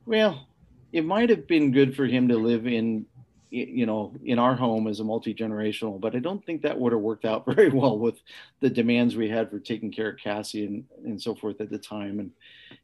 well, 0.05 0.47
it 0.91 1.05
might 1.05 1.29
have 1.29 1.47
been 1.47 1.71
good 1.71 1.95
for 1.95 2.05
him 2.05 2.27
to 2.27 2.37
live 2.37 2.67
in 2.67 3.05
you 3.49 3.85
know 3.85 4.11
in 4.25 4.39
our 4.39 4.55
home 4.55 4.87
as 4.87 4.99
a 4.99 5.03
multi-generational 5.03 6.01
but 6.01 6.15
i 6.15 6.19
don't 6.19 6.43
think 6.43 6.63
that 6.63 6.79
would 6.79 6.91
have 6.91 7.01
worked 7.03 7.23
out 7.23 7.45
very 7.55 7.69
well 7.69 7.99
with 7.99 8.19
the 8.61 8.69
demands 8.69 9.15
we 9.15 9.29
had 9.29 9.47
for 9.47 9.59
taking 9.59 9.91
care 9.91 10.09
of 10.09 10.17
cassie 10.17 10.65
and, 10.65 10.85
and 11.05 11.21
so 11.21 11.35
forth 11.35 11.61
at 11.61 11.69
the 11.69 11.77
time. 11.77 12.19
And 12.19 12.31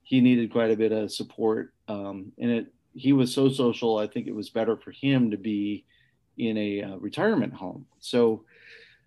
he 0.03 0.21
needed 0.21 0.51
quite 0.51 0.69
a 0.69 0.77
bit 0.77 0.91
of 0.91 1.11
support 1.11 1.73
um, 1.87 2.31
and 2.37 2.51
it 2.51 2.73
he 2.93 3.13
was 3.13 3.33
so 3.33 3.49
social 3.49 3.97
i 3.97 4.05
think 4.05 4.27
it 4.27 4.35
was 4.35 4.51
better 4.51 4.77
for 4.77 4.91
him 4.91 5.31
to 5.31 5.37
be 5.37 5.85
in 6.39 6.57
a 6.57 6.81
uh, 6.81 6.95
retirement 6.95 7.53
home. 7.53 7.85
So 7.99 8.45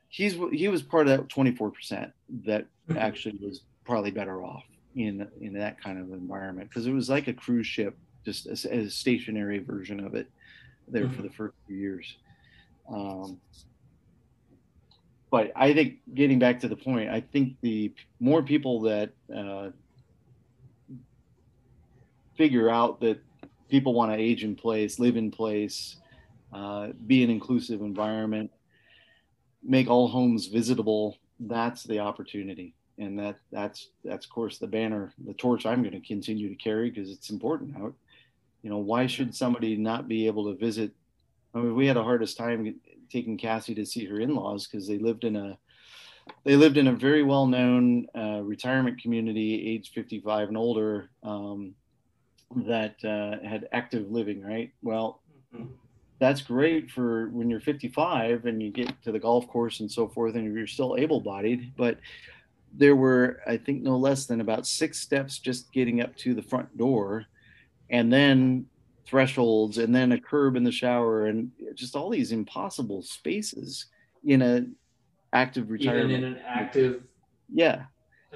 he's 0.08 0.36
he 0.52 0.68
was 0.68 0.82
part 0.82 1.08
of 1.08 1.18
that 1.18 1.28
24% 1.28 2.12
that 2.44 2.62
mm-hmm. 2.62 2.96
actually 2.96 3.38
was 3.40 3.62
probably 3.84 4.12
better 4.12 4.44
off 4.44 4.62
in 4.94 5.26
in 5.40 5.54
that 5.54 5.80
kind 5.80 5.98
of 5.98 6.12
environment 6.12 6.68
because 6.68 6.86
it 6.86 6.92
was 6.92 7.08
like 7.08 7.28
a 7.28 7.32
cruise 7.32 7.66
ship 7.66 7.96
just 8.24 8.46
a, 8.46 8.76
a 8.76 8.90
stationary 8.90 9.58
version 9.58 10.00
of 10.00 10.14
it 10.14 10.30
there 10.88 11.04
mm-hmm. 11.04 11.14
for 11.14 11.22
the 11.22 11.30
first 11.30 11.54
few 11.66 11.76
years 11.76 12.16
um, 12.88 13.40
but 15.30 15.52
i 15.56 15.72
think 15.72 15.98
getting 16.14 16.38
back 16.38 16.60
to 16.60 16.68
the 16.68 16.76
point 16.76 17.08
i 17.10 17.20
think 17.20 17.56
the 17.62 17.92
more 18.20 18.42
people 18.42 18.80
that 18.80 19.10
uh, 19.34 19.70
figure 22.36 22.68
out 22.68 23.00
that 23.00 23.20
people 23.68 23.94
want 23.94 24.12
to 24.12 24.18
age 24.18 24.44
in 24.44 24.54
place 24.54 24.98
live 24.98 25.16
in 25.16 25.30
place 25.30 25.96
uh, 26.52 26.88
be 27.06 27.24
an 27.24 27.30
inclusive 27.30 27.80
environment 27.80 28.50
make 29.62 29.88
all 29.88 30.08
homes 30.08 30.46
visitable, 30.46 31.18
that's 31.38 31.84
the 31.84 32.00
opportunity. 32.00 32.74
And 32.98 33.18
that 33.18 33.36
that's 33.50 33.88
that's 34.04 34.26
of 34.26 34.32
course 34.32 34.58
the 34.58 34.66
banner, 34.66 35.12
the 35.24 35.34
torch 35.34 35.66
I'm 35.66 35.82
going 35.82 36.00
to 36.00 36.06
continue 36.06 36.48
to 36.48 36.54
carry 36.54 36.90
because 36.90 37.10
it's 37.10 37.30
important 37.30 37.76
out. 37.76 37.94
You 38.62 38.70
know, 38.70 38.78
why 38.78 39.06
should 39.06 39.34
somebody 39.34 39.76
not 39.76 40.08
be 40.08 40.26
able 40.26 40.52
to 40.52 40.58
visit? 40.58 40.92
I 41.54 41.58
mean, 41.58 41.74
we 41.74 41.86
had 41.86 41.96
the 41.96 42.04
hardest 42.04 42.36
time 42.36 42.74
taking 43.10 43.36
Cassie 43.36 43.74
to 43.74 43.86
see 43.86 44.06
her 44.06 44.20
in-laws 44.20 44.66
because 44.66 44.86
they 44.86 44.98
lived 44.98 45.24
in 45.24 45.36
a 45.36 45.58
they 46.44 46.54
lived 46.54 46.76
in 46.76 46.86
a 46.86 46.92
very 46.92 47.24
well-known 47.24 48.06
uh, 48.16 48.40
retirement 48.42 49.02
community, 49.02 49.68
age 49.68 49.90
55 49.92 50.48
and 50.48 50.56
older, 50.56 51.10
um, 51.24 51.74
that 52.54 52.94
uh, 53.04 53.44
had 53.46 53.68
active 53.72 54.10
living. 54.10 54.40
Right. 54.40 54.72
Well, 54.82 55.20
mm-hmm 55.54 55.72
that's 56.22 56.40
great 56.40 56.88
for 56.88 57.30
when 57.30 57.50
you're 57.50 57.58
55 57.58 58.46
and 58.46 58.62
you 58.62 58.70
get 58.70 59.02
to 59.02 59.10
the 59.10 59.18
golf 59.18 59.48
course 59.48 59.80
and 59.80 59.90
so 59.90 60.06
forth 60.06 60.36
and 60.36 60.54
you're 60.54 60.68
still 60.68 60.94
able-bodied 60.96 61.72
but 61.76 61.98
there 62.74 62.96
were 62.96 63.40
i 63.46 63.56
think 63.56 63.82
no 63.82 63.96
less 63.96 64.26
than 64.26 64.40
about 64.40 64.66
six 64.66 64.98
steps 65.00 65.38
just 65.38 65.72
getting 65.72 66.00
up 66.00 66.14
to 66.16 66.34
the 66.34 66.42
front 66.42 66.76
door 66.78 67.26
and 67.90 68.12
then 68.12 68.66
thresholds 69.06 69.78
and 69.78 69.94
then 69.94 70.12
a 70.12 70.20
curb 70.20 70.56
in 70.56 70.64
the 70.64 70.72
shower 70.72 71.26
and 71.26 71.50
just 71.74 71.94
all 71.94 72.08
these 72.08 72.32
impossible 72.32 73.02
spaces 73.02 73.86
in 74.24 74.40
a 74.42 74.64
active 75.34 75.70
retirement 75.70 76.10
Even 76.10 76.24
in 76.24 76.32
an 76.32 76.42
active 76.46 77.02
yeah. 77.52 77.84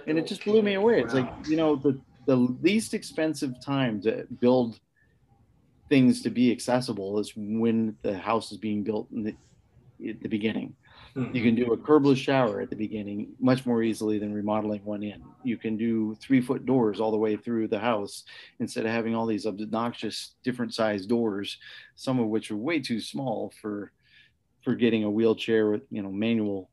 And 0.06 0.18
it 0.18 0.26
just 0.26 0.44
blew 0.44 0.62
me 0.62 0.74
away. 0.74 1.00
It's 1.00 1.14
like 1.14 1.28
you 1.48 1.56
know 1.56 1.76
the 1.76 1.98
the 2.26 2.36
least 2.36 2.94
expensive 2.94 3.54
time 3.64 4.00
to 4.02 4.26
build 4.40 4.78
things 5.88 6.22
to 6.22 6.30
be 6.30 6.50
accessible 6.50 7.18
is 7.18 7.32
when 7.36 7.96
the 8.02 8.16
house 8.16 8.50
is 8.50 8.58
being 8.58 8.82
built 8.82 9.08
in 9.12 9.22
the, 9.22 9.36
at 10.08 10.20
the 10.20 10.28
beginning. 10.28 10.74
Mm-hmm. 11.16 11.34
You 11.34 11.42
can 11.42 11.54
do 11.54 11.72
a 11.72 11.76
curbless 11.76 12.18
shower 12.18 12.60
at 12.60 12.68
the 12.68 12.76
beginning 12.76 13.32
much 13.40 13.64
more 13.64 13.82
easily 13.82 14.18
than 14.18 14.34
remodeling 14.34 14.84
one 14.84 15.02
in. 15.02 15.22
You 15.42 15.56
can 15.56 15.76
do 15.76 16.14
three 16.20 16.42
foot 16.42 16.66
doors 16.66 17.00
all 17.00 17.10
the 17.10 17.16
way 17.16 17.36
through 17.36 17.68
the 17.68 17.78
house 17.78 18.24
instead 18.60 18.84
of 18.84 18.92
having 18.92 19.14
all 19.14 19.24
these 19.24 19.46
obnoxious 19.46 20.34
different 20.44 20.74
size 20.74 21.06
doors, 21.06 21.56
some 21.94 22.18
of 22.18 22.26
which 22.26 22.50
are 22.50 22.56
way 22.56 22.80
too 22.80 23.00
small 23.00 23.52
for 23.60 23.92
for 24.62 24.74
getting 24.74 25.04
a 25.04 25.10
wheelchair 25.10 25.70
with 25.70 25.82
you 25.90 26.02
know 26.02 26.12
manual 26.12 26.68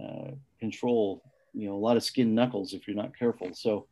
uh, 0.00 0.30
control. 0.60 1.22
You 1.52 1.68
know 1.68 1.74
a 1.74 1.84
lot 1.84 1.96
of 1.96 2.04
skin 2.04 2.34
knuckles 2.34 2.74
if 2.74 2.86
you're 2.86 2.96
not 2.96 3.18
careful. 3.18 3.50
So 3.52 3.88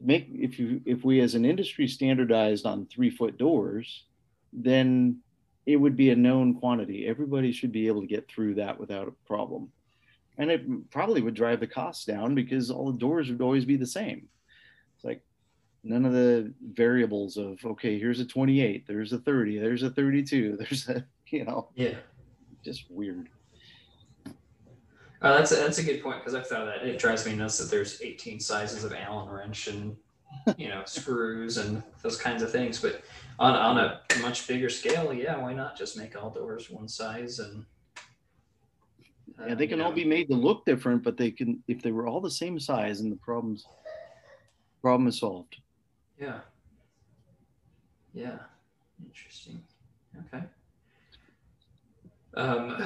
make 0.00 0.28
if 0.30 0.60
you 0.60 0.80
if 0.84 1.02
we 1.04 1.20
as 1.20 1.34
an 1.34 1.44
industry 1.44 1.88
standardized 1.88 2.66
on 2.66 2.86
three 2.86 3.10
foot 3.10 3.36
doors 3.36 4.04
then 4.52 5.18
it 5.68 5.76
would 5.76 5.96
be 5.96 6.08
a 6.08 6.16
known 6.16 6.54
quantity. 6.54 7.06
Everybody 7.06 7.52
should 7.52 7.72
be 7.72 7.88
able 7.88 8.00
to 8.00 8.06
get 8.06 8.26
through 8.26 8.54
that 8.54 8.80
without 8.80 9.06
a 9.06 9.26
problem. 9.26 9.70
And 10.38 10.50
it 10.50 10.90
probably 10.90 11.20
would 11.20 11.34
drive 11.34 11.60
the 11.60 11.66
costs 11.66 12.06
down 12.06 12.34
because 12.34 12.70
all 12.70 12.90
the 12.90 12.98
doors 12.98 13.28
would 13.28 13.42
always 13.42 13.66
be 13.66 13.76
the 13.76 13.86
same. 13.86 14.28
It's 14.96 15.04
like 15.04 15.20
none 15.84 16.06
of 16.06 16.14
the 16.14 16.54
variables 16.72 17.36
of 17.36 17.62
okay 17.64 17.98
here's 17.98 18.18
a 18.18 18.24
28 18.24 18.84
there's 18.86 19.12
a 19.12 19.18
30 19.18 19.58
there's 19.60 19.84
a 19.84 19.90
32 19.90 20.56
there's 20.60 20.88
a 20.88 21.04
you 21.28 21.44
know 21.44 21.68
yeah. 21.74 21.94
just 22.64 22.86
weird. 22.88 23.28
Uh, 25.20 25.36
that's 25.36 25.52
a, 25.52 25.56
that's 25.56 25.78
a 25.78 25.82
good 25.82 26.02
point 26.02 26.20
because 26.20 26.34
I've 26.34 26.46
thought 26.46 26.64
that. 26.64 26.86
It 26.86 26.98
drives 26.98 27.26
me 27.26 27.34
nuts 27.34 27.58
that 27.58 27.70
there's 27.70 28.00
18 28.00 28.40
sizes 28.40 28.84
of 28.84 28.94
Allen 28.94 29.28
wrench 29.28 29.66
and 29.66 29.96
you 30.56 30.68
know 30.68 30.82
screws 30.84 31.58
and 31.58 31.82
those 32.02 32.16
kinds 32.16 32.42
of 32.42 32.50
things. 32.50 32.80
But 32.80 33.02
on 33.38 33.54
on 33.54 33.78
a 33.78 34.00
much 34.20 34.46
bigger 34.46 34.68
scale, 34.68 35.12
yeah, 35.12 35.36
why 35.36 35.52
not 35.52 35.76
just 35.76 35.96
make 35.96 36.20
all 36.20 36.30
doors 36.30 36.70
one 36.70 36.88
size 36.88 37.38
and 37.38 37.64
uh, 39.40 39.46
yeah, 39.48 39.54
they 39.54 39.66
can 39.66 39.80
all 39.80 39.90
know. 39.90 39.96
be 39.96 40.04
made 40.04 40.28
to 40.28 40.34
look 40.34 40.64
different, 40.64 41.02
but 41.02 41.16
they 41.16 41.30
can 41.30 41.62
if 41.68 41.82
they 41.82 41.92
were 41.92 42.06
all 42.06 42.20
the 42.20 42.30
same 42.30 42.58
size 42.58 43.00
and 43.00 43.12
the 43.12 43.16
problems 43.16 43.66
problem 44.80 45.08
is 45.08 45.18
solved. 45.18 45.56
Yeah. 46.18 46.40
Yeah. 48.12 48.38
Interesting. 49.04 49.62
Okay. 50.26 50.44
Um, 52.34 52.82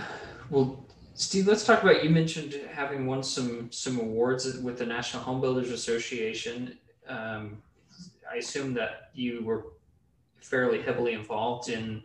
well, 0.51 0.85
Steve, 1.15 1.47
let's 1.47 1.65
talk 1.65 1.83
about. 1.83 2.05
You 2.05 2.11
mentioned 2.11 2.59
having 2.73 3.07
won 3.07 3.23
some 3.23 3.71
some 3.71 3.99
awards 3.99 4.59
with 4.59 4.79
the 4.79 4.87
National 4.87 5.23
Home 5.23 5.41
Builders 5.41 5.71
Association. 5.71 6.79
Um, 7.09 7.63
I 8.31 8.37
assume 8.37 8.75
that 8.75 9.11
you 9.15 9.45
were 9.45 9.67
fairly 10.41 10.83
heavily 10.83 11.13
involved 11.13 11.69
in 11.69 12.03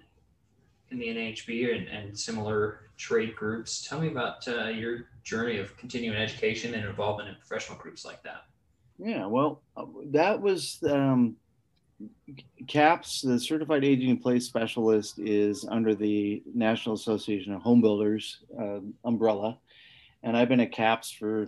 in 0.92 1.00
the 1.00 1.08
NHB 1.08 1.76
and, 1.76 1.88
and 1.88 2.18
similar 2.18 2.90
trade 2.98 3.36
groups. 3.36 3.86
Tell 3.88 4.00
me 4.00 4.08
about 4.08 4.48
uh, 4.48 4.68
your 4.68 5.08
journey 5.24 5.58
of 5.58 5.76
continuing 5.78 6.18
education 6.18 6.74
and 6.74 6.86
involvement 6.86 7.30
in 7.30 7.36
professional 7.36 7.78
groups 7.78 8.06
like 8.06 8.24
that. 8.24 8.46
Yeah, 8.98 9.26
well, 9.26 9.62
uh, 9.76 9.86
that 10.12 10.42
was 10.42 10.80
um, 10.90 11.36
CAPS, 12.68 13.22
the 13.22 13.40
Certified 13.40 13.84
Aging 13.84 14.10
in 14.10 14.18
Place 14.18 14.46
Specialist, 14.46 15.20
is 15.20 15.66
under 15.70 15.94
the 15.94 16.42
National 16.54 16.96
Association 16.96 17.54
of 17.54 17.62
Home 17.62 17.82
Builders 17.82 18.40
uh, 18.60 18.80
umbrella, 19.04 19.58
and 20.24 20.36
I've 20.36 20.50
been 20.50 20.60
at 20.60 20.72
CAPS 20.72 21.12
for, 21.12 21.48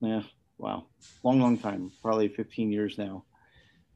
yeah, 0.00 0.22
wow, 0.58 0.86
long, 1.22 1.40
long 1.40 1.58
time, 1.58 1.90
probably 2.02 2.28
15 2.28 2.70
years 2.70 2.98
now. 2.98 3.24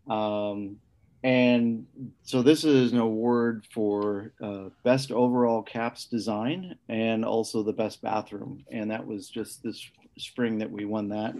Um, 0.09 0.79
and 1.25 1.87
so 2.25 2.43
this 2.43 2.65
is 2.65 2.93
an 2.93 2.99
award 2.99 3.65
for 3.73 4.33
uh, 4.43 4.71
best 4.83 5.13
overall 5.13 5.63
CAPS 5.63 6.07
design 6.07 6.77
and 6.89 7.25
also 7.25 7.63
the 7.63 7.73
best 7.73 8.03
bathroom, 8.03 8.65
and 8.73 8.91
that 8.91 9.07
was 9.07 9.29
just 9.29 9.63
this 9.63 9.89
spring 10.19 10.59
that 10.59 10.71
we 10.71 10.85
won 10.85 11.09
that 11.11 11.35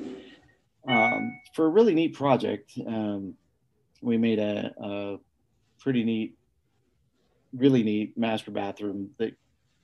um, 0.89 1.41
for 1.55 1.67
a 1.67 1.69
really 1.69 1.95
neat 1.95 2.15
project. 2.15 2.73
Um, 2.87 3.35
we 4.01 4.17
made 4.17 4.39
a, 4.39 4.73
a 4.83 5.17
pretty 5.81 6.05
neat, 6.05 6.37
really 7.53 7.83
neat 7.83 8.17
master 8.19 8.51
bathroom 8.51 9.11
that 9.19 9.35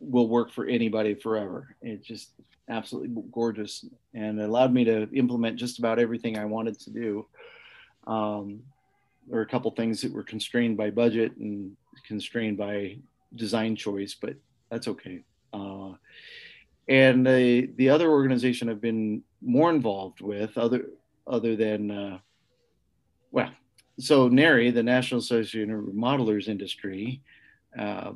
will 0.01 0.29
work 0.29 0.53
for 0.53 0.67
anybody 0.67 1.15
forever. 1.15 1.77
It 1.83 2.03
just 2.03 2.31
absolutely 2.69 3.23
gorgeous 3.33 3.85
and 4.15 4.41
allowed 4.41 4.73
me 4.73 4.85
to 4.85 5.09
implement 5.15 5.57
just 5.57 5.79
about 5.79 5.99
everything 5.99 6.39
I 6.39 6.45
wanted 6.45 6.79
to 6.81 6.91
do. 6.91 7.27
Um, 8.07 8.63
there 9.27 9.37
were 9.37 9.43
a 9.43 9.47
couple 9.47 9.71
things 9.71 10.01
that 10.03 10.13
were 10.13 10.23
constrained 10.23 10.77
by 10.77 10.91
budget 10.91 11.37
and 11.37 11.77
constrained 12.07 12.57
by 12.57 12.99
design 13.35 13.77
choice, 13.77 14.15
but 14.15 14.35
that's 14.71 14.89
okay. 14.89 15.23
Uh, 15.53 15.93
and 16.89 17.27
the 17.27 17.71
the 17.77 17.91
other 17.91 18.11
organization 18.11 18.69
I've 18.69 18.81
been 18.81 19.23
more 19.43 19.71
involved 19.71 20.21
with, 20.21 20.57
other 20.57 20.87
other 21.27 21.57
than 21.57 21.91
uh, 21.91 22.19
well, 23.31 23.51
so 23.99 24.29
NARI, 24.29 24.71
the 24.71 24.83
National 24.83 25.21
Association 25.21 25.71
of 25.71 25.85
Remodelers 25.85 26.49
Industry, 26.49 27.21
uh, 27.79 28.13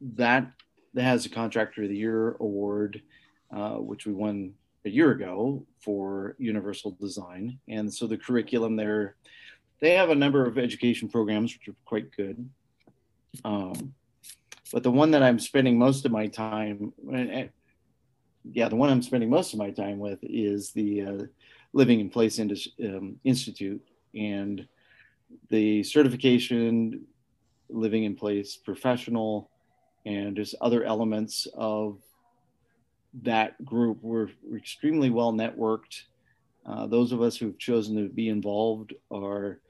that 0.00 0.50
has 0.96 1.26
a 1.26 1.30
Contractor 1.30 1.84
of 1.84 1.88
the 1.88 1.96
Year 1.96 2.36
award, 2.40 3.02
uh, 3.54 3.76
which 3.76 4.06
we 4.06 4.12
won 4.12 4.52
a 4.84 4.90
year 4.90 5.12
ago 5.12 5.64
for 5.80 6.34
Universal 6.38 6.92
Design. 7.00 7.58
And 7.68 7.92
so 7.92 8.06
the 8.06 8.18
curriculum 8.18 8.76
there, 8.76 9.16
they 9.80 9.92
have 9.92 10.10
a 10.10 10.14
number 10.14 10.44
of 10.46 10.58
education 10.58 11.08
programs, 11.08 11.54
which 11.54 11.68
are 11.68 11.76
quite 11.84 12.14
good. 12.16 12.48
Um, 13.44 13.94
but 14.72 14.82
the 14.82 14.90
one 14.90 15.10
that 15.12 15.22
I'm 15.22 15.38
spending 15.38 15.78
most 15.78 16.04
of 16.04 16.12
my 16.12 16.26
time, 16.26 16.92
and, 17.12 17.50
yeah, 18.52 18.68
the 18.68 18.76
one 18.76 18.90
I'm 18.90 19.02
spending 19.02 19.30
most 19.30 19.52
of 19.52 19.58
my 19.58 19.70
time 19.70 19.98
with 19.98 20.18
is 20.22 20.72
the 20.72 21.02
uh, 21.02 21.22
Living 21.72 22.00
in 22.00 22.10
Place 22.10 22.38
um, 22.38 23.16
Institute. 23.24 23.82
And 24.14 24.66
the 25.48 25.82
certification, 25.82 27.04
living 27.68 28.04
in 28.04 28.14
place 28.14 28.56
professional, 28.56 29.50
and 30.06 30.36
just 30.36 30.54
other 30.60 30.84
elements 30.84 31.48
of 31.54 31.98
that 33.22 33.62
group. 33.64 33.98
We're, 34.02 34.28
we're 34.42 34.58
extremely 34.58 35.10
well 35.10 35.32
networked. 35.32 36.02
Uh, 36.66 36.86
those 36.86 37.12
of 37.12 37.22
us 37.22 37.36
who've 37.36 37.58
chosen 37.58 37.96
to 37.96 38.08
be 38.08 38.28
involved 38.28 38.94
are, 39.10 39.60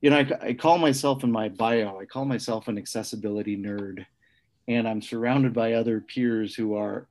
you 0.00 0.10
know, 0.10 0.18
I, 0.18 0.48
I 0.48 0.54
call 0.54 0.78
myself 0.78 1.24
in 1.24 1.30
my 1.30 1.48
bio, 1.48 1.98
I 1.98 2.04
call 2.04 2.24
myself 2.24 2.68
an 2.68 2.76
accessibility 2.76 3.56
nerd. 3.56 4.04
And 4.66 4.88
I'm 4.88 5.02
surrounded 5.02 5.52
by 5.52 5.74
other 5.74 6.00
peers 6.00 6.54
who 6.54 6.74
are 6.74 7.06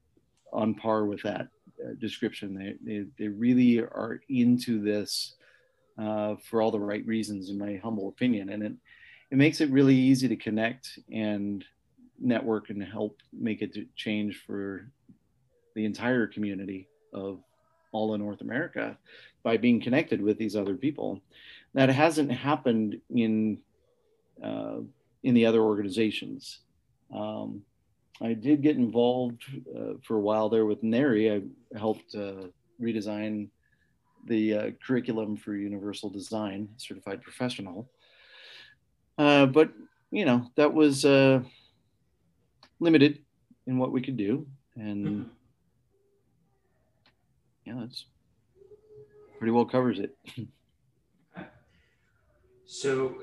on 0.51 0.73
par 0.75 1.05
with 1.05 1.21
that 1.23 1.47
uh, 1.83 1.93
description. 1.99 2.55
They, 2.55 2.75
they, 2.83 3.05
they 3.17 3.27
really 3.27 3.79
are 3.79 4.21
into 4.29 4.81
this 4.81 5.35
uh, 5.97 6.35
for 6.43 6.61
all 6.61 6.71
the 6.71 6.79
right 6.79 7.05
reasons, 7.05 7.49
in 7.49 7.57
my 7.57 7.79
humble 7.83 8.09
opinion. 8.09 8.49
And 8.49 8.63
it, 8.63 8.73
it 9.31 9.37
makes 9.37 9.61
it 9.61 9.69
really 9.69 9.95
easy 9.95 10.27
to 10.27 10.35
connect 10.35 10.99
and 11.11 11.63
network 12.19 12.69
and 12.69 12.83
help 12.83 13.19
make 13.31 13.61
it 13.61 13.77
change 13.95 14.43
for 14.45 14.89
the 15.75 15.85
entire 15.85 16.27
community 16.27 16.87
of 17.13 17.39
all 17.91 18.13
of 18.13 18.19
North 18.19 18.41
America 18.41 18.97
by 19.43 19.57
being 19.57 19.81
connected 19.81 20.21
with 20.21 20.37
these 20.37 20.55
other 20.55 20.75
people. 20.75 21.21
That 21.73 21.89
hasn't 21.89 22.31
happened 22.31 22.99
in 23.09 23.59
uh, 24.43 24.79
in 25.23 25.33
the 25.33 25.45
other 25.45 25.61
organizations. 25.61 26.59
Um, 27.13 27.61
I 28.21 28.33
did 28.33 28.61
get 28.61 28.77
involved 28.77 29.43
uh, 29.75 29.93
for 30.03 30.17
a 30.17 30.21
while 30.21 30.49
there 30.49 30.65
with 30.65 30.83
NARI. 30.83 31.31
I 31.31 31.77
helped 31.77 32.15
uh, 32.15 32.47
redesign 32.81 33.49
the 34.25 34.53
uh, 34.53 34.71
curriculum 34.85 35.35
for 35.35 35.55
Universal 35.55 36.11
Design, 36.11 36.69
certified 36.77 37.21
professional. 37.21 37.89
Uh, 39.17 39.45
but 39.45 39.71
you 40.11 40.25
know 40.25 40.49
that 40.55 40.73
was 40.73 41.05
uh, 41.05 41.41
limited 42.79 43.19
in 43.67 43.77
what 43.77 43.91
we 43.91 44.01
could 44.01 44.17
do, 44.17 44.45
and 44.75 45.05
mm-hmm. 45.05 45.29
Yeah, 47.65 47.73
that's 47.79 48.05
pretty 49.37 49.51
well 49.51 49.65
covers 49.65 49.99
it. 49.99 50.17
so, 52.65 53.15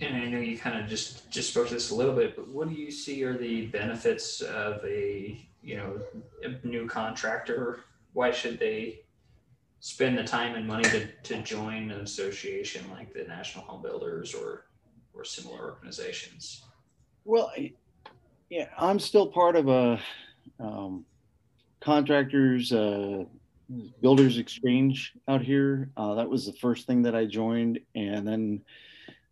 and 0.00 0.16
I 0.16 0.26
know 0.26 0.38
you 0.38 0.58
kind 0.58 0.80
of 0.80 0.88
just 0.88 1.30
just 1.30 1.50
spoke 1.50 1.68
to 1.68 1.74
this 1.74 1.90
a 1.90 1.94
little 1.94 2.14
bit, 2.14 2.36
but 2.36 2.48
what 2.48 2.68
do 2.68 2.74
you 2.74 2.90
see 2.90 3.22
are 3.24 3.36
the 3.36 3.66
benefits 3.66 4.40
of 4.40 4.84
a 4.84 5.46
you 5.62 5.76
know 5.76 6.00
a 6.44 6.66
new 6.66 6.86
contractor? 6.86 7.84
Why 8.12 8.30
should 8.30 8.58
they 8.58 9.00
spend 9.80 10.16
the 10.16 10.22
time 10.22 10.54
and 10.54 10.66
money 10.66 10.84
to, 10.84 11.06
to 11.06 11.42
join 11.42 11.90
an 11.90 12.00
association 12.02 12.84
like 12.90 13.12
the 13.12 13.24
National 13.24 13.64
Home 13.64 13.82
Builders 13.82 14.34
or 14.34 14.66
or 15.14 15.24
similar 15.24 15.70
organizations? 15.70 16.62
Well, 17.24 17.52
yeah, 18.50 18.66
I'm 18.78 18.98
still 18.98 19.26
part 19.26 19.56
of 19.56 19.68
a 19.68 20.00
um, 20.60 21.04
contractors 21.82 22.72
uh, 22.72 23.24
builders 24.00 24.38
exchange 24.38 25.12
out 25.28 25.42
here. 25.42 25.90
Uh, 25.96 26.14
that 26.14 26.28
was 26.28 26.46
the 26.46 26.52
first 26.54 26.86
thing 26.86 27.02
that 27.02 27.14
I 27.14 27.26
joined, 27.26 27.80
and 27.94 28.26
then 28.26 28.62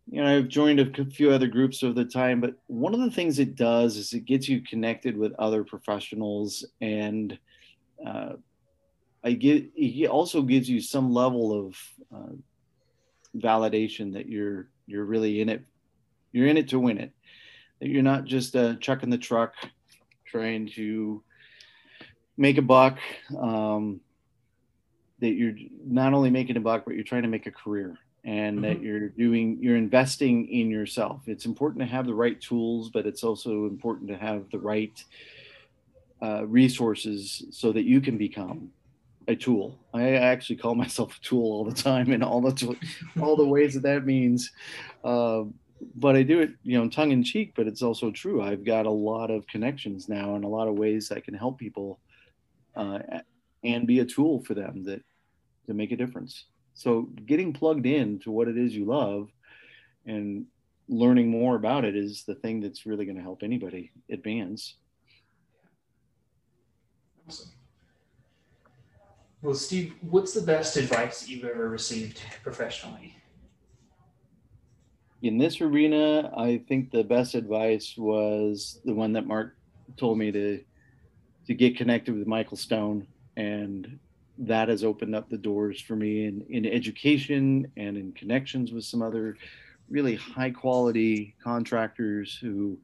you 0.09 0.21
know 0.21 0.37
I've 0.37 0.47
joined 0.47 0.79
a 0.79 1.05
few 1.05 1.31
other 1.31 1.47
groups 1.47 1.83
over 1.83 1.93
the 1.93 2.05
time. 2.05 2.41
But 2.41 2.55
one 2.67 2.93
of 2.93 2.99
the 2.99 3.11
things 3.11 3.39
it 3.39 3.55
does 3.55 3.97
is 3.97 4.13
it 4.13 4.25
gets 4.25 4.49
you 4.49 4.61
connected 4.61 5.17
with 5.17 5.33
other 5.39 5.63
professionals 5.63 6.65
and 6.81 7.37
uh, 8.05 8.33
I 9.23 9.33
get 9.33 9.71
it 9.75 10.07
also 10.07 10.41
gives 10.41 10.69
you 10.69 10.81
some 10.81 11.13
level 11.13 11.67
of 11.67 11.77
uh, 12.13 12.33
validation 13.37 14.13
that 14.13 14.27
you're 14.27 14.67
you're 14.87 15.05
really 15.05 15.41
in 15.41 15.49
it. 15.49 15.63
You're 16.31 16.47
in 16.47 16.57
it 16.57 16.69
to 16.69 16.79
win 16.79 16.97
it. 16.97 17.11
That 17.79 17.89
you're 17.89 18.03
not 18.03 18.25
just 18.25 18.55
uh, 18.55 18.75
chucking 18.75 19.09
the 19.09 19.17
truck, 19.17 19.53
trying 20.25 20.69
to 20.75 21.23
make 22.37 22.57
a 22.57 22.61
buck. 22.61 22.97
Um, 23.37 24.01
that 25.19 25.33
you're 25.33 25.53
not 25.85 26.13
only 26.13 26.31
making 26.31 26.57
a 26.57 26.61
buck, 26.61 26.83
but 26.85 26.95
you're 26.95 27.03
trying 27.03 27.21
to 27.21 27.27
make 27.27 27.45
a 27.45 27.51
career, 27.51 27.97
and 28.23 28.57
mm-hmm. 28.57 28.65
that 28.65 28.81
you're 28.81 29.09
doing 29.09 29.57
you're 29.61 29.77
investing 29.77 30.47
in 30.47 30.69
yourself. 30.69 31.21
It's 31.27 31.45
important 31.45 31.81
to 31.81 31.87
have 31.87 32.05
the 32.05 32.13
right 32.13 32.39
tools, 32.41 32.89
but 32.89 33.05
it's 33.05 33.23
also 33.23 33.65
important 33.67 34.09
to 34.09 34.17
have 34.17 34.49
the 34.51 34.59
right 34.59 35.03
uh, 36.21 36.45
resources 36.45 37.43
so 37.51 37.71
that 37.71 37.83
you 37.83 38.01
can 38.01 38.17
become 38.17 38.71
a 39.27 39.35
tool. 39.35 39.79
I 39.93 40.13
actually 40.13 40.57
call 40.57 40.75
myself 40.85 41.17
a 41.17 41.21
tool 41.21 41.51
all 41.51 41.65
the 41.65 41.73
time 41.73 42.11
in 42.11 42.23
all 42.23 42.41
the 42.41 42.75
all 43.21 43.35
the 43.35 43.45
ways 43.45 43.73
that 43.75 43.83
that 43.83 44.05
means. 44.05 44.51
Uh, 45.03 45.43
but 45.95 46.15
I 46.15 46.21
do 46.21 46.41
it, 46.41 46.51
you 46.63 46.77
know, 46.77 46.87
tongue 46.89 47.11
in 47.11 47.23
cheek. 47.23 47.53
But 47.55 47.67
it's 47.67 47.81
also 47.81 48.11
true. 48.11 48.41
I've 48.41 48.63
got 48.63 48.85
a 48.85 48.91
lot 48.91 49.31
of 49.31 49.47
connections 49.47 50.07
now, 50.09 50.35
and 50.35 50.43
a 50.43 50.47
lot 50.47 50.67
of 50.67 50.75
ways 50.75 51.11
I 51.11 51.19
can 51.19 51.33
help 51.33 51.57
people, 51.57 51.99
uh, 52.75 52.99
and 53.63 53.87
be 53.87 53.99
a 53.99 54.05
tool 54.05 54.43
for 54.43 54.53
them 54.53 54.83
that 54.83 55.01
to 55.67 55.73
make 55.73 55.91
a 55.91 55.97
difference. 55.97 56.45
so 56.73 57.03
getting 57.25 57.53
plugged 57.53 57.85
in 57.85 58.19
to 58.19 58.31
what 58.31 58.47
it 58.47 58.57
is 58.57 58.75
you 58.75 58.85
love 58.85 59.29
and 60.05 60.45
learning 60.87 61.29
more 61.29 61.55
about 61.55 61.85
it 61.85 61.95
is 61.95 62.23
the 62.23 62.35
thing 62.35 62.59
that's 62.59 62.85
really 62.85 63.05
going 63.05 63.15
to 63.15 63.21
help 63.21 63.43
anybody 63.43 63.91
advance. 64.09 64.75
Awesome. 67.27 67.51
Well, 69.41 69.55
Steve, 69.55 69.95
what's 70.01 70.33
the 70.33 70.41
best 70.41 70.77
advice 70.77 71.27
you've 71.27 71.45
ever 71.45 71.69
received 71.69 72.21
professionally? 72.43 73.15
In 75.23 75.37
this 75.37 75.61
arena, 75.61 76.31
I 76.35 76.61
think 76.67 76.91
the 76.91 77.03
best 77.03 77.35
advice 77.35 77.95
was 77.97 78.81
the 78.85 78.93
one 78.93 79.13
that 79.13 79.25
Mark 79.25 79.55
told 79.97 80.17
me 80.17 80.31
to 80.31 80.61
to 81.51 81.55
get 81.55 81.77
connected 81.77 82.17
with 82.17 82.27
Michael 82.27 82.55
Stone, 82.55 83.05
and 83.35 83.99
that 84.37 84.69
has 84.69 84.85
opened 84.85 85.13
up 85.13 85.29
the 85.29 85.37
doors 85.37 85.81
for 85.81 85.97
me 85.97 86.25
in, 86.25 86.45
in 86.49 86.65
education 86.65 87.69
and 87.75 87.97
in 87.97 88.13
connections 88.13 88.71
with 88.71 88.85
some 88.85 89.01
other 89.01 89.37
really 89.89 90.15
high 90.15 90.49
quality 90.49 91.35
contractors 91.43 92.37
who 92.41 92.77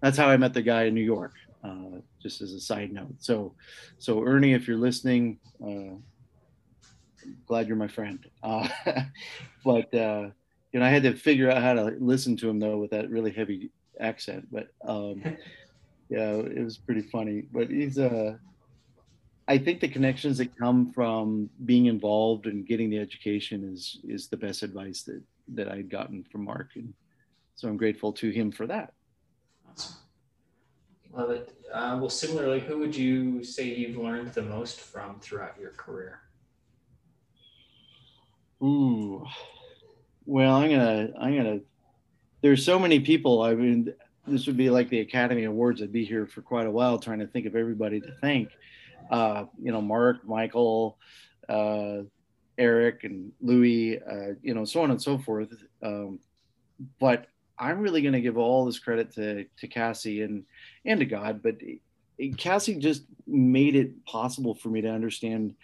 that's 0.00 0.16
how 0.16 0.28
I 0.28 0.36
met 0.36 0.54
the 0.54 0.62
guy 0.62 0.84
in 0.84 0.94
New 0.94 1.02
York 1.02 1.32
uh, 1.64 1.98
just 2.22 2.40
as 2.40 2.52
a 2.52 2.60
side 2.60 2.92
note. 2.92 3.14
So, 3.18 3.54
so 3.98 4.22
Ernie, 4.22 4.52
if 4.52 4.68
you're 4.68 4.76
listening, 4.76 5.38
uh, 5.60 5.96
glad 7.46 7.66
you're 7.66 7.76
my 7.76 7.88
friend. 7.88 8.24
Uh, 8.44 8.68
but 9.64 9.92
uh, 9.92 10.28
you 10.72 10.78
know, 10.78 10.86
I 10.86 10.90
had 10.90 11.02
to 11.02 11.14
figure 11.14 11.50
out 11.50 11.62
how 11.62 11.74
to 11.74 11.96
listen 11.98 12.36
to 12.36 12.48
him 12.48 12.60
though 12.60 12.76
with 12.76 12.92
that 12.92 13.10
really 13.10 13.32
heavy 13.32 13.70
accent. 13.98 14.46
But 14.52 14.68
um, 14.86 15.22
yeah, 16.14 16.34
it 16.58 16.62
was 16.62 16.78
pretty 16.78 17.02
funny. 17.02 17.42
But 17.52 17.70
he's 17.70 17.98
uh, 17.98 18.36
I 19.48 19.58
think 19.58 19.80
the 19.80 19.88
connections 19.88 20.38
that 20.38 20.56
come 20.56 20.92
from 20.92 21.50
being 21.64 21.86
involved 21.86 22.46
and 22.46 22.66
getting 22.66 22.88
the 22.88 22.98
education 22.98 23.68
is 23.72 23.98
is 24.04 24.28
the 24.28 24.36
best 24.36 24.62
advice 24.62 25.02
that 25.02 25.22
that 25.54 25.68
I'd 25.68 25.90
gotten 25.90 26.24
from 26.30 26.44
Mark, 26.44 26.70
and 26.76 26.94
so 27.56 27.68
I'm 27.68 27.76
grateful 27.76 28.12
to 28.14 28.30
him 28.30 28.52
for 28.52 28.66
that. 28.68 28.92
Awesome. 29.68 29.96
Love 31.12 31.30
it. 31.30 31.56
Uh, 31.72 31.98
well, 32.00 32.10
similarly, 32.10 32.60
who 32.60 32.78
would 32.78 32.94
you 32.94 33.42
say 33.42 33.64
you've 33.64 33.96
learned 33.96 34.32
the 34.32 34.42
most 34.42 34.80
from 34.80 35.18
throughout 35.18 35.58
your 35.60 35.70
career? 35.70 36.20
Ooh, 38.62 39.26
well, 40.24 40.54
I'm 40.54 40.70
gonna, 40.70 41.08
I'm 41.18 41.36
gonna. 41.36 41.60
There's 42.40 42.64
so 42.64 42.78
many 42.78 43.00
people. 43.00 43.42
I 43.42 43.54
mean, 43.54 43.92
this 44.26 44.46
would 44.46 44.56
be 44.56 44.70
like 44.70 44.88
the 44.88 45.00
Academy 45.00 45.44
Awards. 45.44 45.82
I'd 45.82 45.92
be 45.92 46.04
here 46.04 46.26
for 46.26 46.42
quite 46.42 46.66
a 46.66 46.70
while 46.70 46.98
trying 46.98 47.18
to 47.20 47.26
think 47.26 47.46
of 47.46 47.56
everybody 47.56 48.00
to 48.00 48.12
thank. 48.20 48.50
Uh, 49.10 49.44
you 49.62 49.70
know, 49.70 49.82
Mark, 49.82 50.26
Michael, 50.26 50.98
uh, 51.48 51.98
Erik, 52.56 53.04
and 53.04 53.32
Louis. 53.40 54.00
Uh, 54.00 54.34
you 54.42 54.54
know, 54.54 54.64
so 54.64 54.82
on 54.82 54.90
and 54.90 55.02
so 55.02 55.18
forth. 55.18 55.52
Um, 55.82 56.20
but 56.98 57.26
I'm 57.58 57.80
really 57.80 58.02
going 58.02 58.14
to 58.14 58.20
give 58.20 58.36
all 58.36 58.64
this 58.64 58.78
credit 58.78 59.12
to 59.14 59.44
to 59.58 59.68
Cassie 59.68 60.22
and 60.22 60.44
and 60.84 61.00
to 61.00 61.06
God, 61.06 61.42
but 61.42 61.56
Cassie 62.38 62.76
just 62.76 63.04
made 63.26 63.76
it 63.76 64.04
possible 64.04 64.54
for 64.54 64.68
me 64.68 64.80
to 64.80 64.88
understand 64.88 65.54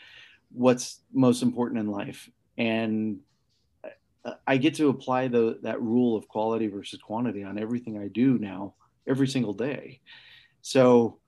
what's 0.53 1.01
most 1.13 1.43
important 1.43 1.81
in 1.81 1.91
life, 1.91 2.29
and 2.59 3.21
I 4.47 4.57
get 4.59 4.75
to 4.75 4.89
apply 4.89 5.29
the 5.29 5.59
that 5.63 5.81
rule 5.81 6.17
of 6.17 6.29
quality 6.29 6.67
versus 6.67 7.01
quantity 7.01 7.43
on 7.43 7.59
everything 7.59 7.99
I 7.99 8.09
do 8.09 8.39
now, 8.39 8.75
every 9.07 9.27
single 9.27 9.55
day. 9.55 10.01
So 10.63 11.19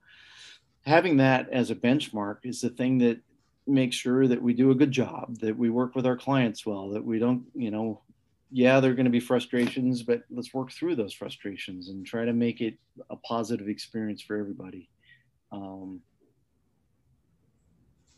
having 0.85 1.17
that 1.19 1.49
as 1.51 1.71
a 1.71 1.75
benchmark 1.75 2.39
is 2.45 2.61
the 2.61 2.71
thing 2.71 2.99
that 2.99 3.21
makes 3.67 3.97
sure 3.97 4.27
that 4.27 4.43
we 4.43 4.53
do 4.53 4.71
a 4.71 4.75
good 4.75 4.91
job, 4.91 5.39
that 5.39 5.57
we 5.57 5.71
work 5.71 5.95
with 5.95 6.07
our 6.07 6.17
clients 6.17 6.67
well, 6.67 6.91
that 6.91 7.05
we 7.05 7.19
don't, 7.19 7.45
you 7.55 7.71
know, 7.71 8.03
yeah, 8.51 8.81
there 8.81 8.91
are 8.91 8.95
going 8.95 9.05
to 9.05 9.11
be 9.11 9.21
frustrations, 9.21 10.03
but 10.03 10.23
let's 10.31 10.53
work 10.53 10.71
through 10.73 10.97
those 10.97 11.15
frustrations 11.15 11.89
and 11.89 12.05
try 12.05 12.25
to 12.25 12.35
make 12.35 12.61
it 12.61 12.77
a 13.09 13.17
positive 13.17 13.69
experience 13.69 14.21
for 14.21 14.37
everybody. 14.37 14.91
Um, 15.53 16.01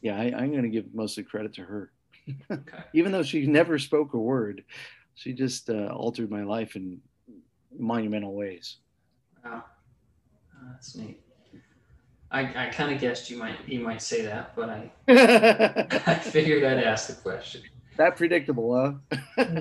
yeah, 0.01 0.18
I, 0.18 0.43
am 0.43 0.51
going 0.51 0.64
to 0.64 0.68
give 0.68 0.93
most 0.93 1.16
of 1.16 1.25
the 1.25 1.31
credit 1.31 1.55
to 1.55 1.62
her. 1.62 1.93
Okay. 2.51 2.79
Even 2.95 3.12
though 3.12 3.22
she 3.22 3.47
never 3.47 3.79
spoke 3.79 4.14
a 4.14 4.18
word, 4.18 4.64
she 5.14 5.33
just 5.33 5.70
uh, 5.70 5.89
altered 5.89 6.31
my 6.31 6.43
life 6.43 6.77
in 6.77 7.01
monumental 7.77 8.35
ways. 8.35 8.79
Wow, 9.45 9.64
oh, 10.55 10.66
that's 10.70 10.97
neat. 10.97 11.20
I, 12.31 12.66
I 12.66 12.70
kind 12.70 12.93
of 12.93 13.01
guessed 13.01 13.31
you 13.31 13.37
might 13.37 13.57
you 13.68 13.81
might 13.81 14.03
say 14.03 14.22
that, 14.22 14.57
but 14.57 14.68
I 14.68 14.91
I 16.07 16.14
figured 16.14 16.64
I'd 16.64 16.83
ask 16.83 17.07
the 17.07 17.14
question. 17.14 17.62
That 17.97 18.16
predictable, 18.16 19.01
huh? 19.07 19.61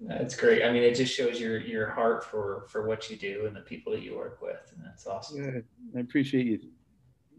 That's 0.00 0.36
great. 0.36 0.62
I 0.64 0.72
mean, 0.72 0.82
it 0.82 0.94
just 0.94 1.14
shows 1.14 1.40
your 1.40 1.58
your 1.58 1.88
heart 1.88 2.24
for 2.24 2.66
for 2.68 2.86
what 2.86 3.08
you 3.08 3.16
do 3.16 3.46
and 3.46 3.56
the 3.56 3.60
people 3.60 3.92
that 3.92 4.02
you 4.02 4.16
work 4.16 4.42
with, 4.42 4.72
and 4.76 4.84
that's 4.84 5.06
awesome. 5.06 5.42
Yeah, 5.42 5.60
I 5.96 6.00
appreciate 6.00 6.46
you 6.46 6.60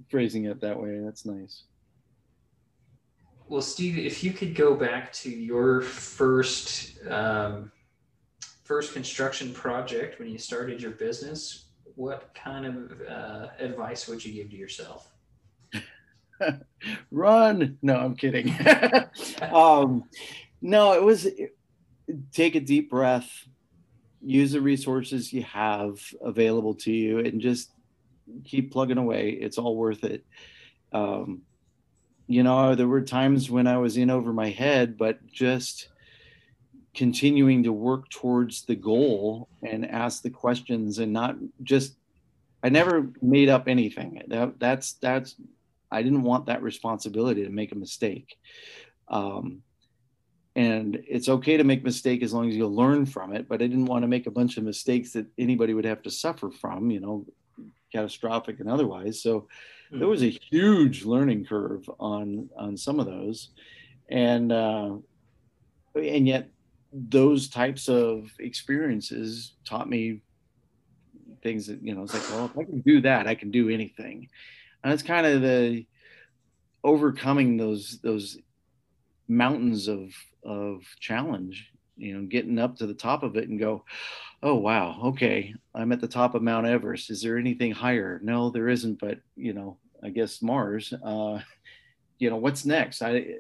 phrasing 0.10 0.46
it 0.46 0.60
that 0.62 0.80
way. 0.80 1.00
That's 1.00 1.26
nice. 1.26 1.64
Well, 3.50 3.62
Steve, 3.62 3.98
if 3.98 4.24
you 4.24 4.34
could 4.34 4.56
go 4.56 4.76
back 4.76 5.14
to 5.14 5.30
your 5.30 5.82
first 5.82 6.98
um, 7.10 7.72
first 8.66 8.94
construction 8.94 9.54
project 9.54 10.20
when 10.20 10.28
you 10.28 10.38
started 10.38 10.82
your 10.82 10.92
business, 10.92 11.70
what 11.96 12.36
kind 12.36 12.66
of 12.66 13.02
uh, 13.10 13.48
advice 13.58 14.08
would 14.08 14.24
you 14.24 14.34
give 14.34 14.50
to 14.52 14.58
yourself? 14.58 15.14
Run! 17.12 17.78
No, 17.82 17.96
I'm 17.96 18.16
kidding. 18.16 18.54
um, 19.54 20.04
no, 20.62 20.94
it 20.94 21.04
was. 21.04 21.26
It, 21.26 21.56
take 22.34 22.56
a 22.56 22.60
deep 22.60 22.90
breath, 22.90 23.30
use 24.22 24.52
the 24.52 24.62
resources 24.62 25.32
you 25.32 25.44
have 25.44 26.02
available 26.22 26.76
to 26.76 26.92
you, 26.92 27.20
and 27.20 27.40
just 27.40 27.72
keep 28.44 28.74
plugging 28.74 28.98
away. 28.98 29.30
It's 29.30 29.58
all 29.58 29.78
worth 29.78 30.04
it. 30.04 30.26
Um, 30.92 31.44
you 32.28 32.44
know, 32.44 32.76
there 32.76 32.88
were 32.88 33.02
times 33.02 33.50
when 33.50 33.68
I 33.68 33.78
was 33.78 33.98
in 33.98 34.10
over 34.10 34.34
my 34.34 34.50
head, 34.50 34.98
but 34.98 35.26
just 35.28 35.88
continuing 36.94 37.64
to 37.64 37.72
work 37.72 38.10
towards 38.10 38.66
the 38.66 38.76
goal 38.76 39.48
and 39.64 39.90
ask 39.90 40.22
the 40.22 40.30
questions 40.30 41.00
and 41.00 41.14
not 41.14 41.36
just 41.64 41.96
I 42.64 42.70
never 42.70 43.12
made 43.22 43.50
up 43.50 43.68
anything. 43.68 44.24
That, 44.28 44.60
that's 44.60 44.94
that's 44.94 45.36
I 45.92 46.02
didn't 46.02 46.24
want 46.24 46.48
that 46.48 46.64
responsibility 46.64 47.44
to 47.44 47.50
make 47.50 47.72
a 47.72 47.76
mistake. 47.76 48.36
Um, 49.08 49.62
and 50.58 51.00
it's 51.08 51.30
okay 51.30 51.56
to 51.56 51.64
make 51.64 51.84
mistake 51.84 52.24
as 52.24 52.34
long 52.34 52.50
as 52.50 52.56
you 52.56 52.68
learn 52.68 53.06
from 53.06 53.34
it 53.34 53.48
but 53.48 53.62
i 53.62 53.68
didn't 53.68 53.86
want 53.86 54.02
to 54.02 54.08
make 54.08 54.26
a 54.26 54.32
bunch 54.32 54.58
of 54.58 54.64
mistakes 54.64 55.14
that 55.14 55.28
anybody 55.38 55.74
would 55.74 55.86
have 55.86 56.02
to 56.02 56.10
suffer 56.10 56.50
from 56.50 56.90
you 56.90 57.00
know 57.00 57.26
catastrophic 57.98 58.60
and 58.60 58.70
otherwise. 58.70 59.22
So 59.22 59.42
mm-hmm. 59.42 60.00
there 60.00 60.08
was 60.08 60.24
a 60.24 60.30
huge 60.30 61.06
learning 61.06 61.46
curve 61.46 61.90
on 62.00 62.50
on 62.56 62.78
some 62.78 63.00
of 63.00 63.06
those. 63.06 63.50
And 64.10 64.52
uh 64.52 64.98
and 65.96 66.28
yet 66.28 66.50
those 66.94 67.50
types 67.50 67.90
of 67.90 68.32
experiences 68.40 69.54
taught 69.66 69.90
me 69.90 70.22
things 71.44 71.68
that 71.68 71.82
you 71.84 71.94
know 71.94 72.04
it's 72.04 72.14
like 72.14 72.30
well 72.32 72.46
if 72.46 72.58
i 72.58 72.64
can 72.64 72.82
do 72.82 73.00
that 73.02 73.28
i 73.28 73.36
can 73.36 73.52
do 73.52 73.70
anything. 73.70 74.30
And 74.84 74.94
it's 74.94 75.04
kind 75.04 75.26
of 75.26 75.42
the 75.42 75.86
overcoming 76.84 77.58
those 77.58 78.00
those 78.02 78.38
mountains 79.28 79.88
of 79.88 80.14
of 80.44 80.84
challenge 81.00 81.74
you 81.98 82.16
know 82.16 82.26
getting 82.26 82.60
up 82.60 82.78
to 82.78 82.88
the 82.88 82.94
top 82.94 83.24
of 83.24 83.36
it 83.36 83.50
and 83.50 83.60
go 83.60 83.84
oh 84.44 84.56
wow 84.56 85.00
okay 85.04 85.54
i'm 85.76 85.92
at 85.92 86.00
the 86.00 86.08
top 86.08 86.36
of 86.36 86.42
mount 86.42 86.68
everest. 86.68 87.10
Is 87.10 87.22
there 87.22 87.38
anything 87.38 87.72
higher? 87.72 88.20
No 88.24 88.50
there 88.50 88.70
isn't 88.70 89.00
but 89.00 89.20
you 89.36 89.54
know 89.54 89.78
i 90.04 90.10
guess 90.10 90.42
mars 90.42 90.94
uh 91.04 91.40
you 92.20 92.30
know 92.30 92.38
what's 92.38 92.66
next? 92.66 93.02
I 93.02 93.36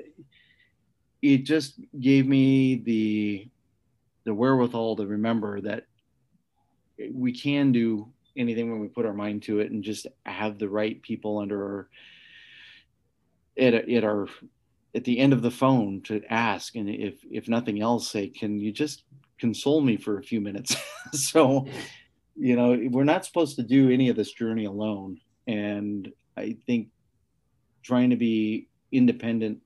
it 1.21 1.39
just 1.39 1.79
gave 1.99 2.27
me 2.27 2.75
the 2.75 3.47
the 4.23 4.33
wherewithal 4.33 4.97
to 4.97 5.07
remember 5.07 5.61
that 5.61 5.85
we 7.11 7.31
can 7.31 7.71
do 7.71 8.11
anything 8.35 8.69
when 8.69 8.79
we 8.79 8.87
put 8.87 9.05
our 9.05 9.13
mind 9.13 9.43
to 9.43 9.59
it 9.59 9.71
and 9.71 9.83
just 9.83 10.05
have 10.25 10.59
the 10.59 10.69
right 10.69 11.01
people 11.01 11.39
under 11.39 11.63
our 11.63 11.89
at, 13.57 13.73
at 13.73 14.03
our 14.03 14.27
at 14.97 15.05
the 15.05 15.19
end 15.19 15.31
of 15.31 15.41
the 15.41 15.51
phone 15.51 16.01
to 16.01 16.21
ask 16.29 16.75
and 16.75 16.89
if 16.89 17.15
if 17.31 17.47
nothing 17.47 17.81
else 17.81 18.09
say 18.09 18.27
can 18.27 18.59
you 18.59 18.71
just 18.71 19.03
console 19.39 19.79
me 19.79 19.95
for 19.95 20.17
a 20.17 20.23
few 20.23 20.41
minutes? 20.41 20.75
So 21.13 21.65
you 22.35 22.57
know 22.57 22.77
we're 22.91 23.05
not 23.05 23.23
supposed 23.23 23.55
to 23.55 23.63
do 23.63 23.89
any 23.89 24.09
of 24.09 24.17
this 24.17 24.33
journey 24.33 24.65
alone 24.65 25.21
and 25.47 26.11
i 26.35 26.57
think 26.65 26.89
trying 27.81 28.09
to 28.09 28.17
be 28.17 28.67
independent 28.91 29.59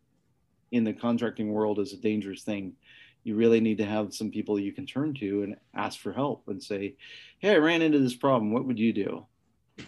in 0.72 0.84
the 0.84 0.94
contracting 0.94 1.52
world 1.52 1.80
is 1.80 1.94
a 1.94 1.98
dangerous 1.98 2.44
thing. 2.44 2.74
You 3.24 3.36
really 3.36 3.60
need 3.60 3.78
to 3.80 3.86
have 3.86 4.14
some 4.14 4.32
people 4.32 4.60
you 4.60 4.72
can 4.72 4.86
turn 4.86 5.14
to 5.16 5.44
and 5.44 5.56
ask 5.76 6.00
for 6.00 6.14
help 6.14 6.44
and 6.48 6.62
say 6.62 6.96
hey 7.40 7.56
i 7.56 7.58
ran 7.58 7.82
into 7.82 8.00
this 8.00 8.16
problem. 8.16 8.52
What 8.52 8.66
would 8.66 8.80
you 8.80 8.94
do? 8.94 9.26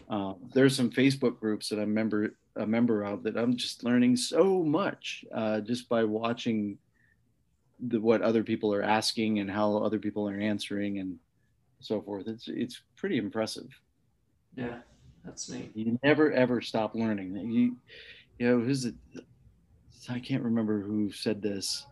Uh, 0.09 0.33
there's 0.53 0.75
some 0.75 0.89
facebook 0.89 1.39
groups 1.39 1.69
that 1.69 1.79
i'm 1.79 1.93
member 1.93 2.35
a 2.55 2.65
member 2.65 3.03
of 3.03 3.23
that 3.23 3.37
I'm 3.37 3.55
just 3.55 3.83
learning 3.83 4.15
so 4.15 4.63
much 4.63 5.25
uh, 5.33 5.61
just 5.61 5.89
by 5.89 6.03
watching 6.03 6.77
the, 7.87 7.99
what 7.99 8.21
other 8.21 8.43
people 8.43 8.73
are 8.73 8.83
asking 8.83 9.39
and 9.39 9.49
how 9.49 9.77
other 9.77 9.99
people 9.99 10.29
are 10.29 10.39
answering 10.39 10.99
and 10.99 11.17
so 11.79 12.01
forth. 12.01 12.27
It's 12.27 12.47
it's 12.47 12.81
pretty 12.95 13.17
impressive. 13.17 13.67
Yeah, 14.55 14.79
that's 15.25 15.49
neat. 15.49 15.71
You 15.75 15.99
never 16.03 16.31
ever 16.31 16.61
stop 16.61 16.95
learning. 16.95 17.35
You 17.51 17.75
you 18.39 18.47
know 18.47 18.59
who's 18.59 18.85
it? 18.85 18.95
I 20.09 20.19
can't 20.19 20.43
remember 20.43 20.81
who 20.81 21.11
said 21.11 21.41
this. 21.41 21.85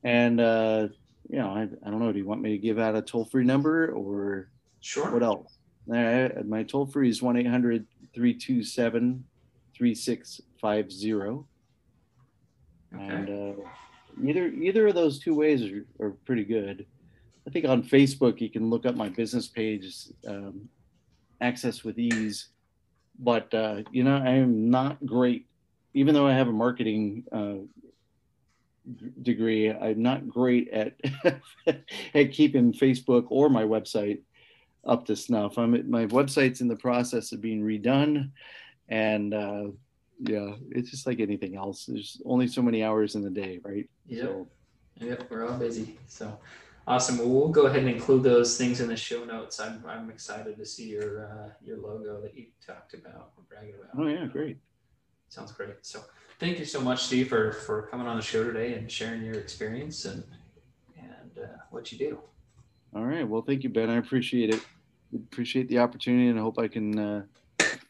And, 0.02 0.40
uh, 0.40 0.88
you 1.30 1.38
know, 1.38 1.48
I, 1.48 1.62
I 1.62 1.90
don't 1.90 2.00
know. 2.00 2.12
Do 2.12 2.18
you 2.18 2.26
want 2.26 2.42
me 2.42 2.50
to 2.50 2.58
give 2.58 2.78
out 2.78 2.96
a 2.96 3.00
toll 3.00 3.24
free 3.24 3.44
number 3.44 3.92
or 3.92 4.50
sure. 4.80 5.10
what 5.10 5.22
else? 5.22 5.59
My 5.90 6.62
toll 6.62 6.86
free 6.86 7.08
is 7.08 7.22
1 7.22 7.36
800 7.36 7.86
327 8.14 9.24
3650. 9.76 11.46
And 12.92 13.28
uh, 13.28 13.62
either 14.24 14.48
either 14.48 14.88
of 14.88 14.94
those 14.94 15.18
two 15.18 15.34
ways 15.34 15.62
are, 15.62 15.86
are, 16.04 16.10
pretty 16.24 16.44
good. 16.44 16.86
I 17.46 17.50
think 17.50 17.64
on 17.64 17.82
Facebook 17.82 18.40
you 18.40 18.50
can 18.50 18.68
look 18.68 18.84
up 18.84 18.96
my 18.96 19.08
business 19.08 19.46
page, 19.46 20.08
um, 20.26 20.68
Access 21.40 21.84
with 21.84 21.98
Ease. 21.98 22.48
But 23.18 23.52
uh, 23.54 23.82
you 23.90 24.04
know, 24.04 24.16
I 24.16 24.30
am 24.30 24.70
not 24.70 25.04
great, 25.06 25.46
even 25.94 26.14
though 26.14 26.26
I 26.26 26.32
have 26.32 26.48
a 26.48 26.52
marketing 26.52 27.24
uh, 27.30 27.64
degree. 29.22 29.70
I'm 29.70 30.02
not 30.02 30.28
great 30.28 30.68
at 30.70 30.94
at 32.14 32.32
keeping 32.32 32.72
Facebook 32.72 33.26
or 33.28 33.48
my 33.48 33.62
website 33.62 34.20
up 34.84 35.06
to 35.06 35.16
snuff. 35.16 35.58
I'm 35.58 35.90
my 35.90 36.06
website's 36.06 36.60
in 36.60 36.68
the 36.68 36.76
process 36.76 37.32
of 37.32 37.40
being 37.40 37.62
redone, 37.62 38.30
and 38.88 39.34
uh, 39.34 39.64
yeah, 40.20 40.54
it's 40.70 40.90
just 40.90 41.06
like 41.06 41.20
anything 41.20 41.56
else. 41.56 41.86
There's 41.86 42.20
only 42.24 42.46
so 42.46 42.62
many 42.62 42.82
hours 42.82 43.14
in 43.14 43.22
the 43.22 43.30
day, 43.30 43.60
right? 43.62 43.88
Yeah. 44.06 44.22
So, 44.22 44.48
yep, 44.96 45.30
we're 45.30 45.46
all 45.46 45.58
busy. 45.58 45.98
So 46.06 46.38
awesome. 46.86 47.18
Well, 47.18 47.28
we'll 47.28 47.48
go 47.48 47.66
ahead 47.66 47.80
and 47.80 47.88
include 47.88 48.22
those 48.22 48.58
things 48.58 48.80
in 48.80 48.88
the 48.88 48.96
show 48.96 49.24
notes. 49.24 49.60
I'm, 49.60 49.82
I'm 49.86 50.10
excited 50.10 50.56
to 50.58 50.66
see 50.66 50.88
your 50.88 51.26
uh, 51.26 51.50
your 51.64 51.78
logo 51.78 52.20
that 52.22 52.36
you 52.36 52.46
talked 52.66 52.94
about, 52.94 53.32
or 53.36 53.44
bragging 53.48 53.74
about. 53.74 54.02
Oh 54.02 54.08
yeah, 54.08 54.26
great. 54.26 54.58
Sounds 55.28 55.52
great. 55.52 55.76
So 55.82 56.00
thank 56.38 56.58
you 56.58 56.64
so 56.64 56.80
much, 56.80 57.04
Steve, 57.04 57.28
for 57.28 57.52
for 57.52 57.82
coming 57.82 58.06
on 58.06 58.16
the 58.16 58.22
show 58.22 58.44
today 58.44 58.74
and 58.74 58.90
sharing 58.90 59.22
your 59.22 59.34
experience 59.34 60.04
and 60.04 60.24
and 60.98 61.38
uh, 61.38 61.56
what 61.70 61.92
you 61.92 61.98
do. 61.98 62.18
All 62.94 63.04
right. 63.04 63.26
Well, 63.26 63.42
thank 63.42 63.62
you, 63.62 63.70
Ben. 63.70 63.90
I 63.90 63.96
appreciate 63.96 64.50
it. 64.50 64.64
Appreciate 65.14 65.68
the 65.68 65.78
opportunity, 65.78 66.28
and 66.28 66.38
I 66.38 66.42
hope 66.42 66.58
I 66.58 66.68
can. 66.68 66.98
Uh, 66.98 67.22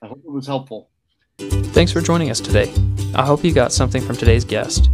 I 0.03 0.07
hope 0.07 0.23
it 0.25 0.31
was 0.31 0.47
helpful. 0.47 0.89
Thanks 1.39 1.93
for 1.93 2.01
joining 2.01 2.31
us 2.31 2.41
today. 2.41 2.73
I 3.15 3.25
hope 3.25 3.45
you 3.45 3.53
got 3.53 3.73
something 3.73 4.03
from 4.03 4.17
today's 4.17 4.45
guest. 4.45 4.91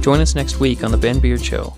Join 0.00 0.20
us 0.20 0.34
next 0.34 0.60
week 0.60 0.82
on 0.82 0.90
The 0.90 0.96
Ben 0.96 1.18
Beard 1.18 1.44
Show 1.44 1.74